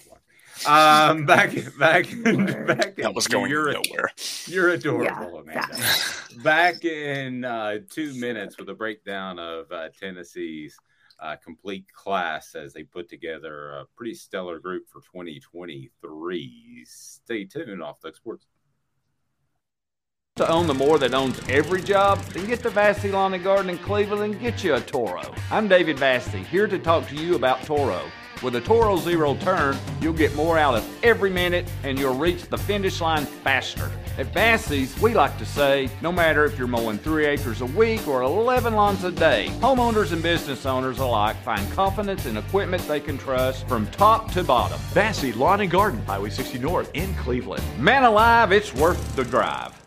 Um, 0.65 1.25
back, 1.25 1.51
back, 1.79 2.07
back. 2.23 2.95
That 2.95 3.11
was 3.13 3.27
going 3.27 3.49
you're 3.49 3.71
nowhere. 3.71 4.09
you're 4.45 4.69
adorable, 4.69 5.43
yeah, 5.45 5.61
Amanda. 5.63 5.83
back 6.43 6.85
in 6.85 7.45
uh, 7.45 7.79
two 7.89 8.13
minutes 8.15 8.57
with 8.57 8.69
a 8.69 8.73
breakdown 8.73 9.39
of 9.39 9.71
uh, 9.71 9.89
Tennessee's 9.99 10.77
uh, 11.19 11.35
complete 11.43 11.85
class 11.93 12.55
as 12.55 12.73
they 12.73 12.83
put 12.83 13.09
together 13.09 13.71
a 13.71 13.85
pretty 13.95 14.13
stellar 14.13 14.59
group 14.59 14.87
for 14.87 15.01
2023. 15.01 16.85
Stay 16.85 17.45
tuned 17.45 17.81
off 17.81 17.99
the 18.01 18.13
sports. 18.13 18.45
To 20.37 20.47
own 20.47 20.67
the 20.67 20.73
more 20.73 20.99
that 20.99 21.15
owns 21.15 21.39
every 21.49 21.81
job, 21.81 22.19
then 22.25 22.45
get 22.45 22.61
to 22.61 22.69
Vassy 22.69 23.11
Lawn 23.11 23.33
and 23.33 23.43
Garden 23.43 23.71
in 23.71 23.79
Cleveland 23.79 24.33
and 24.33 24.39
get 24.39 24.63
you 24.63 24.75
a 24.75 24.81
Toro. 24.81 25.33
I'm 25.49 25.67
David 25.67 25.97
Vassy, 25.97 26.43
here 26.43 26.67
to 26.67 26.77
talk 26.77 27.07
to 27.09 27.15
you 27.15 27.33
about 27.33 27.63
Toro. 27.63 28.03
With 28.43 28.55
a 28.55 28.61
Toro 28.61 28.97
Zero 28.97 29.35
Turn, 29.35 29.77
you'll 29.99 30.13
get 30.13 30.35
more 30.35 30.57
out 30.57 30.75
of 30.75 31.03
every 31.03 31.29
minute 31.29 31.69
and 31.83 31.97
you'll 31.97 32.15
reach 32.15 32.43
the 32.43 32.57
finish 32.57 33.01
line 33.01 33.25
faster. 33.25 33.91
At 34.17 34.27
Vassy's, 34.27 34.99
we 35.01 35.13
like 35.13 35.37
to 35.39 35.45
say 35.45 35.89
no 36.01 36.11
matter 36.11 36.45
if 36.45 36.57
you're 36.57 36.67
mowing 36.67 36.99
three 36.99 37.25
acres 37.25 37.61
a 37.61 37.65
week 37.65 38.07
or 38.07 38.21
11 38.21 38.73
lawns 38.73 39.03
a 39.03 39.11
day, 39.11 39.47
homeowners 39.59 40.11
and 40.11 40.21
business 40.21 40.65
owners 40.65 40.99
alike 40.99 41.35
find 41.43 41.71
confidence 41.71 42.25
in 42.25 42.37
equipment 42.37 42.87
they 42.87 42.99
can 42.99 43.17
trust 43.17 43.67
from 43.67 43.87
top 43.87 44.31
to 44.33 44.43
bottom. 44.43 44.79
Vassy 44.93 45.33
Lawn 45.33 45.61
and 45.61 45.71
Garden, 45.71 46.03
Highway 46.05 46.29
60 46.29 46.59
North 46.59 46.91
in 46.93 47.13
Cleveland. 47.15 47.63
Man 47.79 48.03
alive, 48.03 48.51
it's 48.51 48.73
worth 48.73 49.15
the 49.15 49.23
drive. 49.23 49.86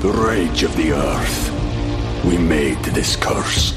The 0.00 0.12
rage 0.12 0.62
of 0.62 0.74
the 0.76 0.92
earth. 0.92 2.24
We 2.24 2.38
made 2.38 2.78
this 2.84 3.16
curse. 3.16 3.76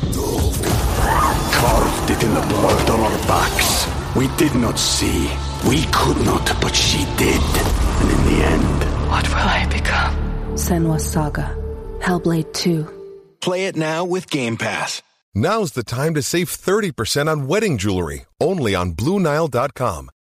Carved 1.53 2.11
it 2.11 2.23
in 2.23 2.33
the 2.33 2.45
blood 2.47 2.89
on 2.89 2.99
our 2.99 3.17
backs. 3.27 3.87
We 4.15 4.27
did 4.37 4.53
not 4.55 4.77
see. 4.77 5.29
We 5.67 5.83
could 5.91 6.23
not, 6.25 6.45
but 6.61 6.75
she 6.75 7.05
did. 7.17 7.41
And 8.01 8.11
in 8.11 8.23
the 8.25 8.45
end... 8.45 9.09
What 9.09 9.27
will 9.29 9.35
I 9.35 9.67
become? 9.71 10.15
Senua's 10.53 11.09
Saga. 11.09 11.55
Hellblade 11.99 12.53
2. 12.53 12.87
Play 13.39 13.65
it 13.65 13.75
now 13.75 14.05
with 14.05 14.29
Game 14.29 14.57
Pass. 14.57 15.01
Now's 15.33 15.71
the 15.71 15.83
time 15.83 16.13
to 16.13 16.21
save 16.21 16.49
30% 16.49 17.27
on 17.27 17.47
wedding 17.47 17.77
jewelry. 17.77 18.25
Only 18.39 18.75
on 18.75 18.91
Blue 18.91 19.17
BlueNile.com. 19.17 20.09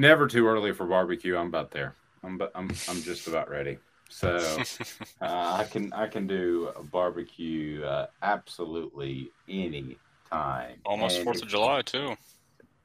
Never 0.00 0.26
too 0.26 0.46
early 0.46 0.72
for 0.72 0.86
barbecue. 0.86 1.36
I'm 1.36 1.48
about 1.48 1.72
there. 1.72 1.94
I'm 2.24 2.40
I'm 2.54 2.70
I'm 2.88 3.02
just 3.02 3.28
about 3.28 3.50
ready. 3.50 3.76
So 4.08 4.36
uh, 5.20 5.58
I 5.60 5.66
can 5.70 5.92
I 5.92 6.06
can 6.06 6.26
do 6.26 6.72
a 6.74 6.82
barbecue 6.82 7.84
uh, 7.84 8.06
absolutely 8.22 9.30
any 9.46 9.98
time. 10.30 10.78
Almost 10.86 11.22
Fourth 11.22 11.42
of 11.42 11.48
July 11.48 11.82
too. 11.82 12.16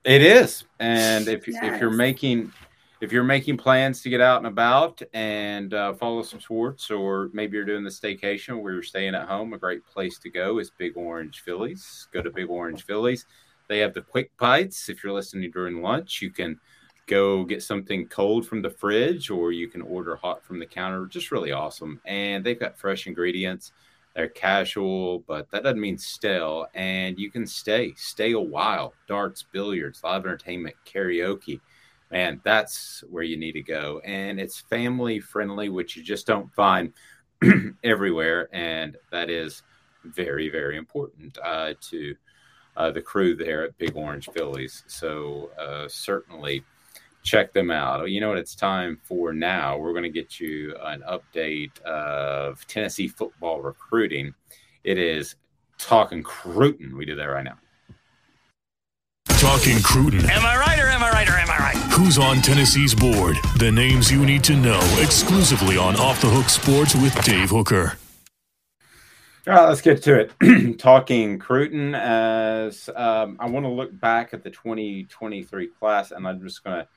It 0.03 0.21
is, 0.21 0.65
and 0.81 1.29
if 1.29 1.47
yes. 1.47 1.57
if 1.63 1.79
you're 1.79 1.89
making 1.89 2.51
if 2.99 3.13
you're 3.13 3.23
making 3.23 3.55
plans 3.55 4.01
to 4.01 4.09
get 4.09 4.19
out 4.19 4.39
and 4.39 4.47
about 4.47 5.01
and 5.13 5.73
uh, 5.73 5.93
follow 5.93 6.21
some 6.21 6.41
sports, 6.41 6.91
or 6.91 7.29
maybe 7.31 7.55
you're 7.55 7.63
doing 7.63 7.85
the 7.85 7.89
staycation 7.89 8.61
where 8.61 8.73
you're 8.73 8.83
staying 8.83 9.15
at 9.15 9.29
home, 9.29 9.53
a 9.53 9.57
great 9.57 9.85
place 9.85 10.19
to 10.19 10.29
go 10.29 10.59
is 10.59 10.69
Big 10.69 10.97
Orange 10.97 11.43
Phillies. 11.43 12.09
Go 12.11 12.21
to 12.21 12.29
Big 12.29 12.49
Orange 12.49 12.83
Phillies. 12.83 13.25
They 13.69 13.79
have 13.79 13.93
the 13.93 14.01
quick 14.01 14.31
bites. 14.37 14.89
If 14.89 15.01
you're 15.01 15.13
listening 15.13 15.49
during 15.51 15.81
lunch, 15.81 16.21
you 16.21 16.29
can 16.29 16.59
go 17.07 17.43
get 17.43 17.61
something 17.61 18.07
cold 18.07 18.47
from 18.47 18.61
the 18.61 18.69
fridge 18.69 19.29
or 19.29 19.51
you 19.51 19.67
can 19.67 19.81
order 19.81 20.15
hot 20.15 20.43
from 20.43 20.59
the 20.59 20.65
counter. 20.65 21.05
Just 21.05 21.31
really 21.31 21.51
awesome. 21.51 22.01
And 22.05 22.43
they've 22.43 22.59
got 22.59 22.77
fresh 22.77 23.07
ingredients. 23.07 23.71
They're 24.15 24.29
casual, 24.29 25.19
but 25.27 25.51
that 25.51 25.63
doesn't 25.63 25.79
mean 25.79 25.97
stale. 25.97 26.67
And 26.73 27.19
you 27.19 27.29
can 27.29 27.45
stay, 27.45 27.93
stay 27.97 28.31
a 28.31 28.39
while. 28.39 28.93
Darts, 29.07 29.43
billiards, 29.43 30.03
live 30.03 30.25
entertainment, 30.25 30.75
karaoke. 30.85 31.59
Man, 32.11 32.39
that's 32.43 33.03
where 33.09 33.23
you 33.23 33.35
need 33.35 33.53
to 33.53 33.61
go. 33.61 33.99
And 34.05 34.39
it's 34.39 34.59
family 34.61 35.19
friendly, 35.19 35.69
which 35.69 35.97
you 35.97 36.03
just 36.03 36.25
don't 36.25 36.53
find 36.53 36.93
everywhere. 37.83 38.47
And 38.53 38.97
that 39.11 39.29
is 39.29 39.63
very, 40.05 40.49
very 40.49 40.77
important 40.77 41.37
uh, 41.43 41.73
to 41.89 42.15
uh, 42.77 42.91
the 42.91 43.01
crew 43.01 43.35
there 43.35 43.63
at 43.65 43.77
Big 43.77 43.95
Orange 43.95 44.29
Phillies. 44.33 44.83
So 44.87 45.49
uh, 45.59 45.87
certainly 45.87 46.63
check 47.25 47.51
them 47.51 47.71
out. 47.71 48.09
You 48.09 48.21
know 48.21 48.29
what 48.29 48.37
it's 48.37 48.55
time 48.55 48.99
for 49.03 49.33
now? 49.33 49.77
We're 49.77 49.91
going 49.91 50.03
to 50.03 50.09
get 50.09 50.39
you 50.39 50.75
an 50.83 51.03
update 51.09 51.77
of 51.81 52.65
Tennessee 52.67 53.07
football 53.07 53.61
recruiting. 53.61 54.33
It 54.83 54.97
is 54.97 55.35
Talking 55.77 56.23
Cruton. 56.23 56.95
We 56.95 57.03
do 57.03 57.15
that 57.15 57.25
right 57.25 57.43
now. 57.43 57.57
Talking 59.39 59.81
Cruton. 59.81 60.29
Am 60.29 60.45
I 60.45 60.57
right 60.57 60.79
or 60.79 60.87
am 60.87 61.03
I 61.03 61.11
right 61.11 61.27
or 61.27 61.33
am 61.33 61.49
I 61.49 61.57
right? 61.57 61.75
Who's 61.93 62.17
on 62.17 62.41
Tennessee's 62.41 62.95
board? 62.95 63.37
The 63.57 63.71
names 63.71 64.11
you 64.11 64.25
need 64.25 64.43
to 64.45 64.55
know 64.55 64.79
exclusively 65.01 65.77
on 65.77 65.95
Off 65.97 66.21
the 66.21 66.29
Hook 66.29 66.49
Sports 66.49 66.95
with 66.95 67.21
Dave 67.25 67.49
Hooker. 67.49 67.97
All 69.47 69.53
right, 69.53 69.67
let's 69.67 69.81
get 69.81 70.01
to 70.03 70.27
it. 70.41 70.77
Talking 70.79 71.37
Cruton 71.37 71.93
as 71.93 72.89
um, 72.95 73.37
I 73.39 73.47
want 73.47 73.65
to 73.65 73.71
look 73.71 73.99
back 73.99 74.33
at 74.33 74.43
the 74.43 74.49
2023 74.49 75.67
class, 75.67 76.11
and 76.11 76.27
I'm 76.27 76.41
just 76.41 76.63
going 76.63 76.77
to 76.77 76.87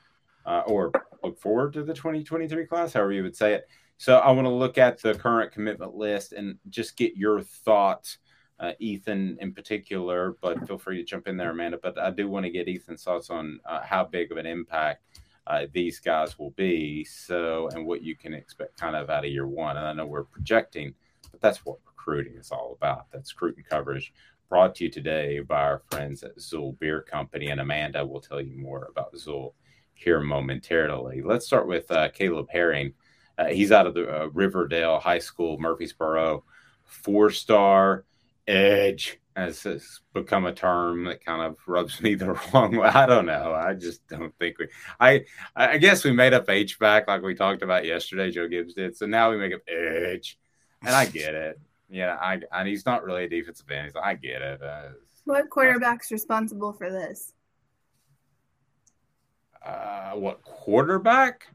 uh, 0.49 0.63
or 0.65 0.91
look 1.23 1.39
forward 1.39 1.71
to 1.73 1.83
the 1.83 1.93
2023 1.93 2.65
class, 2.65 2.93
however 2.93 3.13
you 3.13 3.23
would 3.23 3.37
say 3.37 3.53
it. 3.53 3.69
So 3.97 4.17
I 4.17 4.31
want 4.31 4.45
to 4.45 4.53
look 4.53 4.77
at 4.77 5.01
the 5.01 5.13
current 5.13 5.51
commitment 5.51 5.93
list 5.93 6.33
and 6.33 6.57
just 6.69 6.97
get 6.97 7.15
your 7.15 7.41
thoughts, 7.41 8.17
uh, 8.59 8.71
Ethan 8.79 9.37
in 9.39 9.53
particular, 9.53 10.37
but 10.41 10.65
feel 10.67 10.77
free 10.77 10.97
to 10.97 11.03
jump 11.03 11.27
in 11.27 11.37
there, 11.37 11.51
Amanda. 11.51 11.77
But 11.81 11.99
I 11.99 12.09
do 12.09 12.27
want 12.27 12.45
to 12.45 12.49
get 12.49 12.67
Ethan's 12.67 13.03
thoughts 13.03 13.29
on 13.29 13.59
uh, 13.65 13.81
how 13.81 14.05
big 14.05 14.31
of 14.31 14.37
an 14.37 14.45
impact 14.47 15.03
uh, 15.45 15.65
these 15.71 15.99
guys 15.99 16.39
will 16.39 16.51
be. 16.51 17.03
So, 17.03 17.69
and 17.73 17.85
what 17.85 18.01
you 18.01 18.15
can 18.15 18.33
expect 18.33 18.77
kind 18.77 18.95
of 18.95 19.09
out 19.09 19.25
of 19.25 19.31
year 19.31 19.47
one. 19.47 19.77
And 19.77 19.85
I 19.85 19.93
know 19.93 20.05
we're 20.05 20.23
projecting, 20.23 20.95
but 21.31 21.41
that's 21.41 21.63
what 21.65 21.77
recruiting 21.85 22.37
is 22.37 22.51
all 22.51 22.75
about. 22.81 23.11
That's 23.11 23.33
recruiting 23.33 23.65
coverage 23.69 24.13
brought 24.49 24.73
to 24.75 24.85
you 24.85 24.89
today 24.89 25.41
by 25.41 25.61
our 25.61 25.83
friends 25.91 26.23
at 26.23 26.37
XUL 26.37 26.79
Beer 26.79 27.01
Company. 27.01 27.49
And 27.49 27.61
Amanda 27.61 28.03
will 28.03 28.21
tell 28.21 28.41
you 28.41 28.57
more 28.57 28.87
about 28.89 29.13
XUL 29.13 29.53
here 29.99 30.19
momentarily. 30.21 31.21
Let's 31.21 31.45
start 31.45 31.67
with 31.67 31.89
uh, 31.91 32.09
Caleb 32.09 32.47
Herring. 32.49 32.93
Uh, 33.37 33.47
he's 33.47 33.71
out 33.71 33.87
of 33.87 33.93
the 33.93 34.23
uh, 34.23 34.25
Riverdale 34.27 34.99
High 34.99 35.19
School, 35.19 35.57
Murfreesboro, 35.59 36.43
four 36.85 37.29
star 37.29 38.05
edge 38.47 39.19
has, 39.35 39.63
has 39.63 40.01
become 40.13 40.45
a 40.45 40.53
term 40.53 41.05
that 41.05 41.23
kind 41.23 41.41
of 41.41 41.57
rubs 41.67 42.01
me 42.01 42.15
the 42.15 42.33
wrong 42.53 42.75
way. 42.75 42.87
I 42.87 43.05
don't 43.05 43.25
know. 43.25 43.53
I 43.53 43.73
just 43.73 44.07
don't 44.07 44.35
think 44.37 44.59
we. 44.59 44.67
I 44.99 45.25
I 45.55 45.77
guess 45.77 46.03
we 46.03 46.11
made 46.11 46.33
up 46.33 46.49
H 46.49 46.79
back 46.79 47.07
like 47.07 47.21
we 47.21 47.35
talked 47.35 47.61
about 47.61 47.85
yesterday. 47.85 48.31
Joe 48.31 48.47
Gibbs 48.47 48.73
did. 48.73 48.97
So 48.97 49.05
now 49.05 49.31
we 49.31 49.37
make 49.37 49.53
up 49.53 49.61
edge, 49.67 50.37
and 50.81 50.95
I 50.95 51.05
get 51.05 51.33
it. 51.33 51.59
Yeah, 51.89 52.17
I 52.21 52.41
and 52.51 52.67
he's 52.67 52.85
not 52.85 53.03
really 53.03 53.25
a 53.25 53.29
defensive 53.29 53.69
end. 53.71 53.85
He's, 53.85 53.95
I 53.95 54.15
get 54.15 54.41
it. 54.41 54.61
Uh, 54.61 54.89
what 55.25 55.49
quarterback's 55.49 56.11
responsible 56.11 56.73
for 56.73 56.91
this? 56.91 57.33
Uh, 59.65 60.11
what 60.11 60.43
quarterback? 60.43 61.47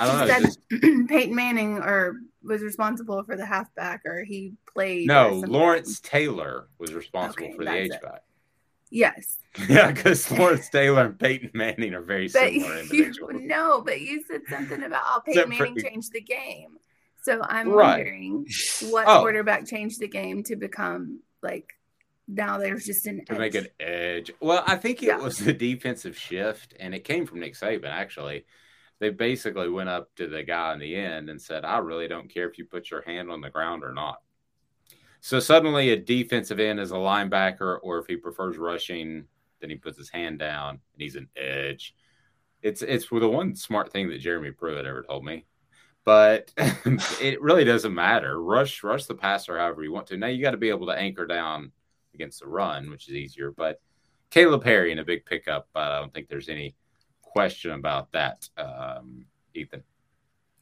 I 0.00 0.06
don't 0.06 0.28
know. 0.28 0.40
Just... 0.40 0.58
Peyton 1.08 1.34
Manning 1.34 1.78
or 1.78 2.16
was 2.42 2.62
responsible 2.62 3.22
for 3.24 3.36
the 3.36 3.46
halfback, 3.46 4.02
or 4.04 4.24
he 4.24 4.54
played. 4.72 5.06
No, 5.06 5.42
Lawrence 5.46 6.00
Taylor 6.00 6.68
was 6.78 6.92
responsible 6.92 7.46
okay, 7.46 7.56
for 7.56 7.64
the 7.64 7.72
H 7.72 7.92
back. 8.02 8.22
Yes. 8.90 9.38
Yeah, 9.68 9.92
because 9.92 10.30
Lawrence 10.30 10.70
Taylor 10.70 11.04
and 11.04 11.18
Peyton 11.18 11.50
Manning 11.52 11.92
are 11.92 12.00
very 12.00 12.26
but 12.28 12.52
similar 12.52 12.78
individuals. 12.78 13.32
You, 13.42 13.46
no, 13.46 13.82
but 13.82 14.00
you 14.00 14.24
said 14.26 14.40
something 14.48 14.82
about 14.82 15.04
how 15.04 15.20
Peyton 15.20 15.50
Manning 15.50 15.76
changed 15.76 16.10
the 16.12 16.22
game. 16.22 16.78
So 17.20 17.42
I'm 17.44 17.68
right. 17.68 17.98
wondering 17.98 18.46
what 18.88 19.06
oh. 19.06 19.20
quarterback 19.20 19.66
changed 19.66 20.00
the 20.00 20.08
game 20.08 20.42
to 20.44 20.56
become 20.56 21.20
like 21.42 21.74
now 22.34 22.58
there's 22.58 22.84
just 22.84 23.06
an 23.06 23.24
to 23.26 23.32
edge. 23.32 23.38
make 23.38 23.54
an 23.54 23.68
edge. 23.80 24.30
Well, 24.40 24.62
I 24.66 24.76
think 24.76 25.02
it 25.02 25.06
yeah. 25.06 25.18
was 25.18 25.38
the 25.38 25.52
defensive 25.52 26.16
shift, 26.16 26.74
and 26.78 26.94
it 26.94 27.04
came 27.04 27.26
from 27.26 27.40
Nick 27.40 27.54
Saban. 27.54 27.90
Actually, 27.90 28.44
they 28.98 29.10
basically 29.10 29.68
went 29.68 29.88
up 29.88 30.14
to 30.16 30.26
the 30.26 30.42
guy 30.42 30.72
in 30.72 30.78
the 30.78 30.94
end 30.94 31.30
and 31.30 31.40
said, 31.40 31.64
"I 31.64 31.78
really 31.78 32.08
don't 32.08 32.32
care 32.32 32.48
if 32.48 32.58
you 32.58 32.64
put 32.64 32.90
your 32.90 33.02
hand 33.02 33.30
on 33.30 33.40
the 33.40 33.50
ground 33.50 33.84
or 33.84 33.92
not." 33.92 34.22
So 35.20 35.38
suddenly, 35.40 35.90
a 35.90 35.96
defensive 35.96 36.60
end 36.60 36.80
is 36.80 36.90
a 36.90 36.96
linebacker, 36.96 37.78
or 37.82 37.98
if 37.98 38.06
he 38.06 38.16
prefers 38.16 38.58
rushing, 38.58 39.26
then 39.60 39.70
he 39.70 39.76
puts 39.76 39.98
his 39.98 40.10
hand 40.10 40.38
down 40.38 40.70
and 40.70 41.02
he's 41.02 41.16
an 41.16 41.28
edge. 41.36 41.94
It's 42.62 42.82
it's 42.82 43.08
the 43.08 43.28
one 43.28 43.54
smart 43.54 43.92
thing 43.92 44.08
that 44.10 44.18
Jeremy 44.18 44.50
Pruitt 44.50 44.86
ever 44.86 45.02
told 45.02 45.24
me 45.24 45.46
but 46.04 46.52
it 47.20 47.40
really 47.40 47.64
doesn't 47.64 47.94
matter. 47.94 48.40
Rush, 48.40 48.82
rush 48.82 49.06
the 49.06 49.14
passer 49.14 49.58
however 49.58 49.82
you 49.82 49.92
want 49.92 50.08
to. 50.08 50.16
Now 50.16 50.26
you 50.28 50.42
got 50.42 50.52
to 50.52 50.56
be 50.56 50.68
able 50.68 50.86
to 50.86 50.98
anchor 50.98 51.26
down 51.26 51.72
against 52.14 52.40
the 52.40 52.46
run, 52.46 52.90
which 52.90 53.08
is 53.08 53.14
easier. 53.14 53.50
But 53.50 53.80
Caleb 54.30 54.62
Perry 54.62 54.92
in 54.92 54.98
a 54.98 55.04
big 55.04 55.24
pickup. 55.24 55.68
But 55.72 55.92
I 55.92 56.00
don't 56.00 56.12
think 56.12 56.28
there's 56.28 56.48
any 56.48 56.74
question 57.22 57.72
about 57.72 58.12
that, 58.12 58.48
um, 58.56 59.24
Ethan. 59.54 59.82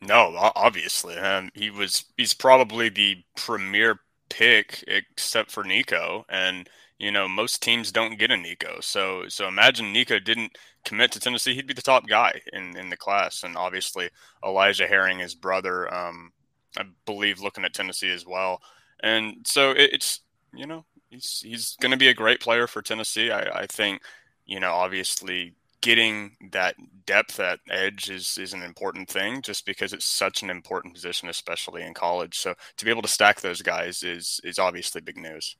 No, 0.03 0.35
obviously, 0.57 1.17
um, 1.17 1.51
he 1.55 1.71
was. 1.71 2.05
He's 2.17 2.33
probably 2.33 2.89
the 2.89 3.23
premier 3.37 4.01
pick, 4.31 4.83
except 4.87 5.51
for 5.51 5.63
Nico, 5.63 6.25
and 6.31 6.71
you 6.99 7.11
know 7.11 7.29
most 7.29 7.63
teams 7.63 7.93
don't 7.93 8.19
get 8.19 8.31
a 8.31 8.37
Nico. 8.37 8.79
So, 8.81 9.25
so 9.29 9.47
imagine 9.47 9.93
Nico 9.93 10.19
didn't 10.19 10.57
commit 10.85 11.13
to 11.13 11.21
Tennessee, 11.21 11.55
he'd 11.55 11.67
be 11.67 11.75
the 11.75 11.83
top 11.83 12.07
guy 12.07 12.41
in 12.53 12.77
in 12.77 12.91
the 12.91 12.97
class, 12.97 13.43
and 13.43 13.57
obviously 13.57 14.09
Elijah 14.45 14.87
Herring, 14.87 15.19
his 15.19 15.35
brother, 15.35 15.93
um, 15.93 16.33
I 16.79 16.85
believe, 17.05 17.41
looking 17.41 17.65
at 17.65 17.75
Tennessee 17.75 18.11
as 18.11 18.27
well. 18.27 18.63
And 19.03 19.47
so 19.47 19.73
it, 19.73 19.91
it's 19.93 20.21
you 20.55 20.67
know 20.67 20.85
he's 21.11 21.43
he's 21.45 21.77
going 21.81 21.91
to 21.91 21.99
be 21.99 22.09
a 22.09 22.15
great 22.15 22.41
player 22.41 22.67
for 22.67 22.81
Tennessee. 22.81 23.31
I, 23.31 23.61
I 23.61 23.67
think 23.67 24.01
you 24.47 24.61
know 24.61 24.73
obviously 24.73 25.55
getting 25.83 26.37
that 26.53 26.77
depth 27.07 27.41
at 27.41 27.59
edge 27.71 28.11
is 28.11 28.39
is 28.39 28.53
an 28.53 28.63
important 28.63 29.09
thing 29.09 29.43
just 29.43 29.67
because 29.67 29.93
it's 29.93 30.05
such 30.05 30.43
an 30.43 30.51
important 30.51 30.95
position 30.95 31.29
especially 31.29 31.83
in 31.83 31.95
college. 31.95 32.39
So 32.39 32.55
to 32.77 32.85
be 32.85 32.91
able 32.91 33.03
to 33.03 33.09
stack 33.09 33.41
those 33.41 33.63
guys 33.63 34.03
is 34.03 34.41
is 34.45 34.59
obviously 34.59 35.01
big 35.01 35.19
news. 35.19 35.57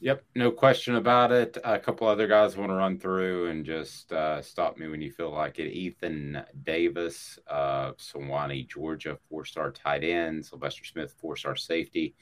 Yep 0.00 0.24
no 0.34 0.50
question 0.50 0.96
about 0.96 1.30
it. 1.30 1.58
A 1.64 1.78
couple 1.78 2.08
other 2.08 2.26
guys 2.26 2.56
want 2.56 2.70
to 2.70 2.74
run 2.74 2.98
through 2.98 3.50
and 3.50 3.64
just 3.64 4.12
uh, 4.12 4.42
stop 4.42 4.76
me 4.76 4.88
when 4.88 5.00
you 5.00 5.12
feel 5.12 5.30
like 5.30 5.58
it. 5.58 5.72
Ethan 5.72 6.42
davis 6.64 7.38
of 7.46 7.96
Suwanee, 7.98 8.68
georgia 8.68 9.18
four-star 9.28 9.70
tight 9.70 10.02
end. 10.02 10.44
Sylvester 10.44 10.84
smith 10.84 11.14
four-star 11.20 11.56
safety 11.56 12.14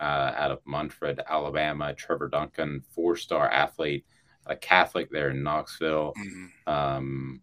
uh, 0.00 0.32
out 0.36 0.50
of 0.50 0.60
Montford, 0.64 1.20
Alabama. 1.28 1.94
Trevor 1.94 2.28
Duncan, 2.28 2.82
four 2.90 3.16
star 3.16 3.50
athlete, 3.50 4.04
a 4.46 4.56
Catholic 4.56 5.10
there 5.10 5.30
in 5.30 5.42
Knoxville. 5.42 6.14
Mm-hmm. 6.18 6.70
Um, 6.70 7.40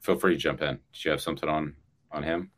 feel 0.00 0.18
free 0.18 0.34
to 0.34 0.40
jump 0.40 0.62
in. 0.62 0.74
Do 0.76 0.80
you 1.04 1.10
have 1.10 1.20
something 1.20 1.48
on 1.48 1.74
on 2.10 2.22
him? 2.22 2.50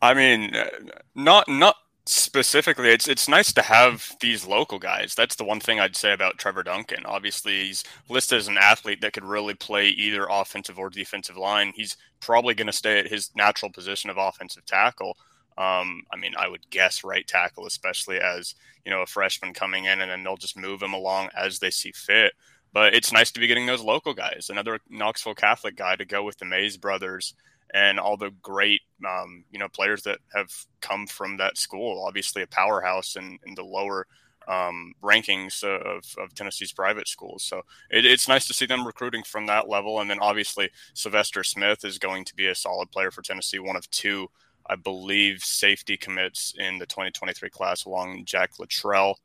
I 0.00 0.14
mean, 0.14 0.54
uh, 0.54 0.68
not 1.14 1.48
not 1.48 1.76
specifically. 2.06 2.88
It's 2.88 3.08
it's 3.08 3.28
nice 3.28 3.52
to 3.52 3.62
have 3.62 4.16
these 4.20 4.46
local 4.46 4.78
guys. 4.78 5.14
That's 5.14 5.36
the 5.36 5.44
one 5.44 5.60
thing 5.60 5.78
I'd 5.78 5.96
say 5.96 6.12
about 6.12 6.38
Trevor 6.38 6.62
Duncan. 6.62 7.06
Obviously, 7.06 7.66
he's 7.66 7.84
listed 8.08 8.38
as 8.38 8.48
an 8.48 8.58
athlete 8.58 9.00
that 9.00 9.12
could 9.12 9.24
really 9.24 9.54
play 9.54 9.88
either 9.88 10.26
offensive 10.28 10.78
or 10.78 10.90
defensive 10.90 11.36
line. 11.36 11.72
He's 11.74 11.96
probably 12.20 12.54
going 12.54 12.66
to 12.66 12.72
stay 12.72 12.98
at 12.98 13.08
his 13.08 13.30
natural 13.36 13.70
position 13.70 14.10
of 14.10 14.16
offensive 14.18 14.64
tackle. 14.66 15.16
Um, 15.58 16.04
I 16.12 16.16
mean, 16.18 16.32
I 16.38 16.48
would 16.48 16.68
guess 16.70 17.04
right 17.04 17.26
tackle, 17.26 17.66
especially 17.66 18.18
as 18.18 18.54
you 18.84 18.90
know 18.90 19.02
a 19.02 19.06
freshman 19.06 19.54
coming 19.54 19.84
in, 19.84 20.00
and 20.00 20.10
then 20.10 20.24
they'll 20.24 20.36
just 20.36 20.56
move 20.56 20.82
him 20.82 20.92
along 20.92 21.30
as 21.36 21.58
they 21.58 21.70
see 21.70 21.92
fit. 21.92 22.32
But 22.72 22.94
it's 22.94 23.12
nice 23.12 23.30
to 23.32 23.40
be 23.40 23.46
getting 23.46 23.66
those 23.66 23.82
local 23.82 24.14
guys. 24.14 24.48
Another 24.50 24.80
Knoxville 24.88 25.34
Catholic 25.34 25.76
guy 25.76 25.96
to 25.96 26.04
go 26.04 26.22
with 26.22 26.38
the 26.38 26.46
Mays 26.46 26.76
brothers 26.76 27.34
and 27.74 28.00
all 28.00 28.16
the 28.16 28.30
great 28.42 28.82
um, 29.06 29.44
you 29.50 29.58
know 29.58 29.68
players 29.68 30.02
that 30.02 30.18
have 30.34 30.50
come 30.80 31.06
from 31.06 31.36
that 31.36 31.58
school. 31.58 32.04
Obviously, 32.06 32.42
a 32.42 32.46
powerhouse 32.46 33.16
in, 33.16 33.38
in 33.46 33.54
the 33.54 33.64
lower 33.64 34.06
um, 34.48 34.94
rankings 35.02 35.62
of, 35.62 36.04
of 36.18 36.34
Tennessee's 36.34 36.72
private 36.72 37.08
schools. 37.08 37.42
So 37.42 37.62
it, 37.90 38.04
it's 38.04 38.28
nice 38.28 38.46
to 38.48 38.54
see 38.54 38.66
them 38.66 38.86
recruiting 38.86 39.22
from 39.22 39.46
that 39.46 39.68
level. 39.68 40.00
And 40.00 40.10
then 40.10 40.18
obviously 40.20 40.70
Sylvester 40.94 41.44
Smith 41.44 41.84
is 41.84 41.98
going 41.98 42.24
to 42.26 42.34
be 42.34 42.46
a 42.46 42.54
solid 42.54 42.90
player 42.90 43.10
for 43.10 43.22
Tennessee, 43.22 43.58
one 43.58 43.76
of 43.76 43.88
two, 43.90 44.28
I 44.66 44.76
believe, 44.76 45.42
safety 45.42 45.96
commits 45.96 46.54
in 46.58 46.78
the 46.78 46.86
2023 46.86 47.50
class 47.50 47.84
along 47.84 48.24
Jack 48.24 48.58
Luttrell. 48.58 49.18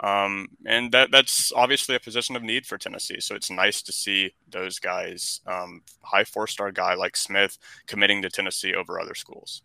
Um, 0.00 0.48
and 0.66 0.90
that 0.92 1.10
that's 1.12 1.52
obviously 1.52 1.94
a 1.94 2.00
position 2.00 2.34
of 2.34 2.42
need 2.42 2.66
for 2.66 2.76
Tennessee. 2.76 3.20
So 3.20 3.34
it's 3.34 3.50
nice 3.50 3.80
to 3.82 3.92
see 3.92 4.34
those 4.48 4.78
guys, 4.78 5.40
um, 5.46 5.82
high 6.02 6.24
four 6.24 6.46
star 6.46 6.72
guy 6.72 6.94
like 6.94 7.16
Smith, 7.16 7.58
committing 7.86 8.22
to 8.22 8.30
Tennessee 8.30 8.74
over 8.74 9.00
other 9.00 9.14
schools. 9.14 9.62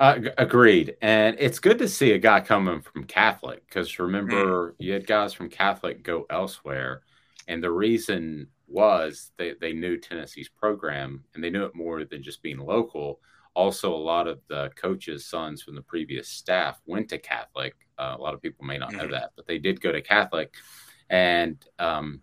Uh, 0.00 0.18
agreed. 0.38 0.96
And 1.02 1.36
it's 1.38 1.58
good 1.58 1.78
to 1.78 1.88
see 1.88 2.12
a 2.12 2.18
guy 2.18 2.40
coming 2.40 2.80
from 2.80 3.04
Catholic 3.04 3.62
because 3.66 3.98
remember, 3.98 4.70
mm. 4.70 4.74
you 4.78 4.94
had 4.94 5.06
guys 5.06 5.34
from 5.34 5.50
Catholic 5.50 6.02
go 6.02 6.26
elsewhere. 6.30 7.02
And 7.48 7.62
the 7.62 7.70
reason 7.70 8.48
was 8.66 9.32
they, 9.36 9.54
they 9.60 9.74
knew 9.74 9.98
Tennessee's 9.98 10.48
program 10.48 11.24
and 11.34 11.44
they 11.44 11.50
knew 11.50 11.66
it 11.66 11.74
more 11.74 12.04
than 12.04 12.22
just 12.22 12.42
being 12.42 12.58
local. 12.58 13.20
Also, 13.54 13.94
a 13.94 13.96
lot 13.96 14.26
of 14.26 14.40
the 14.48 14.70
coaches' 14.76 15.26
sons 15.26 15.62
from 15.62 15.74
the 15.74 15.82
previous 15.82 16.28
staff 16.28 16.80
went 16.86 17.08
to 17.08 17.18
Catholic. 17.18 17.74
Uh, 17.98 18.14
a 18.16 18.20
lot 18.20 18.34
of 18.34 18.40
people 18.40 18.64
may 18.64 18.78
not 18.78 18.92
know 18.92 19.00
mm-hmm. 19.00 19.12
that, 19.12 19.32
but 19.36 19.46
they 19.46 19.58
did 19.58 19.80
go 19.80 19.92
to 19.92 20.00
Catholic. 20.00 20.54
And 21.10 21.62
um, 21.78 22.22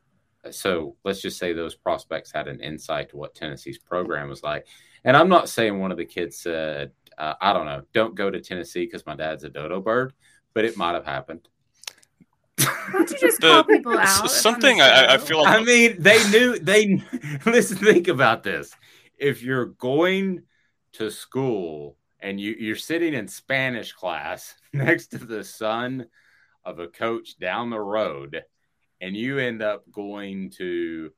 so 0.51 0.95
let's 1.03 1.21
just 1.21 1.37
say 1.37 1.53
those 1.53 1.75
prospects 1.75 2.31
had 2.31 2.47
an 2.47 2.61
insight 2.61 3.09
to 3.09 3.17
what 3.17 3.35
Tennessee's 3.35 3.77
program 3.77 4.29
was 4.29 4.43
like. 4.43 4.65
And 5.03 5.15
I'm 5.15 5.29
not 5.29 5.49
saying 5.49 5.79
one 5.79 5.91
of 5.91 5.97
the 5.97 6.05
kids 6.05 6.37
said, 6.37 6.91
uh, 7.17 7.33
I 7.41 7.53
don't 7.53 7.65
know. 7.65 7.83
Don't 7.93 8.15
go 8.15 8.29
to 8.29 8.39
Tennessee 8.39 8.85
because 8.85 9.05
my 9.05 9.15
dad's 9.15 9.43
a 9.43 9.49
dodo 9.49 9.81
bird, 9.81 10.13
but 10.53 10.65
it 10.65 10.77
might 10.77 10.93
have 10.93 11.05
happened. 11.05 11.47
Don't 12.57 13.09
you 13.09 13.17
just 13.19 13.41
call 13.41 13.63
people 13.63 13.97
out? 13.97 14.29
Something 14.29 14.81
I, 14.81 15.15
I, 15.15 15.17
feel 15.17 15.41
like. 15.41 15.59
I 15.59 15.63
mean, 15.63 15.95
they 15.99 16.29
knew. 16.29 16.59
They 16.59 17.03
listen. 17.45 17.77
Think 17.77 18.07
about 18.07 18.43
this. 18.43 18.73
If 19.17 19.41
you're 19.41 19.65
going 19.65 20.43
to 20.97 21.11
school 21.11 21.97
and 22.19 22.39
you, 22.39 22.55
you're 22.59 22.75
sitting 22.75 23.13
in 23.13 23.27
Spanish 23.27 23.93
class 23.93 24.55
next 24.73 25.07
to 25.07 25.19
the 25.19 25.43
son 25.43 26.07
of 26.65 26.79
a 26.79 26.87
coach 26.87 27.37
down 27.39 27.69
the 27.69 27.79
road, 27.79 28.43
and 28.99 29.15
you 29.15 29.39
end 29.39 29.61
up 29.61 29.89
going 29.91 30.49
to 30.57 31.11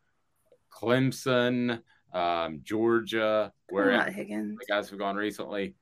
Clemson, 0.71 1.82
um, 2.13 2.61
Georgia, 2.63 3.51
where 3.69 4.11
the 4.11 4.57
guys 4.67 4.89
have 4.89 4.99
gone 4.99 5.15
recently, 5.15 5.75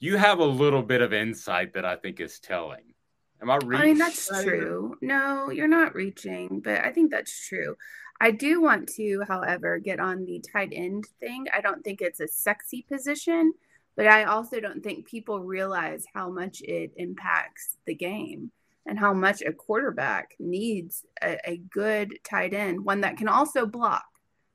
you 0.00 0.16
have 0.16 0.40
a 0.40 0.44
little 0.44 0.82
bit 0.82 1.02
of 1.02 1.12
insight 1.12 1.74
that 1.74 1.84
I 1.84 1.96
think 1.96 2.18
is 2.18 2.40
telling. 2.40 2.94
Am 3.40 3.50
I 3.50 3.56
reaching? 3.56 3.82
I 3.82 3.84
mean, 3.86 3.98
that's 3.98 4.26
true. 4.42 4.96
No, 5.00 5.50
you're 5.50 5.68
not 5.68 5.94
reaching, 5.94 6.60
but 6.60 6.84
I 6.84 6.92
think 6.92 7.10
that's 7.10 7.48
true. 7.48 7.76
I 8.22 8.30
do 8.30 8.62
want 8.62 8.88
to, 8.90 9.24
however, 9.26 9.80
get 9.80 9.98
on 9.98 10.24
the 10.24 10.40
tight 10.52 10.72
end 10.72 11.06
thing. 11.18 11.46
I 11.52 11.60
don't 11.60 11.82
think 11.82 12.00
it's 12.00 12.20
a 12.20 12.28
sexy 12.28 12.82
position, 12.88 13.52
but 13.96 14.06
I 14.06 14.22
also 14.22 14.60
don't 14.60 14.80
think 14.80 15.08
people 15.08 15.40
realize 15.40 16.04
how 16.14 16.30
much 16.30 16.62
it 16.62 16.92
impacts 16.96 17.78
the 17.84 17.96
game 17.96 18.52
and 18.86 18.96
how 18.96 19.12
much 19.12 19.42
a 19.42 19.52
quarterback 19.52 20.36
needs 20.38 21.04
a, 21.20 21.36
a 21.44 21.56
good 21.56 22.16
tight 22.22 22.54
end, 22.54 22.84
one 22.84 23.00
that 23.00 23.16
can 23.16 23.26
also 23.26 23.66
block 23.66 24.04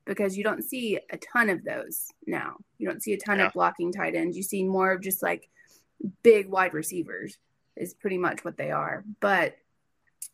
because 0.05 0.37
you 0.37 0.45
don't 0.45 0.63
see 0.63 0.97
a 1.11 1.17
ton 1.17 1.49
of 1.49 1.65
those 1.65 2.07
now. 2.25 2.55
You 2.77 2.87
don't 2.87 3.03
see 3.03 3.11
a 3.11 3.19
ton 3.19 3.39
yeah. 3.39 3.47
of 3.47 3.53
blocking 3.53 3.91
tight 3.91 4.15
ends. 4.15 4.37
You 4.37 4.43
see 4.43 4.63
more 4.63 4.93
of 4.93 5.01
just 5.01 5.21
like 5.21 5.49
big 6.23 6.47
wide 6.47 6.73
receivers 6.73 7.37
is 7.75 7.93
pretty 7.93 8.17
much 8.17 8.45
what 8.45 8.55
they 8.55 8.71
are. 8.71 9.03
But 9.19 9.57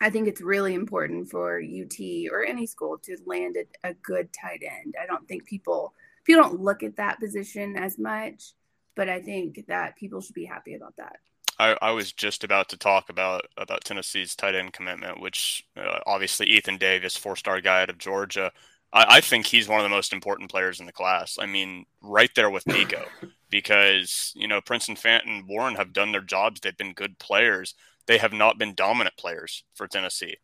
I 0.02 0.10
think 0.10 0.28
it's 0.28 0.41
really 0.41 0.74
important 0.74 1.30
for 1.30 1.62
UT 1.62 1.98
or 2.32 2.44
any 2.44 2.66
school 2.66 2.98
to 3.04 3.18
land 3.26 3.58
a, 3.58 3.89
a 3.89 3.94
good 3.94 4.30
tight 4.34 4.64
end. 4.64 4.96
I 5.02 5.06
don't 5.06 5.28
think 5.28 5.46
people 5.46 5.94
people 6.24 6.44
don't 6.44 6.62
look 6.62 6.84
at 6.84 6.98
that 6.98 7.20
position 7.20 7.76
as 7.78 7.98
much, 7.98 8.54
but 8.96 9.10
I 9.10 9.22
think 9.22 9.66
that 9.68 9.96
people 9.96 10.22
should 10.22 10.36
be 10.36 10.46
happy 10.46 10.76
about 10.76 10.96
that. 10.98 11.18
I, 11.60 11.78
I 11.82 11.91
was 11.91 12.12
just 12.12 12.44
about 12.44 12.70
to 12.70 12.78
talk 12.78 13.10
about 13.10 13.46
about 13.58 13.84
Tennessee's 13.84 14.36
tight 14.36 14.56
end 14.56 14.74
commitment, 14.74 15.22
which 15.22 15.66
uh, 15.78 16.00
obviously 16.06 16.48
Ethan 16.48 16.78
Davis, 16.78 17.16
four 17.16 17.36
star 17.36 17.62
guy 17.62 17.84
out 17.84 17.89
of 17.89 17.98
Georgia, 17.98 18.52
I, 18.94 19.18
I 19.18 19.22
think 19.22 19.46
he's 19.46 19.68
one 19.68 19.80
of 19.80 19.84
the 19.84 19.89
most 19.89 20.14
important 20.14 20.50
players 20.50 20.80
in 20.80 20.86
the 20.86 20.91
class. 20.91 21.38
I 21.39 21.46
mean, 21.46 21.86
right 22.02 22.30
there 22.36 22.50
with 22.50 22.68
Nico, 22.68 23.06
because 23.50 24.32
you 24.36 24.48
know 24.48 24.62
Princeton, 24.62 24.96
Fant, 24.96 25.26
and 25.26 25.48
Warren 25.48 25.76
have 25.76 25.94
done 25.94 26.12
their 26.12 26.22
jobs. 26.22 26.62
They've 26.62 26.78
been 26.78 26.94
good 26.94 27.20
players. 27.20 27.76
They 28.08 28.18
have 28.18 28.34
not 28.34 28.58
been 28.58 28.76
dominant 28.76 29.18
players 29.18 29.64
for 29.74 29.88
Tennessee. 29.88 30.38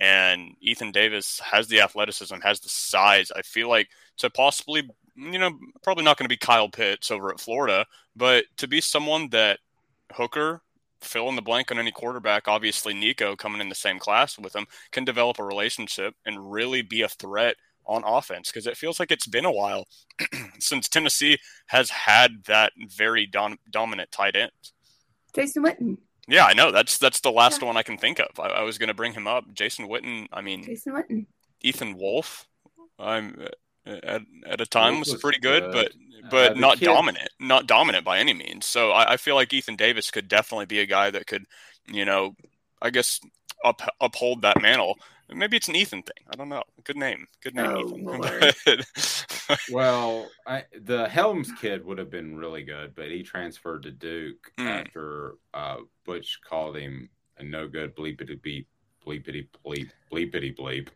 And 0.00 0.56
Ethan 0.60 0.90
Davis 0.90 1.40
has 1.40 1.68
the 1.68 1.80
athleticism, 1.80 2.36
has 2.42 2.60
the 2.60 2.68
size. 2.68 3.30
I 3.30 3.42
feel 3.42 3.68
like 3.68 3.88
to 4.18 4.30
possibly, 4.30 4.88
you 5.14 5.38
know, 5.38 5.56
probably 5.82 6.04
not 6.04 6.18
going 6.18 6.24
to 6.24 6.32
be 6.32 6.36
Kyle 6.36 6.68
Pitts 6.68 7.10
over 7.10 7.30
at 7.30 7.40
Florida, 7.40 7.86
but 8.16 8.44
to 8.56 8.66
be 8.66 8.80
someone 8.80 9.28
that 9.30 9.60
Hooker, 10.12 10.62
fill 11.00 11.28
in 11.28 11.36
the 11.36 11.42
blank 11.42 11.70
on 11.70 11.78
any 11.78 11.92
quarterback, 11.92 12.48
obviously 12.48 12.94
Nico 12.94 13.36
coming 13.36 13.60
in 13.60 13.68
the 13.68 13.74
same 13.74 13.98
class 13.98 14.38
with 14.38 14.56
him, 14.56 14.66
can 14.90 15.04
develop 15.04 15.38
a 15.38 15.44
relationship 15.44 16.14
and 16.26 16.50
really 16.50 16.82
be 16.82 17.02
a 17.02 17.08
threat 17.08 17.56
on 17.86 18.02
offense 18.04 18.50
because 18.50 18.66
it 18.66 18.76
feels 18.76 18.98
like 18.98 19.10
it's 19.10 19.26
been 19.26 19.44
a 19.44 19.52
while 19.52 19.86
since 20.58 20.88
Tennessee 20.88 21.38
has 21.66 21.90
had 21.90 22.44
that 22.44 22.72
very 22.78 23.26
dom- 23.26 23.58
dominant 23.70 24.10
tight 24.10 24.36
end. 24.36 24.50
Jason 25.34 25.62
Witten. 25.62 25.98
Yeah, 26.28 26.44
I 26.46 26.54
know. 26.54 26.70
That's 26.70 26.98
that's 26.98 27.20
the 27.20 27.30
last 27.30 27.60
yeah. 27.60 27.68
one 27.68 27.76
I 27.76 27.82
can 27.82 27.98
think 27.98 28.18
of. 28.18 28.28
I, 28.38 28.48
I, 28.48 28.62
was 28.62 28.78
going 28.78 28.88
to 28.88 28.94
bring 28.94 29.12
him 29.12 29.26
up. 29.26 29.44
Jason 29.52 29.88
Witten. 29.88 30.26
I 30.32 30.40
mean, 30.40 30.64
Jason 30.64 30.94
Witten. 30.94 31.26
Ethan 31.60 31.96
Wolf. 31.96 32.46
I'm 32.98 33.46
uh, 33.86 33.90
at, 33.90 34.22
at 34.46 34.60
a 34.60 34.66
time 34.66 35.00
was, 35.00 35.12
was, 35.12 35.20
pretty 35.20 35.40
good, 35.40 35.64
good. 35.64 35.72
but 35.72 36.30
but 36.30 36.52
uh, 36.52 36.60
not 36.60 36.78
kid. 36.78 36.86
dominant, 36.86 37.28
not 37.38 37.66
dominant 37.66 38.04
by 38.04 38.18
any 38.18 38.32
means. 38.32 38.66
So 38.66 38.90
I, 38.90 39.12
I 39.12 39.16
feel 39.16 39.34
like 39.34 39.52
Ethan 39.52 39.76
Davis 39.76 40.10
could 40.10 40.28
definitely 40.28 40.66
be 40.66 40.80
a 40.80 40.86
guy 40.86 41.10
that 41.10 41.26
could, 41.26 41.44
you 41.86 42.04
know, 42.04 42.34
I 42.80 42.90
guess 42.90 43.20
up, 43.64 43.82
uphold 44.00 44.42
that 44.42 44.62
mantle. 44.62 44.98
Maybe 45.32 45.56
it's 45.56 45.68
an 45.68 45.76
Ethan 45.76 46.02
thing. 46.02 46.24
I 46.30 46.36
don't 46.36 46.48
know. 46.48 46.62
Good 46.84 46.96
name. 46.96 47.26
Good 47.42 47.54
name, 47.54 47.66
oh, 47.66 48.46
Ethan. 48.48 48.80
well, 49.70 50.28
I, 50.46 50.64
the 50.82 51.08
Helms 51.08 51.50
kid 51.60 51.84
would 51.84 51.98
have 51.98 52.10
been 52.10 52.36
really 52.36 52.62
good, 52.62 52.94
but 52.94 53.10
he 53.10 53.22
transferred 53.22 53.82
to 53.84 53.90
Duke 53.90 54.52
mm. 54.58 54.66
after 54.66 55.34
uh, 55.52 55.78
Butch 56.04 56.40
called 56.48 56.76
him 56.76 57.08
a 57.38 57.44
no 57.44 57.68
good 57.68 57.96
bleepity 57.96 58.40
beep, 58.40 58.68
bleepity 59.06 59.48
bleep, 59.64 59.90
bleepity 60.12 60.56
bleep. 60.56 60.88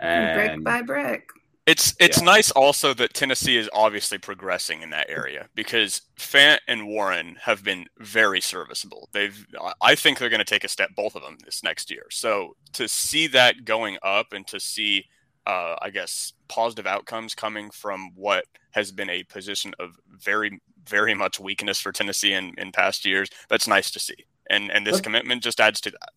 And 0.00 0.62
brick 0.62 0.64
by 0.64 0.82
brick. 0.82 1.28
It's 1.66 1.94
it's 1.98 2.18
yeah. 2.18 2.24
nice 2.24 2.50
also 2.50 2.92
that 2.94 3.14
Tennessee 3.14 3.56
is 3.56 3.70
obviously 3.72 4.18
progressing 4.18 4.82
in 4.82 4.90
that 4.90 5.08
area 5.08 5.48
because 5.54 6.02
Fant 6.18 6.58
and 6.68 6.86
Warren 6.86 7.36
have 7.40 7.64
been 7.64 7.86
very 7.98 8.42
serviceable. 8.42 9.08
They've 9.12 9.46
I 9.80 9.94
think 9.94 10.18
they're 10.18 10.28
going 10.28 10.40
to 10.40 10.44
take 10.44 10.64
a 10.64 10.68
step 10.68 10.90
both 10.94 11.14
of 11.16 11.22
them 11.22 11.38
this 11.42 11.62
next 11.62 11.90
year. 11.90 12.04
So 12.10 12.56
to 12.74 12.86
see 12.86 13.28
that 13.28 13.64
going 13.64 13.96
up 14.02 14.34
and 14.34 14.46
to 14.48 14.60
see 14.60 15.06
uh, 15.46 15.76
I 15.80 15.90
guess 15.90 16.32
positive 16.48 16.86
outcomes 16.86 17.34
coming 17.34 17.70
from 17.70 18.10
what 18.14 18.46
has 18.72 18.90
been 18.90 19.10
a 19.10 19.24
position 19.24 19.72
of 19.78 19.98
very 20.10 20.60
very 20.86 21.14
much 21.14 21.40
weakness 21.40 21.80
for 21.80 21.92
Tennessee 21.92 22.34
in, 22.34 22.52
in 22.58 22.70
past 22.70 23.06
years, 23.06 23.30
that's 23.48 23.66
nice 23.66 23.90
to 23.92 23.98
see. 23.98 24.26
And 24.50 24.70
and 24.70 24.86
this 24.86 25.00
commitment 25.00 25.42
just 25.42 25.60
adds 25.60 25.80
to 25.82 25.90
that. 25.90 26.10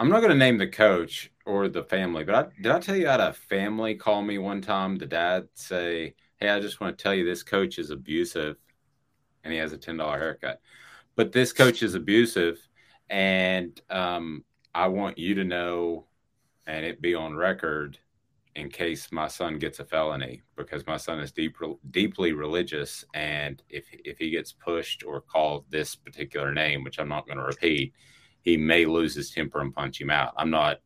I'm 0.00 0.08
not 0.08 0.20
going 0.20 0.32
to 0.32 0.36
name 0.36 0.58
the 0.58 0.66
coach 0.66 1.30
or 1.44 1.68
the 1.68 1.84
family, 1.84 2.24
but 2.24 2.34
I, 2.34 2.62
did 2.62 2.72
I 2.72 2.80
tell 2.80 2.96
you 2.96 3.06
I 3.08 3.12
had 3.12 3.20
a 3.20 3.32
family 3.32 3.94
call 3.94 4.22
me 4.22 4.38
one 4.38 4.60
time? 4.60 4.96
The 4.96 5.06
dad 5.06 5.48
say, 5.54 6.14
"Hey, 6.38 6.48
I 6.48 6.60
just 6.60 6.80
want 6.80 6.96
to 6.96 7.02
tell 7.02 7.14
you 7.14 7.24
this 7.24 7.42
coach 7.42 7.78
is 7.78 7.90
abusive, 7.90 8.56
and 9.44 9.52
he 9.52 9.58
has 9.58 9.72
a 9.72 9.78
ten 9.78 9.98
dollar 9.98 10.18
haircut, 10.18 10.60
but 11.14 11.32
this 11.32 11.52
coach 11.52 11.82
is 11.82 11.94
abusive, 11.94 12.58
and 13.10 13.78
um, 13.90 14.44
I 14.74 14.88
want 14.88 15.18
you 15.18 15.34
to 15.34 15.44
know, 15.44 16.06
and 16.66 16.84
it 16.86 17.02
be 17.02 17.14
on 17.14 17.36
record." 17.36 17.98
In 18.54 18.68
case 18.68 19.10
my 19.12 19.28
son 19.28 19.58
gets 19.58 19.78
a 19.80 19.84
felony 19.84 20.42
because 20.56 20.86
my 20.86 20.96
son 20.96 21.18
is 21.20 21.32
deep, 21.32 21.56
deeply 21.90 22.32
religious 22.32 23.04
and 23.14 23.62
if 23.68 23.86
if 24.04 24.18
he 24.18 24.30
gets 24.30 24.52
pushed 24.52 25.02
or 25.04 25.20
called 25.20 25.64
this 25.70 25.94
particular 25.96 26.52
name 26.52 26.84
which 26.84 26.98
I'm 26.98 27.08
not 27.08 27.26
going 27.26 27.38
to 27.38 27.44
repeat 27.44 27.94
he 28.42 28.56
may 28.56 28.84
lose 28.84 29.14
his 29.14 29.30
temper 29.30 29.60
and 29.60 29.74
punch 29.74 30.00
him 30.00 30.10
out. 30.10 30.34
I'm 30.36 30.50
not 30.50 30.80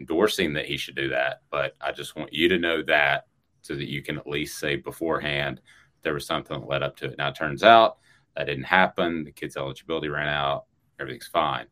endorsing 0.00 0.54
that 0.54 0.66
he 0.66 0.76
should 0.76 0.96
do 0.96 1.08
that, 1.10 1.42
but 1.50 1.76
I 1.80 1.92
just 1.92 2.16
want 2.16 2.32
you 2.32 2.48
to 2.48 2.58
know 2.58 2.82
that 2.82 3.26
so 3.62 3.74
that 3.74 3.90
you 3.90 4.02
can 4.02 4.18
at 4.18 4.26
least 4.26 4.58
say 4.58 4.76
beforehand 4.76 5.60
there 6.02 6.14
was 6.14 6.26
something 6.26 6.58
that 6.58 6.68
led 6.68 6.82
up 6.82 6.96
to 6.96 7.06
it. 7.06 7.18
Now, 7.18 7.28
it 7.28 7.34
turns 7.34 7.62
out 7.62 7.98
that 8.36 8.44
didn't 8.44 8.64
happen. 8.64 9.24
The 9.24 9.32
kid's 9.32 9.56
eligibility 9.56 10.08
ran 10.08 10.28
out. 10.28 10.64
Everything's 10.98 11.28
fine. 11.28 11.66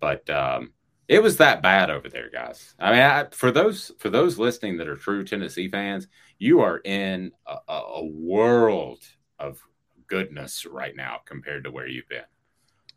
But 0.00 0.28
um, 0.28 0.72
It 1.08 1.22
was 1.22 1.36
that 1.38 1.62
bad 1.62 1.90
over 1.90 2.08
there, 2.08 2.30
guys. 2.30 2.74
I 2.78 2.90
mean, 2.92 3.00
I, 3.00 3.26
for 3.32 3.50
those 3.50 3.92
for 3.98 4.08
those 4.08 4.38
listening 4.38 4.78
that 4.78 4.88
are 4.88 4.96
true 4.96 5.24
Tennessee 5.24 5.68
fans, 5.68 6.08
you 6.38 6.60
are 6.60 6.78
in 6.78 7.32
a, 7.46 7.56
a 7.68 8.04
world 8.04 9.00
of 9.38 9.60
goodness 10.06 10.64
right 10.64 10.94
now 10.94 11.18
compared 11.24 11.64
to 11.64 11.70
where 11.70 11.86
you've 11.86 12.08
been. 12.08 12.24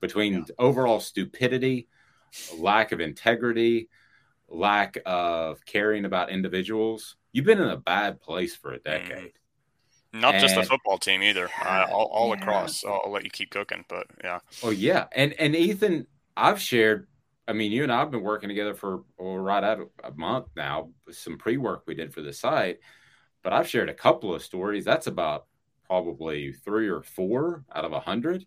Between 0.01 0.33
yeah. 0.33 0.43
overall 0.59 0.99
stupidity, 0.99 1.87
lack 2.57 2.91
of 2.91 2.99
integrity, 2.99 3.89
lack 4.47 4.97
of 5.05 5.65
caring 5.65 6.05
about 6.05 6.29
individuals, 6.29 7.15
you've 7.31 7.45
been 7.45 7.61
in 7.61 7.69
a 7.69 7.77
bad 7.77 8.21
place 8.21 8.55
for 8.55 8.73
a 8.73 8.79
mm-hmm. 8.79 9.09
decade. 9.09 9.33
Not 10.13 10.35
and, 10.35 10.41
just 10.41 10.55
the 10.55 10.63
football 10.63 10.97
team 10.97 11.21
either, 11.23 11.49
uh, 11.65 11.87
all, 11.91 12.05
all 12.05 12.27
yeah. 12.29 12.41
across. 12.41 12.85
I'll, 12.85 13.01
I'll 13.05 13.11
let 13.11 13.25
you 13.25 13.29
keep 13.29 13.49
cooking, 13.49 13.83
but 13.89 14.07
yeah. 14.23 14.39
Oh 14.63 14.69
yeah, 14.69 15.07
and 15.13 15.33
and 15.33 15.55
Ethan, 15.55 16.07
I've 16.37 16.61
shared. 16.61 17.07
I 17.47 17.53
mean, 17.53 17.71
you 17.71 17.83
and 17.83 17.91
I've 17.91 18.11
been 18.11 18.23
working 18.23 18.49
together 18.49 18.73
for 18.73 19.03
well, 19.17 19.37
right 19.37 19.63
at 19.63 19.79
a 20.03 20.11
month 20.15 20.47
now. 20.55 20.89
Some 21.11 21.37
pre 21.37 21.57
work 21.57 21.83
we 21.85 21.93
did 21.93 22.13
for 22.13 22.21
the 22.21 22.33
site, 22.33 22.79
but 23.43 23.53
I've 23.53 23.69
shared 23.69 23.89
a 23.89 23.93
couple 23.93 24.33
of 24.33 24.43
stories. 24.43 24.85
That's 24.85 25.07
about 25.07 25.45
probably 25.85 26.53
three 26.53 26.89
or 26.89 27.03
four 27.03 27.63
out 27.73 27.85
of 27.85 27.93
a 27.93 27.99
hundred. 27.99 28.45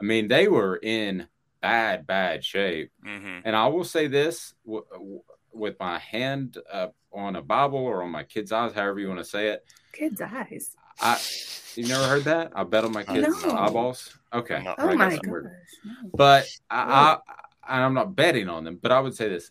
I 0.00 0.04
mean, 0.04 0.28
they 0.28 0.48
were 0.48 0.76
in 0.76 1.26
bad, 1.62 2.06
bad 2.06 2.44
shape. 2.44 2.92
Mm-hmm. 3.06 3.40
And 3.44 3.56
I 3.56 3.66
will 3.68 3.84
say 3.84 4.06
this 4.06 4.54
w- 4.66 4.84
w- 4.92 5.22
with 5.52 5.78
my 5.80 5.98
hand 5.98 6.58
on 7.12 7.36
a 7.36 7.42
Bible 7.42 7.78
or 7.78 8.02
on 8.02 8.10
my 8.10 8.24
kid's 8.24 8.52
eyes, 8.52 8.74
however 8.74 9.00
you 9.00 9.08
want 9.08 9.20
to 9.20 9.24
say 9.24 9.48
it. 9.48 9.64
Kid's 9.92 10.20
eyes. 10.20 10.76
I 11.00 11.18
you 11.76 11.88
never 11.88 12.04
heard 12.04 12.24
that? 12.24 12.52
I 12.54 12.64
bet 12.64 12.84
on 12.84 12.92
my 12.92 13.02
kids' 13.02 13.44
no. 13.44 13.50
eyeballs. 13.50 14.18
Okay. 14.32 14.62
No. 14.62 14.74
Oh 14.78 14.94
my 14.94 15.10
gosh. 15.10 15.20
No. 15.24 15.42
But 16.14 16.46
I, 16.70 16.80
I, 16.80 17.18
I'm 17.68 17.94
not 17.94 18.16
betting 18.16 18.48
on 18.48 18.64
them. 18.64 18.78
But 18.80 18.92
I 18.92 19.00
would 19.00 19.14
say 19.14 19.28
this: 19.28 19.50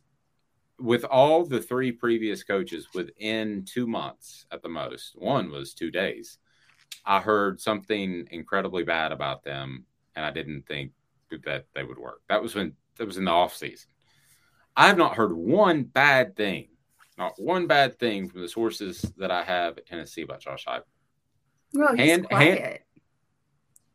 with 0.79 1.03
all 1.05 1.45
the 1.45 1.61
three 1.61 1.91
previous 1.91 2.43
coaches, 2.43 2.87
within 2.93 3.65
two 3.65 3.87
months 3.87 4.45
at 4.51 4.61
the 4.61 4.69
most, 4.69 5.15
one 5.17 5.51
was 5.51 5.73
two 5.73 5.91
days. 5.91 6.37
I 7.05 7.19
heard 7.19 7.59
something 7.59 8.27
incredibly 8.31 8.83
bad 8.83 9.11
about 9.11 9.43
them, 9.43 9.85
and 10.15 10.25
I 10.25 10.31
didn't 10.31 10.65
think 10.67 10.91
that 11.43 11.65
they 11.73 11.83
would 11.83 11.99
work. 11.99 12.21
That 12.29 12.41
was 12.41 12.55
when 12.55 12.73
that 12.97 13.05
was 13.05 13.17
in 13.17 13.25
the 13.25 13.31
off 13.31 13.55
season. 13.55 13.89
I 14.77 14.87
have 14.87 14.97
not 14.97 15.15
heard 15.15 15.33
one 15.33 15.83
bad 15.83 16.35
thing, 16.35 16.69
not 17.17 17.33
one 17.37 17.67
bad 17.67 17.99
thing 17.99 18.29
from 18.29 18.41
the 18.41 18.47
sources 18.47 19.01
that 19.17 19.31
I 19.31 19.43
have 19.43 19.77
at 19.77 19.85
Tennessee 19.85 20.21
about 20.21 20.39
Josh 20.39 20.65
Heupel. 20.65 20.83
No, 21.73 21.87
he's 21.89 22.09
hand, 22.09 22.27
quiet. 22.27 22.61
Hand, 22.61 22.79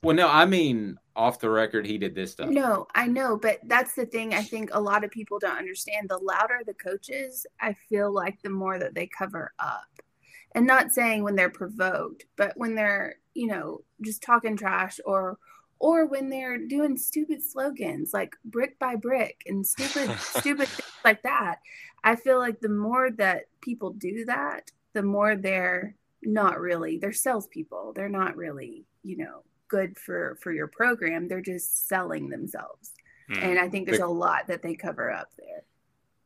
well, 0.02 0.16
no, 0.16 0.28
I 0.28 0.44
mean 0.46 0.98
off 1.16 1.40
the 1.40 1.50
record, 1.50 1.86
he 1.86 1.98
did 1.98 2.14
this 2.14 2.32
stuff. 2.32 2.48
No, 2.48 2.86
I 2.94 3.06
know, 3.06 3.36
but 3.36 3.58
that's 3.64 3.94
the 3.94 4.06
thing. 4.06 4.34
I 4.34 4.42
think 4.42 4.70
a 4.72 4.80
lot 4.80 5.04
of 5.04 5.10
people 5.10 5.38
don't 5.38 5.58
understand. 5.58 6.08
The 6.08 6.18
louder 6.18 6.60
the 6.64 6.74
coaches, 6.74 7.46
I 7.60 7.72
feel 7.72 8.12
like 8.12 8.40
the 8.42 8.50
more 8.50 8.78
that 8.78 8.94
they 8.94 9.06
cover 9.06 9.52
up. 9.58 9.88
And 10.54 10.66
not 10.66 10.92
saying 10.92 11.22
when 11.22 11.36
they're 11.36 11.50
provoked, 11.50 12.26
but 12.36 12.52
when 12.56 12.74
they're, 12.74 13.16
you 13.34 13.46
know, 13.46 13.82
just 14.02 14.22
talking 14.22 14.56
trash 14.56 14.98
or 15.04 15.38
or 15.80 16.04
when 16.06 16.28
they're 16.28 16.58
doing 16.58 16.96
stupid 16.96 17.42
slogans 17.42 18.12
like 18.12 18.36
brick 18.44 18.78
by 18.78 18.94
brick 18.94 19.42
and 19.46 19.66
stupid 19.66 20.14
stupid 20.20 20.68
things 20.68 20.92
like 21.04 21.22
that 21.22 21.58
i 22.04 22.14
feel 22.14 22.38
like 22.38 22.60
the 22.60 22.68
more 22.68 23.10
that 23.10 23.46
people 23.60 23.90
do 23.90 24.24
that 24.26 24.70
the 24.92 25.02
more 25.02 25.34
they're 25.34 25.96
not 26.22 26.60
really 26.60 26.98
they're 26.98 27.12
salespeople 27.12 27.92
they're 27.94 28.08
not 28.08 28.36
really 28.36 28.84
you 29.02 29.16
know 29.16 29.42
good 29.70 29.96
for 29.98 30.36
for 30.42 30.52
your 30.52 30.66
program 30.66 31.28
they're 31.28 31.40
just 31.40 31.88
selling 31.88 32.28
themselves 32.28 32.92
mm. 33.30 33.42
and 33.42 33.58
i 33.58 33.68
think 33.68 33.86
there's 33.86 33.98
the, 33.98 34.06
a 34.06 34.08
lot 34.08 34.46
that 34.46 34.62
they 34.62 34.74
cover 34.74 35.10
up 35.10 35.28
there 35.38 35.62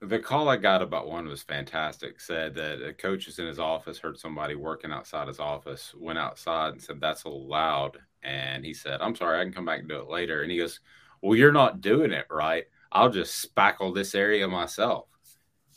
the 0.09 0.19
call 0.19 0.49
i 0.49 0.57
got 0.57 0.83
about 0.83 1.09
one 1.09 1.27
was 1.29 1.43
fantastic 1.43 2.21
said 2.21 2.55
that 2.55 2.83
a 2.83 2.93
coach 2.93 3.27
was 3.27 3.39
in 3.39 3.47
his 3.47 3.59
office 3.59 3.99
heard 3.99 4.19
somebody 4.19 4.55
working 4.55 4.91
outside 4.91 5.29
his 5.29 5.41
office 5.41 5.95
went 5.99 6.19
outside 6.19 6.73
and 6.73 6.83
said 6.83 7.01
that's 7.01 7.25
a 7.25 7.29
little 7.29 7.47
loud 7.47 7.99
and 8.25 8.65
he 8.65 8.75
said, 8.75 9.01
I'm 9.01 9.15
sorry, 9.15 9.41
I 9.41 9.45
can 9.45 9.53
come 9.53 9.67
back 9.67 9.81
and 9.81 9.89
do 9.89 10.01
it 10.01 10.09
later. 10.09 10.43
And 10.43 10.51
he 10.51 10.59
goes, 10.59 10.81
Well, 11.21 11.37
you're 11.37 11.53
not 11.53 11.81
doing 11.81 12.11
it 12.11 12.27
right. 12.31 12.65
I'll 12.91 13.11
just 13.11 13.55
spackle 13.55 13.95
this 13.95 14.15
area 14.15 14.49
myself. 14.49 15.07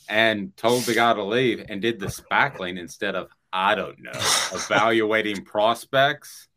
And 0.09 0.55
told 0.55 0.83
the 0.83 0.93
guy 0.93 1.13
to 1.13 1.23
leave 1.23 1.65
and 1.67 1.81
did 1.81 1.99
the 1.99 2.05
spackling 2.05 2.79
instead 2.79 3.15
of, 3.15 3.29
I 3.51 3.75
don't 3.75 3.99
know, 3.99 4.11
evaluating 4.53 5.43
prospects. 5.43 6.47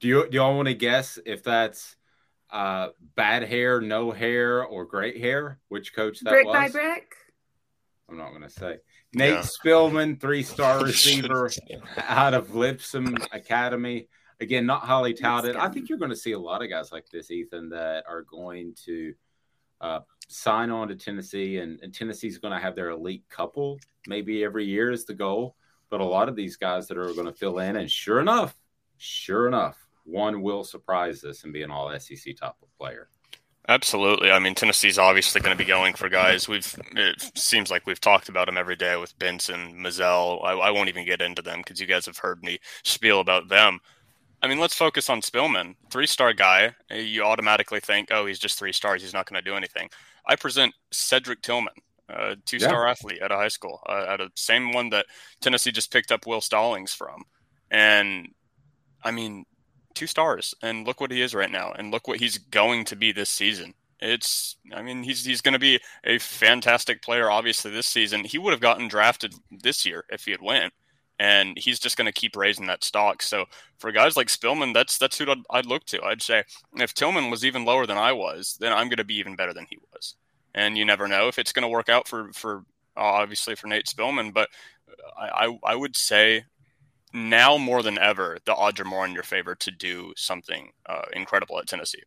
Do 0.00 0.08
you 0.08 0.28
do 0.28 0.36
y'all 0.36 0.56
want 0.56 0.68
to 0.68 0.74
guess 0.74 1.18
if 1.24 1.42
that's 1.42 1.96
uh, 2.50 2.88
bad 3.14 3.44
hair, 3.44 3.80
no 3.80 4.10
hair, 4.10 4.64
or 4.64 4.84
great 4.84 5.18
hair? 5.18 5.58
Which 5.68 5.94
coach 5.94 6.20
that 6.20 6.30
brick 6.30 6.46
was? 6.46 6.54
by 6.54 6.68
brick. 6.68 7.14
I'm 8.08 8.16
not 8.16 8.30
going 8.30 8.42
to 8.42 8.50
say. 8.50 8.78
Nate 9.12 9.32
yeah. 9.32 9.40
Spillman, 9.40 10.20
three 10.20 10.42
star 10.42 10.80
receiver 10.84 11.50
out 11.96 12.34
of 12.34 12.54
Lipscomb 12.54 13.16
Academy. 13.32 14.08
Again, 14.40 14.66
not 14.66 14.82
highly 14.82 15.14
touted. 15.14 15.56
I 15.56 15.68
think 15.70 15.88
you're 15.88 15.98
going 15.98 16.10
to 16.10 16.16
see 16.16 16.32
a 16.32 16.38
lot 16.38 16.62
of 16.62 16.68
guys 16.68 16.92
like 16.92 17.08
this, 17.10 17.30
Ethan, 17.30 17.70
that 17.70 18.04
are 18.06 18.22
going 18.22 18.74
to 18.84 19.14
uh, 19.80 20.00
sign 20.28 20.70
on 20.70 20.88
to 20.88 20.94
Tennessee, 20.94 21.58
and, 21.58 21.80
and 21.80 21.94
Tennessee's 21.94 22.38
going 22.38 22.52
to 22.52 22.60
have 22.60 22.76
their 22.76 22.90
elite 22.90 23.24
couple 23.30 23.78
maybe 24.06 24.44
every 24.44 24.64
year 24.64 24.90
is 24.90 25.04
the 25.04 25.14
goal. 25.14 25.56
But 25.88 26.00
a 26.00 26.04
lot 26.04 26.28
of 26.28 26.36
these 26.36 26.56
guys 26.56 26.88
that 26.88 26.98
are 26.98 27.12
going 27.12 27.26
to 27.26 27.32
fill 27.32 27.60
in, 27.60 27.76
and 27.76 27.90
sure 27.90 28.20
enough, 28.20 28.54
sure 28.98 29.46
enough, 29.46 29.85
one 30.06 30.40
will 30.40 30.64
surprise 30.64 31.24
us 31.24 31.44
and 31.44 31.52
be 31.52 31.62
an 31.62 31.70
all 31.70 31.92
SEC 31.98 32.36
top 32.36 32.58
player. 32.78 33.08
Absolutely. 33.68 34.30
I 34.30 34.38
mean, 34.38 34.54
Tennessee's 34.54 34.98
obviously 34.98 35.40
going 35.40 35.56
to 35.56 35.62
be 35.62 35.68
going 35.68 35.94
for 35.94 36.08
guys. 36.08 36.48
We've 36.48 36.72
it 36.94 37.32
seems 37.36 37.68
like 37.68 37.84
we've 37.84 38.00
talked 38.00 38.28
about 38.28 38.46
them 38.46 38.56
every 38.56 38.76
day 38.76 38.96
with 38.96 39.18
Benson, 39.18 39.74
Mizell. 39.74 40.44
I, 40.44 40.52
I 40.52 40.70
won't 40.70 40.88
even 40.88 41.04
get 41.04 41.20
into 41.20 41.42
them 41.42 41.58
because 41.58 41.80
you 41.80 41.86
guys 41.86 42.06
have 42.06 42.18
heard 42.18 42.42
me 42.44 42.60
spiel 42.84 43.18
about 43.18 43.48
them. 43.48 43.80
I 44.40 44.46
mean, 44.48 44.60
let's 44.60 44.74
focus 44.74 45.10
on 45.10 45.20
Spillman, 45.20 45.74
three 45.90 46.06
star 46.06 46.32
guy. 46.32 46.76
You 46.90 47.24
automatically 47.24 47.80
think, 47.80 48.08
oh, 48.12 48.26
he's 48.26 48.38
just 48.38 48.58
three 48.58 48.72
stars. 48.72 49.02
He's 49.02 49.14
not 49.14 49.28
going 49.28 49.42
to 49.42 49.50
do 49.50 49.56
anything. 49.56 49.88
I 50.28 50.36
present 50.36 50.72
Cedric 50.92 51.42
Tillman, 51.42 51.74
a 52.08 52.36
two 52.44 52.60
star 52.60 52.84
yeah. 52.84 52.90
athlete 52.90 53.20
at 53.20 53.32
a 53.32 53.36
high 53.36 53.48
school, 53.48 53.80
uh, 53.88 54.06
at 54.08 54.20
a 54.20 54.30
same 54.36 54.72
one 54.72 54.90
that 54.90 55.06
Tennessee 55.40 55.72
just 55.72 55.92
picked 55.92 56.12
up 56.12 56.26
Will 56.26 56.40
Stallings 56.40 56.94
from. 56.94 57.24
And 57.72 58.28
I 59.02 59.10
mean, 59.10 59.44
two 59.96 60.06
stars, 60.06 60.54
and 60.62 60.86
look 60.86 61.00
what 61.00 61.10
he 61.10 61.22
is 61.22 61.34
right 61.34 61.50
now, 61.50 61.72
and 61.72 61.90
look 61.90 62.06
what 62.06 62.20
he's 62.20 62.38
going 62.38 62.84
to 62.86 62.96
be 62.96 63.10
this 63.12 63.30
season. 63.30 63.74
It's, 64.00 64.56
I 64.74 64.82
mean, 64.82 65.02
he's 65.02 65.24
he's 65.24 65.40
going 65.40 65.54
to 65.54 65.58
be 65.58 65.80
a 66.04 66.18
fantastic 66.18 67.02
player. 67.02 67.30
Obviously, 67.30 67.70
this 67.70 67.86
season 67.86 68.24
he 68.24 68.38
would 68.38 68.52
have 68.52 68.60
gotten 68.60 68.88
drafted 68.88 69.34
this 69.50 69.86
year 69.86 70.04
if 70.10 70.26
he 70.26 70.32
had 70.32 70.42
went, 70.42 70.72
and 71.18 71.56
he's 71.58 71.78
just 71.80 71.96
going 71.96 72.06
to 72.06 72.12
keep 72.12 72.36
raising 72.36 72.66
that 72.66 72.84
stock. 72.84 73.22
So 73.22 73.46
for 73.78 73.90
guys 73.92 74.16
like 74.16 74.28
Spillman, 74.28 74.74
that's 74.74 74.98
that's 74.98 75.18
who 75.18 75.30
I'd, 75.30 75.42
I'd 75.50 75.66
look 75.66 75.84
to. 75.86 76.02
I'd 76.04 76.22
say 76.22 76.44
if 76.74 76.94
Tillman 76.94 77.30
was 77.30 77.44
even 77.44 77.64
lower 77.64 77.86
than 77.86 77.98
I 77.98 78.12
was, 78.12 78.56
then 78.60 78.72
I'm 78.72 78.88
going 78.88 78.98
to 78.98 79.04
be 79.04 79.18
even 79.18 79.34
better 79.34 79.54
than 79.54 79.66
he 79.70 79.78
was. 79.92 80.14
And 80.54 80.76
you 80.76 80.84
never 80.84 81.08
know 81.08 81.28
if 81.28 81.38
it's 81.38 81.52
going 81.52 81.62
to 81.62 81.68
work 81.68 81.88
out 81.88 82.06
for 82.06 82.30
for 82.32 82.64
obviously 82.96 83.54
for 83.54 83.66
Nate 83.66 83.86
Spillman, 83.86 84.32
but 84.32 84.48
I, 85.18 85.46
I, 85.46 85.58
I 85.72 85.74
would 85.74 85.96
say 85.96 86.44
now 87.16 87.56
more 87.56 87.82
than 87.82 87.98
ever, 87.98 88.38
the 88.44 88.54
odds 88.54 88.78
are 88.78 88.84
more 88.84 89.04
in 89.06 89.12
your 89.12 89.22
favor 89.22 89.54
to 89.56 89.70
do 89.70 90.12
something 90.16 90.70
uh, 90.86 91.06
incredible 91.12 91.58
at 91.58 91.66
Tennessee. 91.66 92.02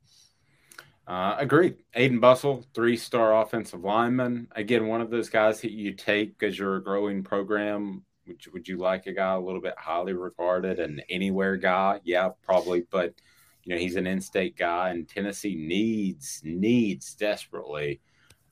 Uh, 1.08 1.36
agreed. 1.40 1.76
Aiden 1.96 2.22
Bustle, 2.22 2.64
three 2.76 2.96
star 2.96 3.42
offensive 3.42 3.84
lineman. 3.84 4.48
Again, 4.56 4.88
one 4.88 5.02
of 5.02 5.10
those 5.10 5.28
guys 5.28 5.60
that 5.62 5.72
you 5.72 5.94
take 5.94 6.38
because 6.38 6.58
you're 6.58 6.76
a 6.76 6.84
growing 6.84 7.24
program. 7.24 8.04
Would 8.28 8.46
you, 8.46 8.52
would 8.52 8.68
you 8.68 8.78
like 8.78 9.08
a 9.08 9.14
guy 9.14 9.34
a 9.34 9.40
little 9.40 9.60
bit 9.60 9.74
highly 9.76 10.14
regarded, 10.14 10.80
and 10.80 11.02
anywhere 11.10 11.58
guy? 11.58 12.00
Yeah, 12.04 12.30
probably. 12.44 12.84
But, 12.92 13.16
you 13.64 13.74
know, 13.74 13.82
he's 13.82 13.96
an 13.96 14.06
in 14.06 14.22
state 14.22 14.56
guy, 14.56 14.92
and 14.92 15.10
Tennessee 15.10 15.56
needs, 15.56 16.42
needs 16.44 17.16
desperately 17.16 18.02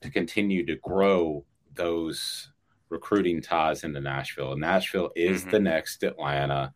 to 0.02 0.10
continue 0.10 0.66
to 0.66 0.78
grow 0.78 1.46
those 1.76 2.52
recruiting 2.90 3.42
ties 3.42 3.84
into 3.84 4.00
Nashville. 4.00 4.54
And 4.54 4.62
Nashville 4.62 5.12
is 5.16 5.42
mm-hmm. 5.42 5.52
the 5.52 5.60
next 5.60 6.04
Atlanta. 6.04 6.74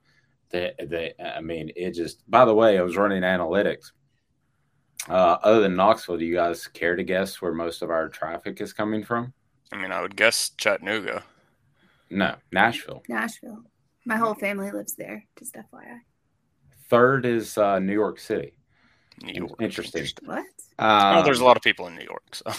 They, 0.49 0.74
they, 0.80 1.14
I 1.24 1.41
mean, 1.41 1.72
it 1.76 1.91
just, 1.91 2.30
by 2.30 2.45
the 2.45 2.53
way, 2.53 2.78
I 2.78 2.82
was 2.82 2.97
running 2.97 3.24
analytics. 3.24 3.91
Uh, 5.09 5.38
other 5.41 5.62
than 5.62 5.76
Knoxville, 5.76 6.18
do 6.18 6.26
you 6.26 6.36
guys 6.36 6.68
care 6.68 6.95
to 6.95 7.03
guess 7.03 7.41
where 7.41 7.53
most 7.53 7.82
of 7.82 7.89
our 7.89 8.09
traffic 8.09 8.62
is 8.62 8.74
coming 8.74 9.03
from? 9.03 9.34
I 9.72 9.78
mean, 9.78 9.91
I 9.91 10.01
would 10.01 10.16
guess 10.16 10.51
Chattanooga. 10.57 11.24
No, 12.09 12.36
Nashville. 12.51 13.01
Nashville. 13.07 13.64
My 14.05 14.18
whole 14.18 14.36
family 14.36 14.72
lives 14.72 14.95
there, 14.95 15.26
just 15.39 15.55
FYI. 15.55 15.99
Third 16.89 17.26
is 17.26 17.57
uh, 17.57 17.80
New 17.80 17.93
York 17.93 18.20
City. 18.20 18.53
New 19.24 19.34
York. 19.34 19.62
Interesting. 19.62 20.08
What? 20.26 20.46
Um, 20.80 21.18
oh, 21.18 21.24
there's 21.24 21.40
a 21.40 21.46
lot 21.46 21.58
of 21.58 21.64
people 21.64 21.88
in 21.88 21.96
New 21.96 22.04
York. 22.04 22.36
So. 22.36 22.52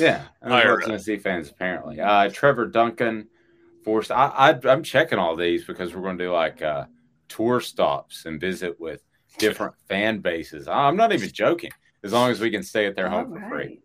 yeah, 0.04 0.24
and 0.42 0.52
there's 0.52 0.84
Tennessee 0.84 1.16
fans 1.16 1.50
apparently. 1.50 2.00
Uh, 2.00 2.28
Trevor 2.30 2.66
Duncan, 2.66 3.28
forced. 3.84 4.10
I, 4.10 4.26
I 4.26 4.72
am 4.72 4.82
checking 4.82 5.18
all 5.18 5.36
these 5.36 5.64
because 5.64 5.94
we're 5.94 6.02
going 6.02 6.18
to 6.18 6.24
do 6.24 6.32
like 6.32 6.60
uh, 6.60 6.86
tour 7.28 7.60
stops 7.60 8.26
and 8.26 8.40
visit 8.40 8.78
with 8.78 9.02
different 9.38 9.74
fan 9.88 10.18
bases. 10.18 10.68
I'm 10.68 10.96
not 10.96 11.12
even 11.12 11.30
joking. 11.32 11.70
As 12.04 12.12
long 12.12 12.30
as 12.30 12.40
we 12.40 12.50
can 12.50 12.62
stay 12.62 12.86
at 12.86 12.94
their 12.94 13.08
home 13.08 13.32
all 13.32 13.38
for 13.38 13.40
right. 13.40 13.50
free. 13.50 13.80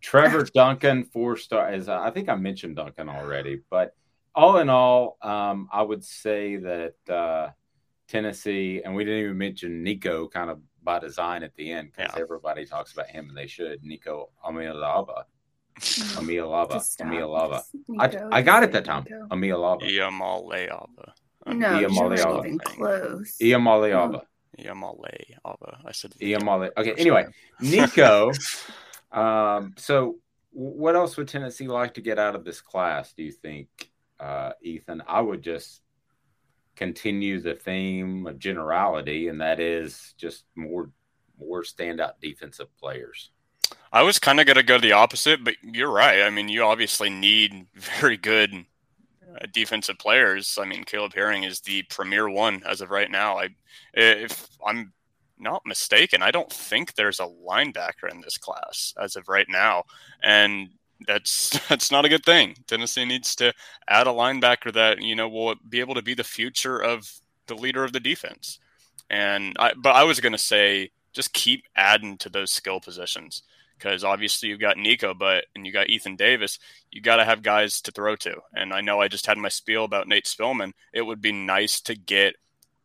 Trevor 0.00 0.44
Duncan, 0.54 1.04
four 1.04 1.36
star. 1.36 1.68
As 1.68 1.88
I 1.88 2.10
think 2.10 2.28
I 2.28 2.34
mentioned 2.34 2.76
Duncan 2.76 3.08
already, 3.08 3.60
but 3.68 3.94
all 4.34 4.58
in 4.58 4.70
all, 4.70 5.18
um, 5.20 5.68
I 5.72 5.82
would 5.82 6.04
say 6.04 6.56
that 6.56 6.94
uh, 7.08 7.50
Tennessee, 8.08 8.82
and 8.84 8.94
we 8.94 9.04
didn't 9.04 9.24
even 9.24 9.38
mention 9.38 9.82
Nico, 9.82 10.28
kind 10.28 10.50
of 10.50 10.60
by 10.82 10.98
design 10.98 11.42
at 11.42 11.54
the 11.56 11.72
end 11.72 11.92
because 11.94 12.12
yeah. 12.14 12.22
everybody 12.22 12.64
talks 12.66 12.92
about 12.92 13.08
him 13.08 13.28
and 13.28 13.36
they 13.36 13.46
should. 13.46 13.82
Nico 13.82 14.30
Amialava. 14.44 15.24
Amialava. 15.80 16.82
Amialava. 17.00 17.62
I, 17.98 18.38
I 18.38 18.42
got 18.42 18.62
it 18.62 18.72
that 18.72 18.84
time. 18.84 19.04
Amialava. 19.30 19.82
Iamaleava. 19.82 21.12
No, 21.46 21.66
Iamaleava. 21.68 22.46
even 22.46 22.58
close. 22.58 23.36
Iamaleava. 23.40 24.22
Iamaleava. 24.58 25.78
I 25.84 25.92
said 25.92 26.12
Iamale. 26.20 26.70
Okay, 26.76 26.94
anyway, 26.98 27.26
Nico. 27.60 28.32
um, 29.12 29.74
so 29.76 30.16
what 30.52 30.96
else 30.96 31.16
would 31.16 31.28
Tennessee 31.28 31.68
like 31.68 31.94
to 31.94 32.00
get 32.00 32.18
out 32.18 32.34
of 32.34 32.44
this 32.44 32.60
class, 32.60 33.12
do 33.12 33.22
you 33.22 33.32
think, 33.32 33.68
uh, 34.18 34.52
Ethan? 34.62 35.02
I 35.06 35.20
would 35.20 35.42
just 35.42 35.82
continue 36.80 37.38
the 37.42 37.54
theme 37.54 38.26
of 38.26 38.38
generality, 38.38 39.28
and 39.28 39.38
that 39.38 39.60
is 39.60 40.14
just 40.16 40.44
more 40.56 40.90
more 41.38 41.62
standout 41.62 42.12
defensive 42.22 42.74
players. 42.78 43.30
I 43.92 44.02
was 44.02 44.18
kind 44.18 44.40
of 44.40 44.46
going 44.46 44.56
to 44.56 44.62
go 44.62 44.78
the 44.78 44.92
opposite, 44.92 45.44
but 45.44 45.56
you're 45.62 45.90
right. 45.90 46.22
I 46.22 46.30
mean, 46.30 46.48
you 46.48 46.62
obviously 46.62 47.10
need 47.10 47.66
very 47.74 48.16
good 48.16 48.52
uh, 48.54 49.46
defensive 49.52 49.98
players. 49.98 50.58
I 50.60 50.64
mean, 50.64 50.84
Caleb 50.84 51.12
Herring 51.14 51.44
is 51.44 51.60
the 51.60 51.82
premier 51.84 52.30
one 52.30 52.62
as 52.66 52.80
of 52.80 52.90
right 52.90 53.10
now. 53.10 53.38
I, 53.38 53.50
if 53.92 54.48
I'm 54.66 54.94
not 55.38 55.66
mistaken, 55.66 56.22
I 56.22 56.30
don't 56.30 56.52
think 56.52 56.94
there's 56.94 57.20
a 57.20 57.26
linebacker 57.46 58.10
in 58.10 58.22
this 58.22 58.38
class 58.38 58.94
as 58.98 59.16
of 59.16 59.28
right 59.28 59.48
now, 59.50 59.84
and 60.22 60.70
that's 61.06 61.58
that's 61.68 61.90
not 61.90 62.04
a 62.04 62.08
good 62.08 62.24
thing. 62.24 62.56
Tennessee 62.66 63.04
needs 63.04 63.34
to 63.36 63.52
add 63.88 64.06
a 64.06 64.10
linebacker 64.10 64.72
that 64.72 65.02
you 65.02 65.14
know 65.14 65.28
will 65.28 65.54
be 65.68 65.80
able 65.80 65.94
to 65.94 66.02
be 66.02 66.14
the 66.14 66.24
future 66.24 66.78
of 66.78 67.10
the 67.46 67.54
leader 67.54 67.84
of 67.84 67.92
the 67.92 68.00
defense. 68.00 68.58
And 69.08 69.56
I, 69.58 69.72
but 69.76 69.96
I 69.96 70.04
was 70.04 70.20
going 70.20 70.32
to 70.32 70.38
say 70.38 70.90
just 71.12 71.32
keep 71.32 71.64
adding 71.74 72.16
to 72.18 72.28
those 72.28 72.52
skill 72.52 72.78
positions 72.78 73.42
because 73.76 74.04
obviously 74.04 74.48
you've 74.48 74.60
got 74.60 74.76
Nico, 74.76 75.14
but 75.14 75.46
and 75.54 75.66
you 75.66 75.72
got 75.72 75.88
Ethan 75.88 76.16
Davis. 76.16 76.58
You 76.92 77.00
got 77.00 77.16
to 77.16 77.24
have 77.24 77.42
guys 77.42 77.80
to 77.82 77.90
throw 77.90 78.14
to. 78.16 78.36
And 78.54 78.72
I 78.72 78.80
know 78.80 79.00
I 79.00 79.08
just 79.08 79.26
had 79.26 79.38
my 79.38 79.48
spiel 79.48 79.84
about 79.84 80.06
Nate 80.06 80.26
Spillman. 80.26 80.72
It 80.92 81.02
would 81.02 81.20
be 81.20 81.32
nice 81.32 81.80
to 81.82 81.94
get 81.94 82.36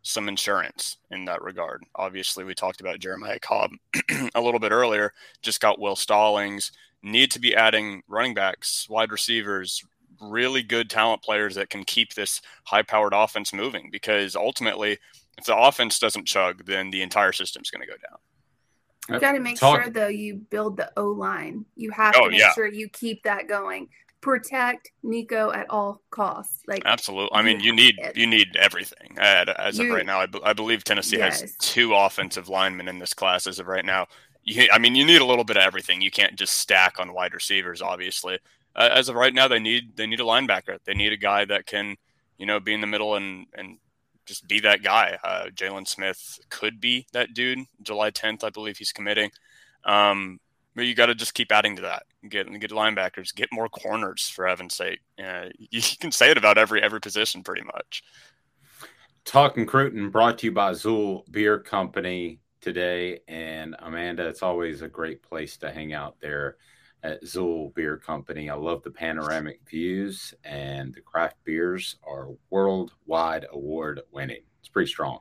some 0.01 0.29
insurance 0.29 0.97
in 1.11 1.25
that 1.25 1.41
regard. 1.41 1.83
Obviously, 1.95 2.43
we 2.43 2.55
talked 2.55 2.79
about 2.79 2.99
Jeremiah 2.99 3.39
Cobb 3.39 3.71
a 4.35 4.41
little 4.41 4.59
bit 4.59 4.71
earlier. 4.71 5.13
Just 5.41 5.59
got 5.59 5.79
Will 5.79 5.95
Stallings 5.95 6.71
need 7.05 7.31
to 7.31 7.39
be 7.39 7.55
adding 7.55 8.01
running 8.07 8.33
backs, 8.33 8.87
wide 8.89 9.11
receivers, 9.11 9.83
really 10.19 10.63
good 10.63 10.89
talent 10.89 11.21
players 11.21 11.55
that 11.55 11.69
can 11.69 11.83
keep 11.83 12.13
this 12.13 12.41
high 12.63 12.81
powered 12.81 13.13
offense 13.13 13.53
moving 13.53 13.89
because 13.91 14.35
ultimately, 14.35 14.97
if 15.37 15.45
the 15.45 15.55
offense 15.55 15.99
doesn't 15.99 16.25
chug, 16.25 16.65
then 16.65 16.89
the 16.89 17.01
entire 17.01 17.31
system's 17.31 17.69
going 17.69 17.81
to 17.81 17.87
go 17.87 17.97
down. 17.97 18.17
You 19.09 19.15
uh, 19.15 19.19
got 19.19 19.33
to 19.33 19.39
make 19.39 19.59
Talk. 19.59 19.83
sure 19.83 19.91
though 19.91 20.07
you 20.07 20.35
build 20.35 20.77
the 20.77 20.91
O 20.97 21.05
line. 21.05 21.65
You 21.75 21.91
have 21.91 22.15
oh, 22.17 22.25
to 22.25 22.31
make 22.31 22.39
yeah. 22.39 22.53
sure 22.53 22.67
you 22.67 22.89
keep 22.89 23.23
that 23.23 23.47
going. 23.47 23.89
Protect 24.21 24.89
Nico 25.03 25.51
at 25.51 25.69
all 25.69 26.01
costs. 26.09 26.63
Like 26.67 26.81
absolutely. 26.85 27.37
I 27.37 27.43
mean, 27.43 27.59
you 27.59 27.71
need 27.71 27.95
it. 27.99 28.17
you 28.17 28.25
need 28.25 28.55
everything. 28.59 29.15
As 29.19 29.77
you, 29.77 29.89
of 29.89 29.95
right 29.95 30.05
now, 30.05 30.21
I, 30.21 30.27
I 30.43 30.53
believe 30.53 30.83
Tennessee 30.83 31.17
yes. 31.17 31.41
has 31.41 31.55
two 31.57 31.93
offensive 31.93 32.49
linemen 32.49 32.87
in 32.87 32.97
this 32.97 33.13
class. 33.13 33.45
As 33.45 33.59
of 33.59 33.67
right 33.67 33.85
now, 33.85 34.07
you, 34.45 34.67
I 34.71 34.77
mean, 34.77 34.95
you 34.95 35.03
need 35.05 35.21
a 35.21 35.25
little 35.25 35.43
bit 35.43 35.57
of 35.57 35.63
everything. 35.63 36.01
You 36.01 36.11
can't 36.11 36.35
just 36.35 36.53
stack 36.53 36.99
on 36.99 37.13
wide 37.13 37.33
receivers. 37.33 37.81
Obviously, 37.81 38.39
uh, 38.75 38.89
as 38.93 39.09
of 39.09 39.15
right 39.15 39.33
now, 39.33 39.47
they 39.47 39.59
need 39.59 39.97
they 39.97 40.07
need 40.07 40.19
a 40.19 40.23
linebacker. 40.23 40.77
They 40.85 40.93
need 40.93 41.11
a 41.11 41.17
guy 41.17 41.45
that 41.45 41.65
can, 41.65 41.97
you 42.37 42.45
know, 42.45 42.59
be 42.59 42.73
in 42.73 42.81
the 42.81 42.87
middle 42.87 43.15
and 43.15 43.47
and 43.55 43.77
just 44.25 44.47
be 44.47 44.59
that 44.61 44.83
guy. 44.83 45.17
Uh, 45.23 45.45
Jalen 45.53 45.87
Smith 45.87 46.39
could 46.49 46.79
be 46.79 47.07
that 47.13 47.33
dude. 47.33 47.59
July 47.81 48.11
10th, 48.11 48.43
I 48.43 48.49
believe 48.49 48.77
he's 48.77 48.91
committing. 48.91 49.29
Um, 49.83 50.39
but 50.75 50.85
you 50.85 50.95
got 50.95 51.05
to 51.07 51.15
just 51.15 51.35
keep 51.35 51.51
adding 51.51 51.75
to 51.77 51.83
that. 51.83 52.03
Get 52.27 52.47
get 52.59 52.71
linebackers, 52.71 53.33
get 53.33 53.49
more 53.51 53.69
corners 53.69 54.29
for 54.29 54.45
heaven's 54.45 54.75
sake. 54.75 54.99
Uh, 55.23 55.45
you 55.57 55.81
can 55.99 56.11
say 56.11 56.29
it 56.29 56.37
about 56.37 56.57
every 56.57 56.81
every 56.83 56.99
position 56.99 57.43
pretty 57.43 57.63
much. 57.63 58.03
Talking 59.23 59.65
Cruton 59.65 60.11
brought 60.11 60.37
to 60.39 60.47
you 60.47 60.51
by 60.51 60.73
XUL 60.73 61.23
Beer 61.31 61.57
Company 61.57 62.39
today. 62.65 63.19
And 63.27 63.75
Amanda, 63.77 64.27
it's 64.27 64.41
always 64.41 64.81
a 64.81 64.87
great 64.87 65.21
place 65.21 65.55
to 65.57 65.71
hang 65.71 65.93
out 65.93 66.15
there 66.19 66.57
at 67.03 67.23
XUL 67.23 67.71
Beer 67.75 67.95
Company. 67.95 68.49
I 68.49 68.55
love 68.55 68.81
the 68.81 68.89
panoramic 68.89 69.61
views, 69.69 70.33
and 70.43 70.91
the 70.91 71.01
craft 71.01 71.37
beers 71.43 71.97
are 72.03 72.29
worldwide 72.49 73.45
award 73.51 74.01
winning. 74.11 74.41
It's 74.59 74.69
pretty 74.69 74.89
strong. 74.89 75.19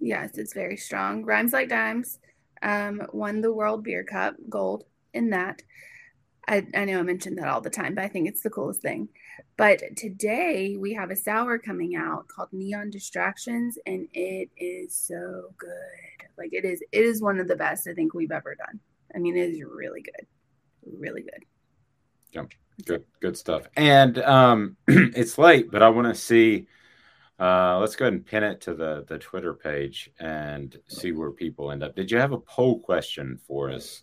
Yes, 0.00 0.38
it's 0.38 0.54
very 0.54 0.78
strong. 0.78 1.26
Rhymes 1.26 1.52
Like 1.52 1.68
Dimes 1.68 2.18
um, 2.62 3.02
won 3.12 3.42
the 3.42 3.52
World 3.52 3.84
Beer 3.84 4.02
Cup 4.02 4.36
gold 4.48 4.84
in 5.12 5.28
that. 5.28 5.60
I, 6.48 6.66
I 6.74 6.86
know 6.86 7.00
I 7.00 7.02
mentioned 7.02 7.36
that 7.36 7.48
all 7.48 7.60
the 7.60 7.68
time, 7.68 7.94
but 7.94 8.04
I 8.04 8.08
think 8.08 8.26
it's 8.26 8.42
the 8.42 8.50
coolest 8.50 8.80
thing. 8.80 9.10
But 9.58 9.82
today 9.96 10.76
we 10.78 10.94
have 10.94 11.10
a 11.10 11.16
sour 11.16 11.58
coming 11.58 11.94
out 11.94 12.28
called 12.28 12.48
Neon 12.50 12.88
Distractions, 12.88 13.76
and 13.84 14.08
it 14.14 14.48
is 14.56 14.96
so 14.96 15.52
good. 15.58 16.11
Like 16.38 16.50
it 16.52 16.64
is, 16.64 16.82
it 16.92 17.04
is 17.04 17.22
one 17.22 17.38
of 17.38 17.48
the 17.48 17.56
best 17.56 17.86
I 17.88 17.94
think 17.94 18.14
we've 18.14 18.32
ever 18.32 18.54
done. 18.54 18.80
I 19.14 19.18
mean, 19.18 19.36
it 19.36 19.50
is 19.50 19.62
really 19.62 20.02
good, 20.02 20.26
really 20.98 21.22
good. 21.22 21.44
Yeah, 22.32 22.44
good, 22.84 23.04
good 23.20 23.36
stuff. 23.36 23.66
And 23.76 24.18
um, 24.18 24.76
it's 24.88 25.38
late, 25.38 25.70
but 25.70 25.82
I 25.82 25.88
want 25.88 26.08
to 26.08 26.14
see. 26.14 26.66
Uh, 27.40 27.78
let's 27.80 27.96
go 27.96 28.04
ahead 28.04 28.12
and 28.12 28.24
pin 28.24 28.44
it 28.44 28.60
to 28.60 28.74
the 28.74 29.04
the 29.08 29.18
Twitter 29.18 29.52
page 29.52 30.10
and 30.20 30.78
see 30.86 31.12
where 31.12 31.30
people 31.30 31.72
end 31.72 31.82
up. 31.82 31.96
Did 31.96 32.10
you 32.10 32.18
have 32.18 32.32
a 32.32 32.38
poll 32.38 32.78
question 32.78 33.38
for 33.46 33.70
us 33.70 34.02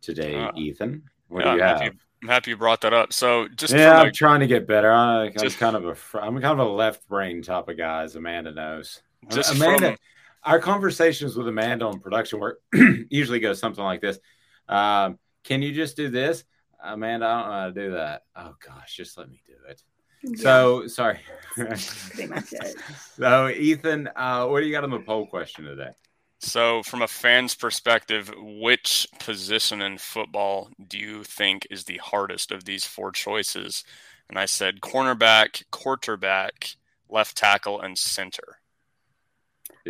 today, 0.00 0.34
uh, 0.34 0.50
Ethan? 0.56 1.02
What 1.28 1.44
yeah, 1.44 1.50
do 1.50 1.56
you 1.56 1.62
have? 1.62 1.80
Happy, 1.80 1.98
I'm 2.22 2.28
happy 2.28 2.50
you 2.50 2.56
brought 2.56 2.80
that 2.82 2.92
up. 2.92 3.12
So 3.12 3.48
just 3.48 3.74
yeah, 3.74 4.00
I'm 4.00 4.12
trying 4.12 4.40
to 4.40 4.46
get 4.46 4.66
better. 4.66 4.90
I, 4.90 5.26
am 5.26 5.32
kind 5.32 5.76
of 5.76 5.84
a 5.84 6.18
I'm 6.20 6.40
kind 6.40 6.58
of 6.58 6.66
a 6.66 6.70
left 6.70 7.06
brain 7.08 7.42
type 7.42 7.68
of 7.68 7.76
guy, 7.76 8.02
as 8.02 8.16
Amanda 8.16 8.52
knows. 8.52 9.02
Just 9.28 9.54
Amanda, 9.54 9.88
from, 9.88 9.96
our 10.42 10.58
conversations 10.58 11.36
with 11.36 11.48
Amanda 11.48 11.86
on 11.86 12.00
production 12.00 12.40
work 12.40 12.60
usually 13.10 13.40
go 13.40 13.52
something 13.52 13.84
like 13.84 14.00
this. 14.00 14.18
Um, 14.68 15.18
can 15.44 15.62
you 15.62 15.72
just 15.72 15.96
do 15.96 16.08
this? 16.08 16.44
Amanda, 16.82 17.26
I 17.26 17.40
don't 17.40 17.48
know 17.48 17.54
how 17.54 17.66
to 17.66 17.72
do 17.72 17.90
that. 17.92 18.22
Oh 18.36 18.54
gosh, 18.64 18.96
just 18.96 19.18
let 19.18 19.28
me 19.28 19.42
do 19.46 19.52
it. 19.68 19.82
Yeah. 20.22 20.42
So 20.42 20.86
sorry. 20.86 21.20
Pretty 21.54 22.26
much 22.26 22.52
it. 22.52 22.76
So 23.16 23.48
Ethan, 23.48 24.08
uh, 24.16 24.46
what 24.46 24.60
do 24.60 24.66
you 24.66 24.72
got 24.72 24.84
on 24.84 24.90
the 24.90 25.00
poll 25.00 25.26
question 25.26 25.64
today? 25.64 25.90
So, 26.42 26.82
from 26.82 27.02
a 27.02 27.06
fan's 27.06 27.54
perspective, 27.54 28.32
which 28.34 29.06
position 29.18 29.82
in 29.82 29.98
football 29.98 30.70
do 30.88 30.96
you 30.96 31.22
think 31.22 31.66
is 31.70 31.84
the 31.84 31.98
hardest 31.98 32.50
of 32.50 32.64
these 32.64 32.86
four 32.86 33.12
choices? 33.12 33.84
And 34.26 34.38
I 34.38 34.46
said 34.46 34.80
cornerback, 34.80 35.64
quarterback, 35.70 36.76
left 37.10 37.36
tackle, 37.36 37.82
and 37.82 37.98
center 37.98 38.59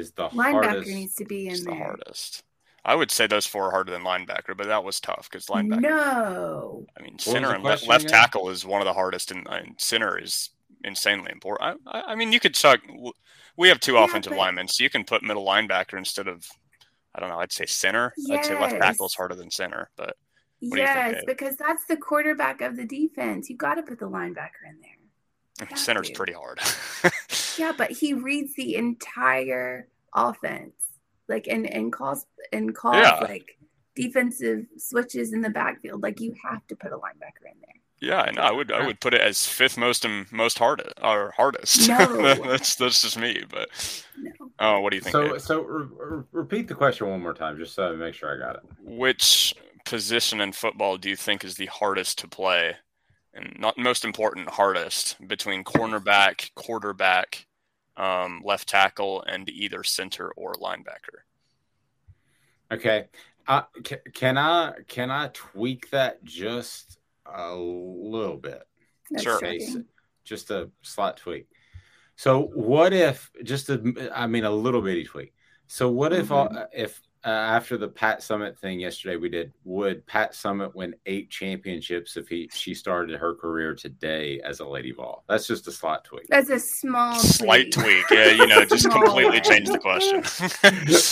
is 0.00 0.12
the 0.12 0.28
linebacker 0.30 0.64
hardest. 0.64 0.88
needs 0.88 1.14
to 1.16 1.24
be 1.24 1.48
in 1.48 1.58
the 1.64 1.70
there. 1.70 1.76
hardest. 1.76 2.42
I 2.84 2.94
would 2.94 3.10
say 3.10 3.26
those 3.26 3.46
four 3.46 3.66
are 3.66 3.70
harder 3.70 3.92
than 3.92 4.02
linebacker, 4.02 4.56
but 4.56 4.66
that 4.66 4.82
was 4.82 5.00
tough 5.00 5.28
because 5.30 5.46
linebacker. 5.46 5.82
No. 5.82 6.86
I 6.98 7.02
mean, 7.02 7.18
center 7.18 7.54
and 7.54 7.62
left, 7.62 7.86
left 7.86 8.08
tackle 8.08 8.48
is 8.48 8.64
one 8.64 8.80
of 8.80 8.86
the 8.86 8.92
hardest, 8.92 9.30
and, 9.30 9.46
and 9.50 9.74
center 9.78 10.18
is 10.18 10.50
insanely 10.82 11.30
important. 11.30 11.80
I, 11.86 12.00
I, 12.00 12.14
mean, 12.14 12.32
you 12.32 12.40
could 12.40 12.54
chuck. 12.54 12.80
We 13.56 13.68
have 13.68 13.80
two 13.80 13.94
yeah, 13.94 14.04
offensive 14.04 14.30
but... 14.30 14.38
linemen, 14.38 14.68
so 14.68 14.82
you 14.82 14.90
can 14.90 15.04
put 15.04 15.22
middle 15.22 15.44
linebacker 15.44 15.98
instead 15.98 16.26
of, 16.26 16.46
I 17.14 17.20
don't 17.20 17.28
know, 17.28 17.38
I'd 17.38 17.52
say 17.52 17.66
center. 17.66 18.14
Yes. 18.16 18.38
I'd 18.38 18.44
say 18.46 18.60
left 18.60 18.76
tackle 18.80 19.06
is 19.06 19.14
harder 19.14 19.34
than 19.34 19.50
center, 19.50 19.90
but. 19.96 20.16
yes, 20.60 21.16
think, 21.16 21.26
because 21.26 21.56
that's 21.56 21.84
the 21.84 21.98
quarterback 21.98 22.62
of 22.62 22.76
the 22.76 22.86
defense. 22.86 23.50
You 23.50 23.56
got 23.58 23.74
to 23.74 23.82
put 23.82 23.98
the 23.98 24.08
linebacker 24.08 24.64
in 24.66 24.80
there. 24.80 24.99
Center's 25.74 26.10
pretty 26.10 26.32
hard. 26.32 26.60
yeah, 27.58 27.72
but 27.76 27.90
he 27.90 28.14
reads 28.14 28.54
the 28.54 28.76
entire 28.76 29.88
offense, 30.14 30.74
like 31.28 31.46
and 31.46 31.66
and 31.66 31.92
calls 31.92 32.26
and 32.52 32.74
calls 32.74 32.96
yeah. 32.96 33.20
like 33.20 33.58
defensive 33.94 34.66
switches 34.76 35.32
in 35.32 35.40
the 35.40 35.50
backfield. 35.50 36.02
Like 36.02 36.20
you 36.20 36.34
have 36.48 36.66
to 36.68 36.76
put 36.76 36.92
a 36.92 36.96
linebacker 36.96 37.50
in 37.50 37.60
there. 37.60 37.80
Yeah, 38.00 38.22
I 38.22 38.30
know. 38.30 38.40
I 38.40 38.50
would 38.50 38.72
I 38.72 38.86
would 38.86 38.98
put 39.00 39.12
it 39.12 39.20
as 39.20 39.46
fifth 39.46 39.76
most 39.76 40.06
and 40.06 40.30
most 40.32 40.58
hardest 40.58 40.94
or 41.02 41.32
hardest. 41.36 41.88
No. 41.88 42.34
that's 42.44 42.74
that's 42.76 43.02
just 43.02 43.18
me. 43.18 43.42
But 43.48 43.68
no. 44.18 44.32
oh, 44.58 44.80
what 44.80 44.90
do 44.90 44.96
you 44.96 45.02
think? 45.02 45.12
So 45.12 45.28
Dave? 45.28 45.42
so 45.42 45.62
re- 45.62 46.22
repeat 46.32 46.66
the 46.66 46.74
question 46.74 47.08
one 47.08 47.20
more 47.20 47.34
time, 47.34 47.58
just 47.58 47.74
so 47.74 47.92
I 47.92 47.96
make 47.96 48.14
sure 48.14 48.34
I 48.34 48.38
got 48.38 48.56
it. 48.56 48.62
Which 48.82 49.54
position 49.84 50.40
in 50.40 50.52
football 50.52 50.96
do 50.96 51.10
you 51.10 51.16
think 51.16 51.44
is 51.44 51.56
the 51.56 51.66
hardest 51.66 52.18
to 52.20 52.28
play? 52.28 52.76
And 53.34 53.56
not 53.58 53.78
most 53.78 54.04
important, 54.04 54.48
hardest 54.50 55.16
between 55.26 55.64
cornerback, 55.64 56.50
quarterback, 56.54 57.46
um, 57.96 58.42
left 58.44 58.68
tackle, 58.68 59.22
and 59.26 59.48
either 59.48 59.84
center 59.84 60.30
or 60.32 60.54
linebacker. 60.54 61.22
Okay. 62.72 63.08
Uh, 63.46 63.62
can, 63.82 63.98
can 64.14 64.38
I 64.38 64.74
can 64.86 65.10
I 65.10 65.28
tweak 65.32 65.90
that 65.90 66.22
just 66.22 66.98
a 67.26 67.54
little 67.54 68.36
bit? 68.36 68.62
That's 69.10 69.22
Sure. 69.24 69.40
shocking. 69.40 69.86
just 70.24 70.50
a 70.50 70.70
slight 70.82 71.16
tweak. 71.16 71.48
So 72.16 72.42
what 72.42 72.92
if 72.92 73.30
just 73.42 73.70
a 73.70 74.10
I 74.14 74.26
mean 74.26 74.44
a 74.44 74.50
little 74.50 74.82
bitty 74.82 75.04
tweak. 75.04 75.34
So 75.66 75.90
what 75.90 76.12
if 76.12 76.28
Mm-hmm. 76.28 76.56
uh, 76.56 76.64
if 76.72 77.00
uh, 77.24 77.28
after 77.28 77.76
the 77.76 77.88
Pat 77.88 78.20
Summitt 78.20 78.56
thing 78.58 78.80
yesterday 78.80 79.16
we 79.16 79.28
did 79.28 79.52
would 79.64 80.06
Pat 80.06 80.32
Summitt 80.32 80.74
win 80.74 80.94
eight 81.06 81.28
championships 81.30 82.16
if 82.16 82.28
he 82.28 82.48
she 82.52 82.72
started 82.74 83.18
her 83.18 83.34
career 83.34 83.74
today 83.74 84.40
as 84.44 84.60
a 84.60 84.64
Lady 84.66 84.92
Vol? 84.92 85.22
That's 85.28 85.46
just 85.46 85.68
a 85.68 85.72
slight 85.72 86.02
tweak. 86.04 86.26
That's 86.28 86.48
a 86.50 86.58
small 86.58 87.14
Slight 87.16 87.72
tweak. 87.72 88.06
tweak. 88.08 88.18
Yeah, 88.18 88.30
you 88.30 88.46
know, 88.46 88.64
just 88.64 88.84
Small. 88.84 89.02
completely 89.02 89.40
change 89.40 89.68
the 89.68 89.78
question. 89.78 90.22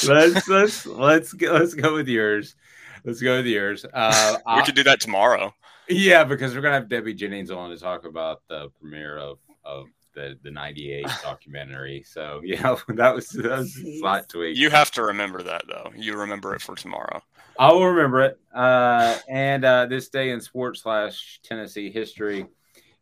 let's 0.09 0.48
let's 0.48 0.86
let's 0.86 1.32
go, 1.34 1.52
let's 1.52 1.74
go 1.74 1.94
with 1.94 2.09
yours. 2.09 2.56
Let's 3.04 3.20
go 3.20 3.36
with 3.36 3.46
yours. 3.46 3.84
Uh, 3.92 4.36
we 4.46 4.52
I- 4.54 4.62
could 4.64 4.74
do 4.74 4.82
that 4.84 5.00
tomorrow. 5.00 5.54
Yeah, 5.90 6.24
because 6.24 6.54
we're 6.54 6.61
gonna 6.61 6.74
have 6.74 6.88
Debbie 6.88 7.14
Jennings 7.14 7.50
on 7.50 7.70
to 7.70 7.78
talk 7.78 8.04
about 8.04 8.42
the 8.48 8.70
premiere 8.80 9.18
of 9.18 9.38
of 9.64 9.86
the 10.19 10.39
the 10.43 10.51
'98 10.51 11.07
documentary. 11.23 12.03
So 12.07 12.41
yeah, 12.45 12.77
that 12.89 13.14
was 13.14 13.29
that 13.29 13.59
was 13.59 13.77
a 13.79 13.99
slight 13.99 14.29
tweak. 14.29 14.57
You 14.57 14.71
have 14.71 14.91
to 14.93 15.03
remember 15.03 15.43
that 15.43 15.62
though. 15.69 15.91
You 15.97 16.16
remember 16.16 16.55
it 16.55 16.61
for 16.61 16.75
tomorrow. 16.75 17.23
I 17.59 17.73
will 17.73 17.87
remember 17.87 18.23
it. 18.23 18.39
Uh, 18.55 19.19
and 19.29 19.64
uh, 19.64 19.87
this 19.87 20.09
day 20.09 20.31
in 20.31 20.41
sports 20.41 20.83
slash 20.83 21.41
Tennessee 21.43 21.91
history 21.91 22.47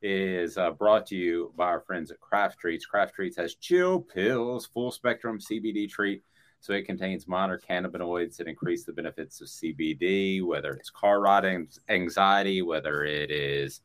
is 0.02 0.56
uh, 0.56 0.70
brought 0.70 1.06
to 1.06 1.16
you 1.16 1.52
by 1.56 1.66
our 1.66 1.80
friends 1.80 2.10
at 2.10 2.20
Craft 2.20 2.58
Treats. 2.58 2.86
Craft 2.86 3.14
Treats 3.14 3.36
has 3.36 3.54
chill 3.56 4.00
pills, 4.00 4.66
full 4.66 4.90
spectrum 4.90 5.38
CBD 5.38 5.88
treat. 5.88 6.22
So 6.60 6.72
it 6.72 6.86
contains 6.86 7.28
minor 7.28 7.60
cannabinoids 7.60 8.36
that 8.36 8.48
increase 8.48 8.84
the 8.84 8.92
benefits 8.92 9.40
of 9.40 9.48
CBD, 9.48 10.44
whether 10.44 10.72
it's 10.72 10.90
car 10.90 11.20
riding 11.20 11.68
anxiety, 11.88 12.62
whether 12.62 13.04
it 13.04 13.30
is 13.30 13.82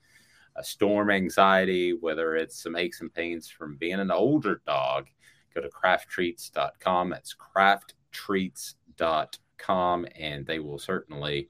a 0.55 0.63
storm 0.63 1.09
anxiety, 1.09 1.93
whether 1.93 2.35
it's 2.35 2.61
some 2.61 2.75
aches 2.75 3.01
and 3.01 3.11
pains 3.13 3.47
from 3.47 3.77
being 3.77 3.99
an 3.99 4.11
older 4.11 4.61
dog. 4.65 5.07
Go 5.53 5.61
to 5.61 5.69
crafttreats.com. 5.69 7.09
That's 7.09 7.35
crafttreats.com, 7.35 10.05
and 10.15 10.45
they 10.45 10.59
will 10.59 10.79
certainly 10.79 11.49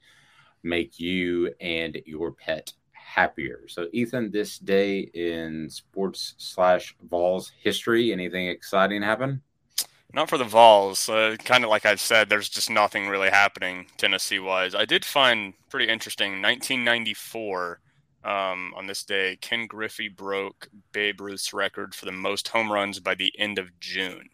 make 0.64 1.00
you 1.00 1.54
and 1.60 2.02
your 2.06 2.32
pet 2.32 2.74
happier. 2.92 3.68
So, 3.68 3.88
Ethan, 3.92 4.32
this 4.32 4.60
day 4.60 5.00
in 5.00 5.70
sports 5.70 6.36
slash 6.38 6.96
Vols 7.10 7.52
history, 7.62 8.12
anything 8.12 8.48
exciting 8.48 9.02
happen? 9.02 9.42
Not 10.14 10.30
for 10.30 10.38
the 10.38 10.44
Vols. 10.44 11.08
Uh, 11.08 11.38
kind 11.44 11.64
of 11.64 11.70
like 11.70 11.86
I 11.86 11.96
said, 11.96 12.30
there's 12.30 12.50
just 12.50 12.70
nothing 12.70 13.08
really 13.08 13.30
happening 13.30 13.88
Tennessee 13.98 14.40
wise. 14.40 14.76
I 14.76 14.86
did 14.86 15.06
find 15.06 15.54
pretty 15.70 15.92
interesting. 15.92 16.42
1994, 16.42 17.80
um, 18.24 18.74
on 18.76 18.88
this 18.88 19.04
day, 19.04 19.38
Ken 19.42 19.68
Griffey 19.68 20.08
broke 20.08 20.70
Babe 20.92 21.22
Ruth's 21.22 21.54
record 21.54 21.96
for 21.96 22.06
the 22.06 22.12
most 22.12 22.48
home 22.50 22.72
runs 22.72 23.00
by 23.00 23.16
the 23.16 23.34
end 23.38 23.58
of 23.58 23.80
June. 23.80 24.30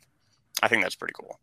I 0.62 0.68
think 0.68 0.84
that's 0.84 0.96
pretty 0.96 1.14
cool. 1.14 1.40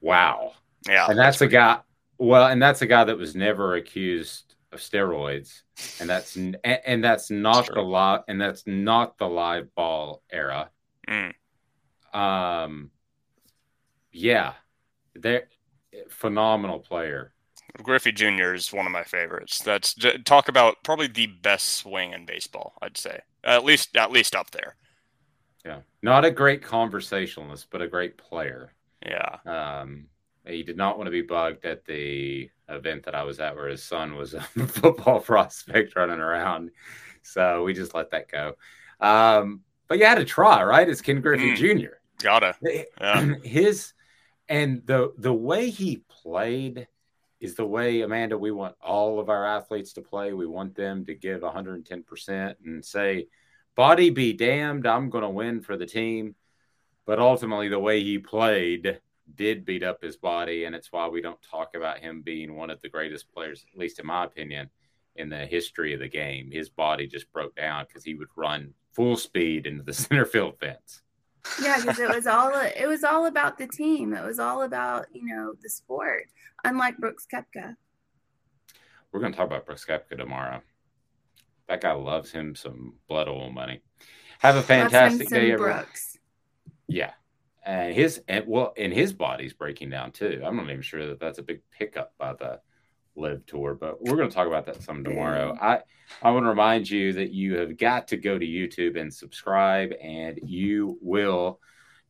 Wow. 0.00 0.52
Yeah, 0.86 1.06
and 1.08 1.18
that's 1.18 1.40
a 1.40 1.48
guy. 1.48 1.80
Well, 2.18 2.46
and 2.46 2.62
that's 2.62 2.82
a 2.82 2.86
guy 2.86 3.04
that 3.04 3.18
was 3.18 3.34
never 3.34 3.74
accused 3.74 4.54
of 4.70 4.80
steroids, 4.80 5.62
and 5.98 6.08
that's 6.08 6.36
and, 6.36 6.58
and 6.64 7.02
that's 7.02 7.30
not 7.30 7.66
the 7.72 7.80
live 7.80 8.20
and 8.28 8.40
that's 8.40 8.66
not 8.66 9.18
the 9.18 9.28
live 9.28 9.74
ball 9.74 10.22
era. 10.30 10.70
Mm. 11.08 11.32
Um, 12.12 12.90
yeah, 14.12 14.52
they're 15.14 15.48
phenomenal 16.08 16.78
player. 16.78 17.33
Griffey 17.82 18.12
Jr. 18.12 18.54
is 18.54 18.72
one 18.72 18.86
of 18.86 18.92
my 18.92 19.04
favorites. 19.04 19.58
That's 19.60 19.94
talk 20.24 20.48
about 20.48 20.76
probably 20.84 21.08
the 21.08 21.26
best 21.26 21.74
swing 21.74 22.12
in 22.12 22.24
baseball. 22.24 22.74
I'd 22.80 22.96
say 22.96 23.20
at 23.42 23.64
least 23.64 23.96
at 23.96 24.12
least 24.12 24.34
up 24.36 24.50
there. 24.52 24.76
Yeah, 25.64 25.80
not 26.02 26.24
a 26.24 26.30
great 26.30 26.62
conversationalist, 26.62 27.68
but 27.70 27.82
a 27.82 27.88
great 27.88 28.16
player. 28.16 28.72
Yeah. 29.04 29.38
Um, 29.46 30.06
he 30.46 30.62
did 30.62 30.76
not 30.76 30.98
want 30.98 31.06
to 31.06 31.10
be 31.10 31.22
bugged 31.22 31.64
at 31.64 31.84
the 31.86 32.50
event 32.68 33.04
that 33.04 33.14
I 33.14 33.22
was 33.22 33.40
at 33.40 33.56
where 33.56 33.68
his 33.68 33.82
son 33.82 34.14
was 34.14 34.34
a 34.34 34.40
football 34.66 35.20
prospect 35.20 35.96
running 35.96 36.20
around. 36.20 36.70
So 37.22 37.64
we 37.64 37.72
just 37.72 37.94
let 37.94 38.10
that 38.10 38.30
go. 38.30 38.54
Um, 39.00 39.62
but 39.88 39.98
you 39.98 40.04
had 40.04 40.16
to 40.16 40.24
try, 40.24 40.62
right? 40.62 40.88
It's 40.88 41.00
Ken 41.00 41.20
Griffey 41.20 41.52
Mm. 41.56 41.80
Jr. 41.80 41.94
Gotta. 42.22 42.54
Yeah. 43.00 43.34
His 43.42 43.92
and 44.48 44.82
the 44.86 45.12
the 45.18 45.32
way 45.32 45.70
he 45.70 46.04
played 46.22 46.86
is 47.40 47.54
the 47.54 47.66
way 47.66 48.00
Amanda 48.00 48.38
we 48.38 48.50
want 48.50 48.76
all 48.80 49.20
of 49.20 49.28
our 49.28 49.46
athletes 49.46 49.92
to 49.94 50.02
play. 50.02 50.32
We 50.32 50.46
want 50.46 50.74
them 50.74 51.04
to 51.06 51.14
give 51.14 51.42
110% 51.42 52.54
and 52.64 52.84
say, 52.84 53.28
"Body 53.74 54.10
be 54.10 54.32
damned, 54.32 54.86
I'm 54.86 55.10
going 55.10 55.22
to 55.22 55.28
win 55.30 55.60
for 55.60 55.76
the 55.76 55.86
team." 55.86 56.36
But 57.06 57.18
ultimately 57.18 57.68
the 57.68 57.78
way 57.78 58.02
he 58.02 58.18
played 58.18 59.00
did 59.34 59.64
beat 59.64 59.82
up 59.82 60.02
his 60.02 60.16
body 60.16 60.64
and 60.64 60.74
it's 60.74 60.92
why 60.92 61.08
we 61.08 61.20
don't 61.20 61.40
talk 61.42 61.74
about 61.74 61.98
him 61.98 62.22
being 62.22 62.54
one 62.54 62.70
of 62.70 62.80
the 62.82 62.88
greatest 62.88 63.32
players 63.32 63.64
at 63.72 63.78
least 63.78 63.98
in 63.98 64.06
my 64.06 64.24
opinion 64.24 64.68
in 65.16 65.28
the 65.28 65.46
history 65.46 65.94
of 65.94 66.00
the 66.00 66.08
game. 66.08 66.50
His 66.50 66.68
body 66.68 67.06
just 67.06 67.32
broke 67.32 67.54
down 67.54 67.86
cuz 67.86 68.04
he 68.04 68.14
would 68.14 68.28
run 68.36 68.74
full 68.92 69.16
speed 69.16 69.66
into 69.66 69.82
the 69.82 69.92
center 70.02 70.24
field 70.24 70.58
fence. 70.58 71.03
Yeah, 71.62 71.80
because 71.80 71.98
it 71.98 72.08
was 72.08 72.26
all 72.26 72.50
it 72.54 72.86
was 72.86 73.04
all 73.04 73.26
about 73.26 73.58
the 73.58 73.66
team. 73.66 74.14
It 74.14 74.24
was 74.24 74.38
all 74.38 74.62
about 74.62 75.06
you 75.12 75.24
know 75.24 75.54
the 75.62 75.68
sport. 75.68 76.26
Unlike 76.64 76.98
Brooks 76.98 77.26
Koepka. 77.32 77.76
We're 79.12 79.20
going 79.20 79.32
to 79.32 79.36
talk 79.38 79.46
about 79.46 79.66
Brooks 79.66 79.84
Koepka 79.84 80.16
tomorrow. 80.16 80.60
That 81.68 81.80
guy 81.80 81.92
loves 81.92 82.32
him 82.32 82.54
some 82.54 82.94
blood 83.08 83.28
oil 83.28 83.50
money. 83.50 83.80
Have 84.40 84.56
a 84.56 84.62
fantastic 84.62 85.28
day, 85.28 85.52
everyone. 85.52 85.76
Brooks. 85.76 86.18
Yeah, 86.88 87.12
and 87.64 87.94
his 87.94 88.20
and 88.28 88.44
well, 88.46 88.72
and 88.76 88.92
his 88.92 89.12
body's 89.12 89.52
breaking 89.52 89.90
down 89.90 90.12
too. 90.12 90.42
I'm 90.44 90.56
not 90.56 90.68
even 90.68 90.82
sure 90.82 91.06
that 91.06 91.20
that's 91.20 91.38
a 91.38 91.42
big 91.42 91.60
pickup 91.70 92.12
by 92.18 92.34
the 92.34 92.60
LIV 93.16 93.46
tour, 93.46 93.74
but 93.74 94.02
we're 94.02 94.16
going 94.16 94.28
to 94.28 94.34
talk 94.34 94.46
about 94.46 94.66
that 94.66 94.82
some 94.82 95.04
tomorrow. 95.04 95.56
I 95.60 95.80
I 96.22 96.30
want 96.30 96.44
to 96.44 96.50
remind 96.50 96.88
you 96.88 97.12
that 97.14 97.32
you 97.32 97.58
have 97.58 97.76
got 97.76 98.08
to 98.08 98.16
go 98.16 98.38
to 98.38 98.46
YouTube 98.46 99.00
and 99.00 99.12
subscribe, 99.12 99.92
and 100.00 100.38
you 100.42 100.98
will 101.00 101.60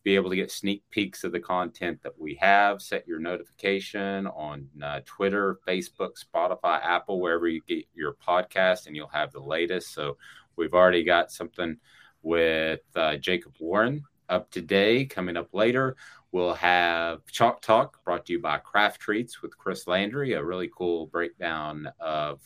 be 0.03 0.15
able 0.15 0.31
to 0.31 0.37
get 0.37 0.51
sneak 0.51 0.83
peeks 0.91 1.25
of 1.25 1.33
the 1.33 1.41
content 1.41 2.03
that 2.03 2.19
we 2.19 2.35
have. 2.35 2.83
Set 2.83 3.09
your 3.09 3.19
notification 3.19 4.27
on 4.27 4.69
uh, 4.83 5.01
Twitter, 5.07 5.59
Facebook, 5.67 6.13
Spotify, 6.23 6.85
Apple, 6.85 7.21
wherever 7.21 7.49
you 7.49 7.63
get 7.67 7.87
your 7.95 8.15
podcast, 8.15 8.87
and 8.87 8.95
you'll 8.95 9.09
have 9.09 9.33
the 9.33 9.41
latest. 9.41 9.95
So 9.95 10.19
we've 10.57 10.75
already 10.75 11.05
got 11.05 11.33
something 11.33 11.79
with 12.23 12.81
uh, 12.95 13.17
Jacob 13.17 13.55
Warren 13.59 14.05
up 14.29 14.51
today. 14.51 15.07
Coming 15.07 15.37
up 15.37 15.55
later, 15.55 15.97
we'll 16.35 16.53
have 16.53 17.25
Chalk 17.31 17.63
Talk 17.63 18.03
brought 18.05 18.27
to 18.27 18.33
you 18.33 18.41
by 18.41 18.59
Craft 18.59 19.01
Treats 19.01 19.41
with 19.41 19.57
Chris 19.57 19.87
Landry, 19.87 20.33
a 20.33 20.43
really 20.43 20.69
cool 20.77 21.07
breakdown 21.07 21.89
of 22.01 22.41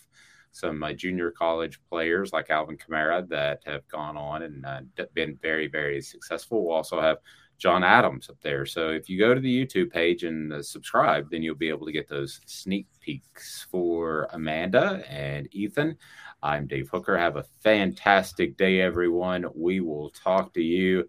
some 0.53 0.83
uh, 0.83 0.93
junior 0.93 1.31
college 1.31 1.81
players 1.89 2.31
like 2.31 2.51
Alvin 2.51 2.77
Kamara 2.77 3.27
that 3.31 3.63
have 3.65 3.89
gone 3.89 4.19
on 4.19 4.43
and 4.43 4.67
uh, 4.67 4.81
been 5.15 5.39
very, 5.41 5.69
very 5.69 6.03
successful. 6.03 6.67
We'll 6.67 6.77
also 6.77 7.01
have 7.01 7.17
John 7.57 7.83
Adams 7.83 8.29
up 8.29 8.37
there. 8.43 8.67
So 8.67 8.91
if 8.91 9.09
you 9.09 9.19
go 9.19 9.33
to 9.33 9.41
the 9.41 9.67
YouTube 9.67 9.91
page 9.91 10.23
and 10.23 10.53
uh, 10.53 10.63
subscribe, 10.63 11.31
then 11.31 11.43
you'll 11.43 11.55
be 11.55 11.71
able 11.71 11.87
to 11.87 11.93
get 11.93 12.09
those 12.09 12.41
sneak 12.45 12.89
peeks 13.01 13.67
for 13.71 14.29
Amanda 14.33 15.03
and 15.09 15.49
Ethan. 15.53 15.97
I'm 16.43 16.67
Dave 16.67 16.91
Hooker. 16.91 17.17
Have 17.17 17.37
a 17.37 17.47
fantastic 17.63 18.59
day, 18.59 18.83
everyone. 18.83 19.47
We 19.55 19.81
will 19.81 20.11
talk 20.11 20.53
to 20.55 20.63
you 20.63 21.09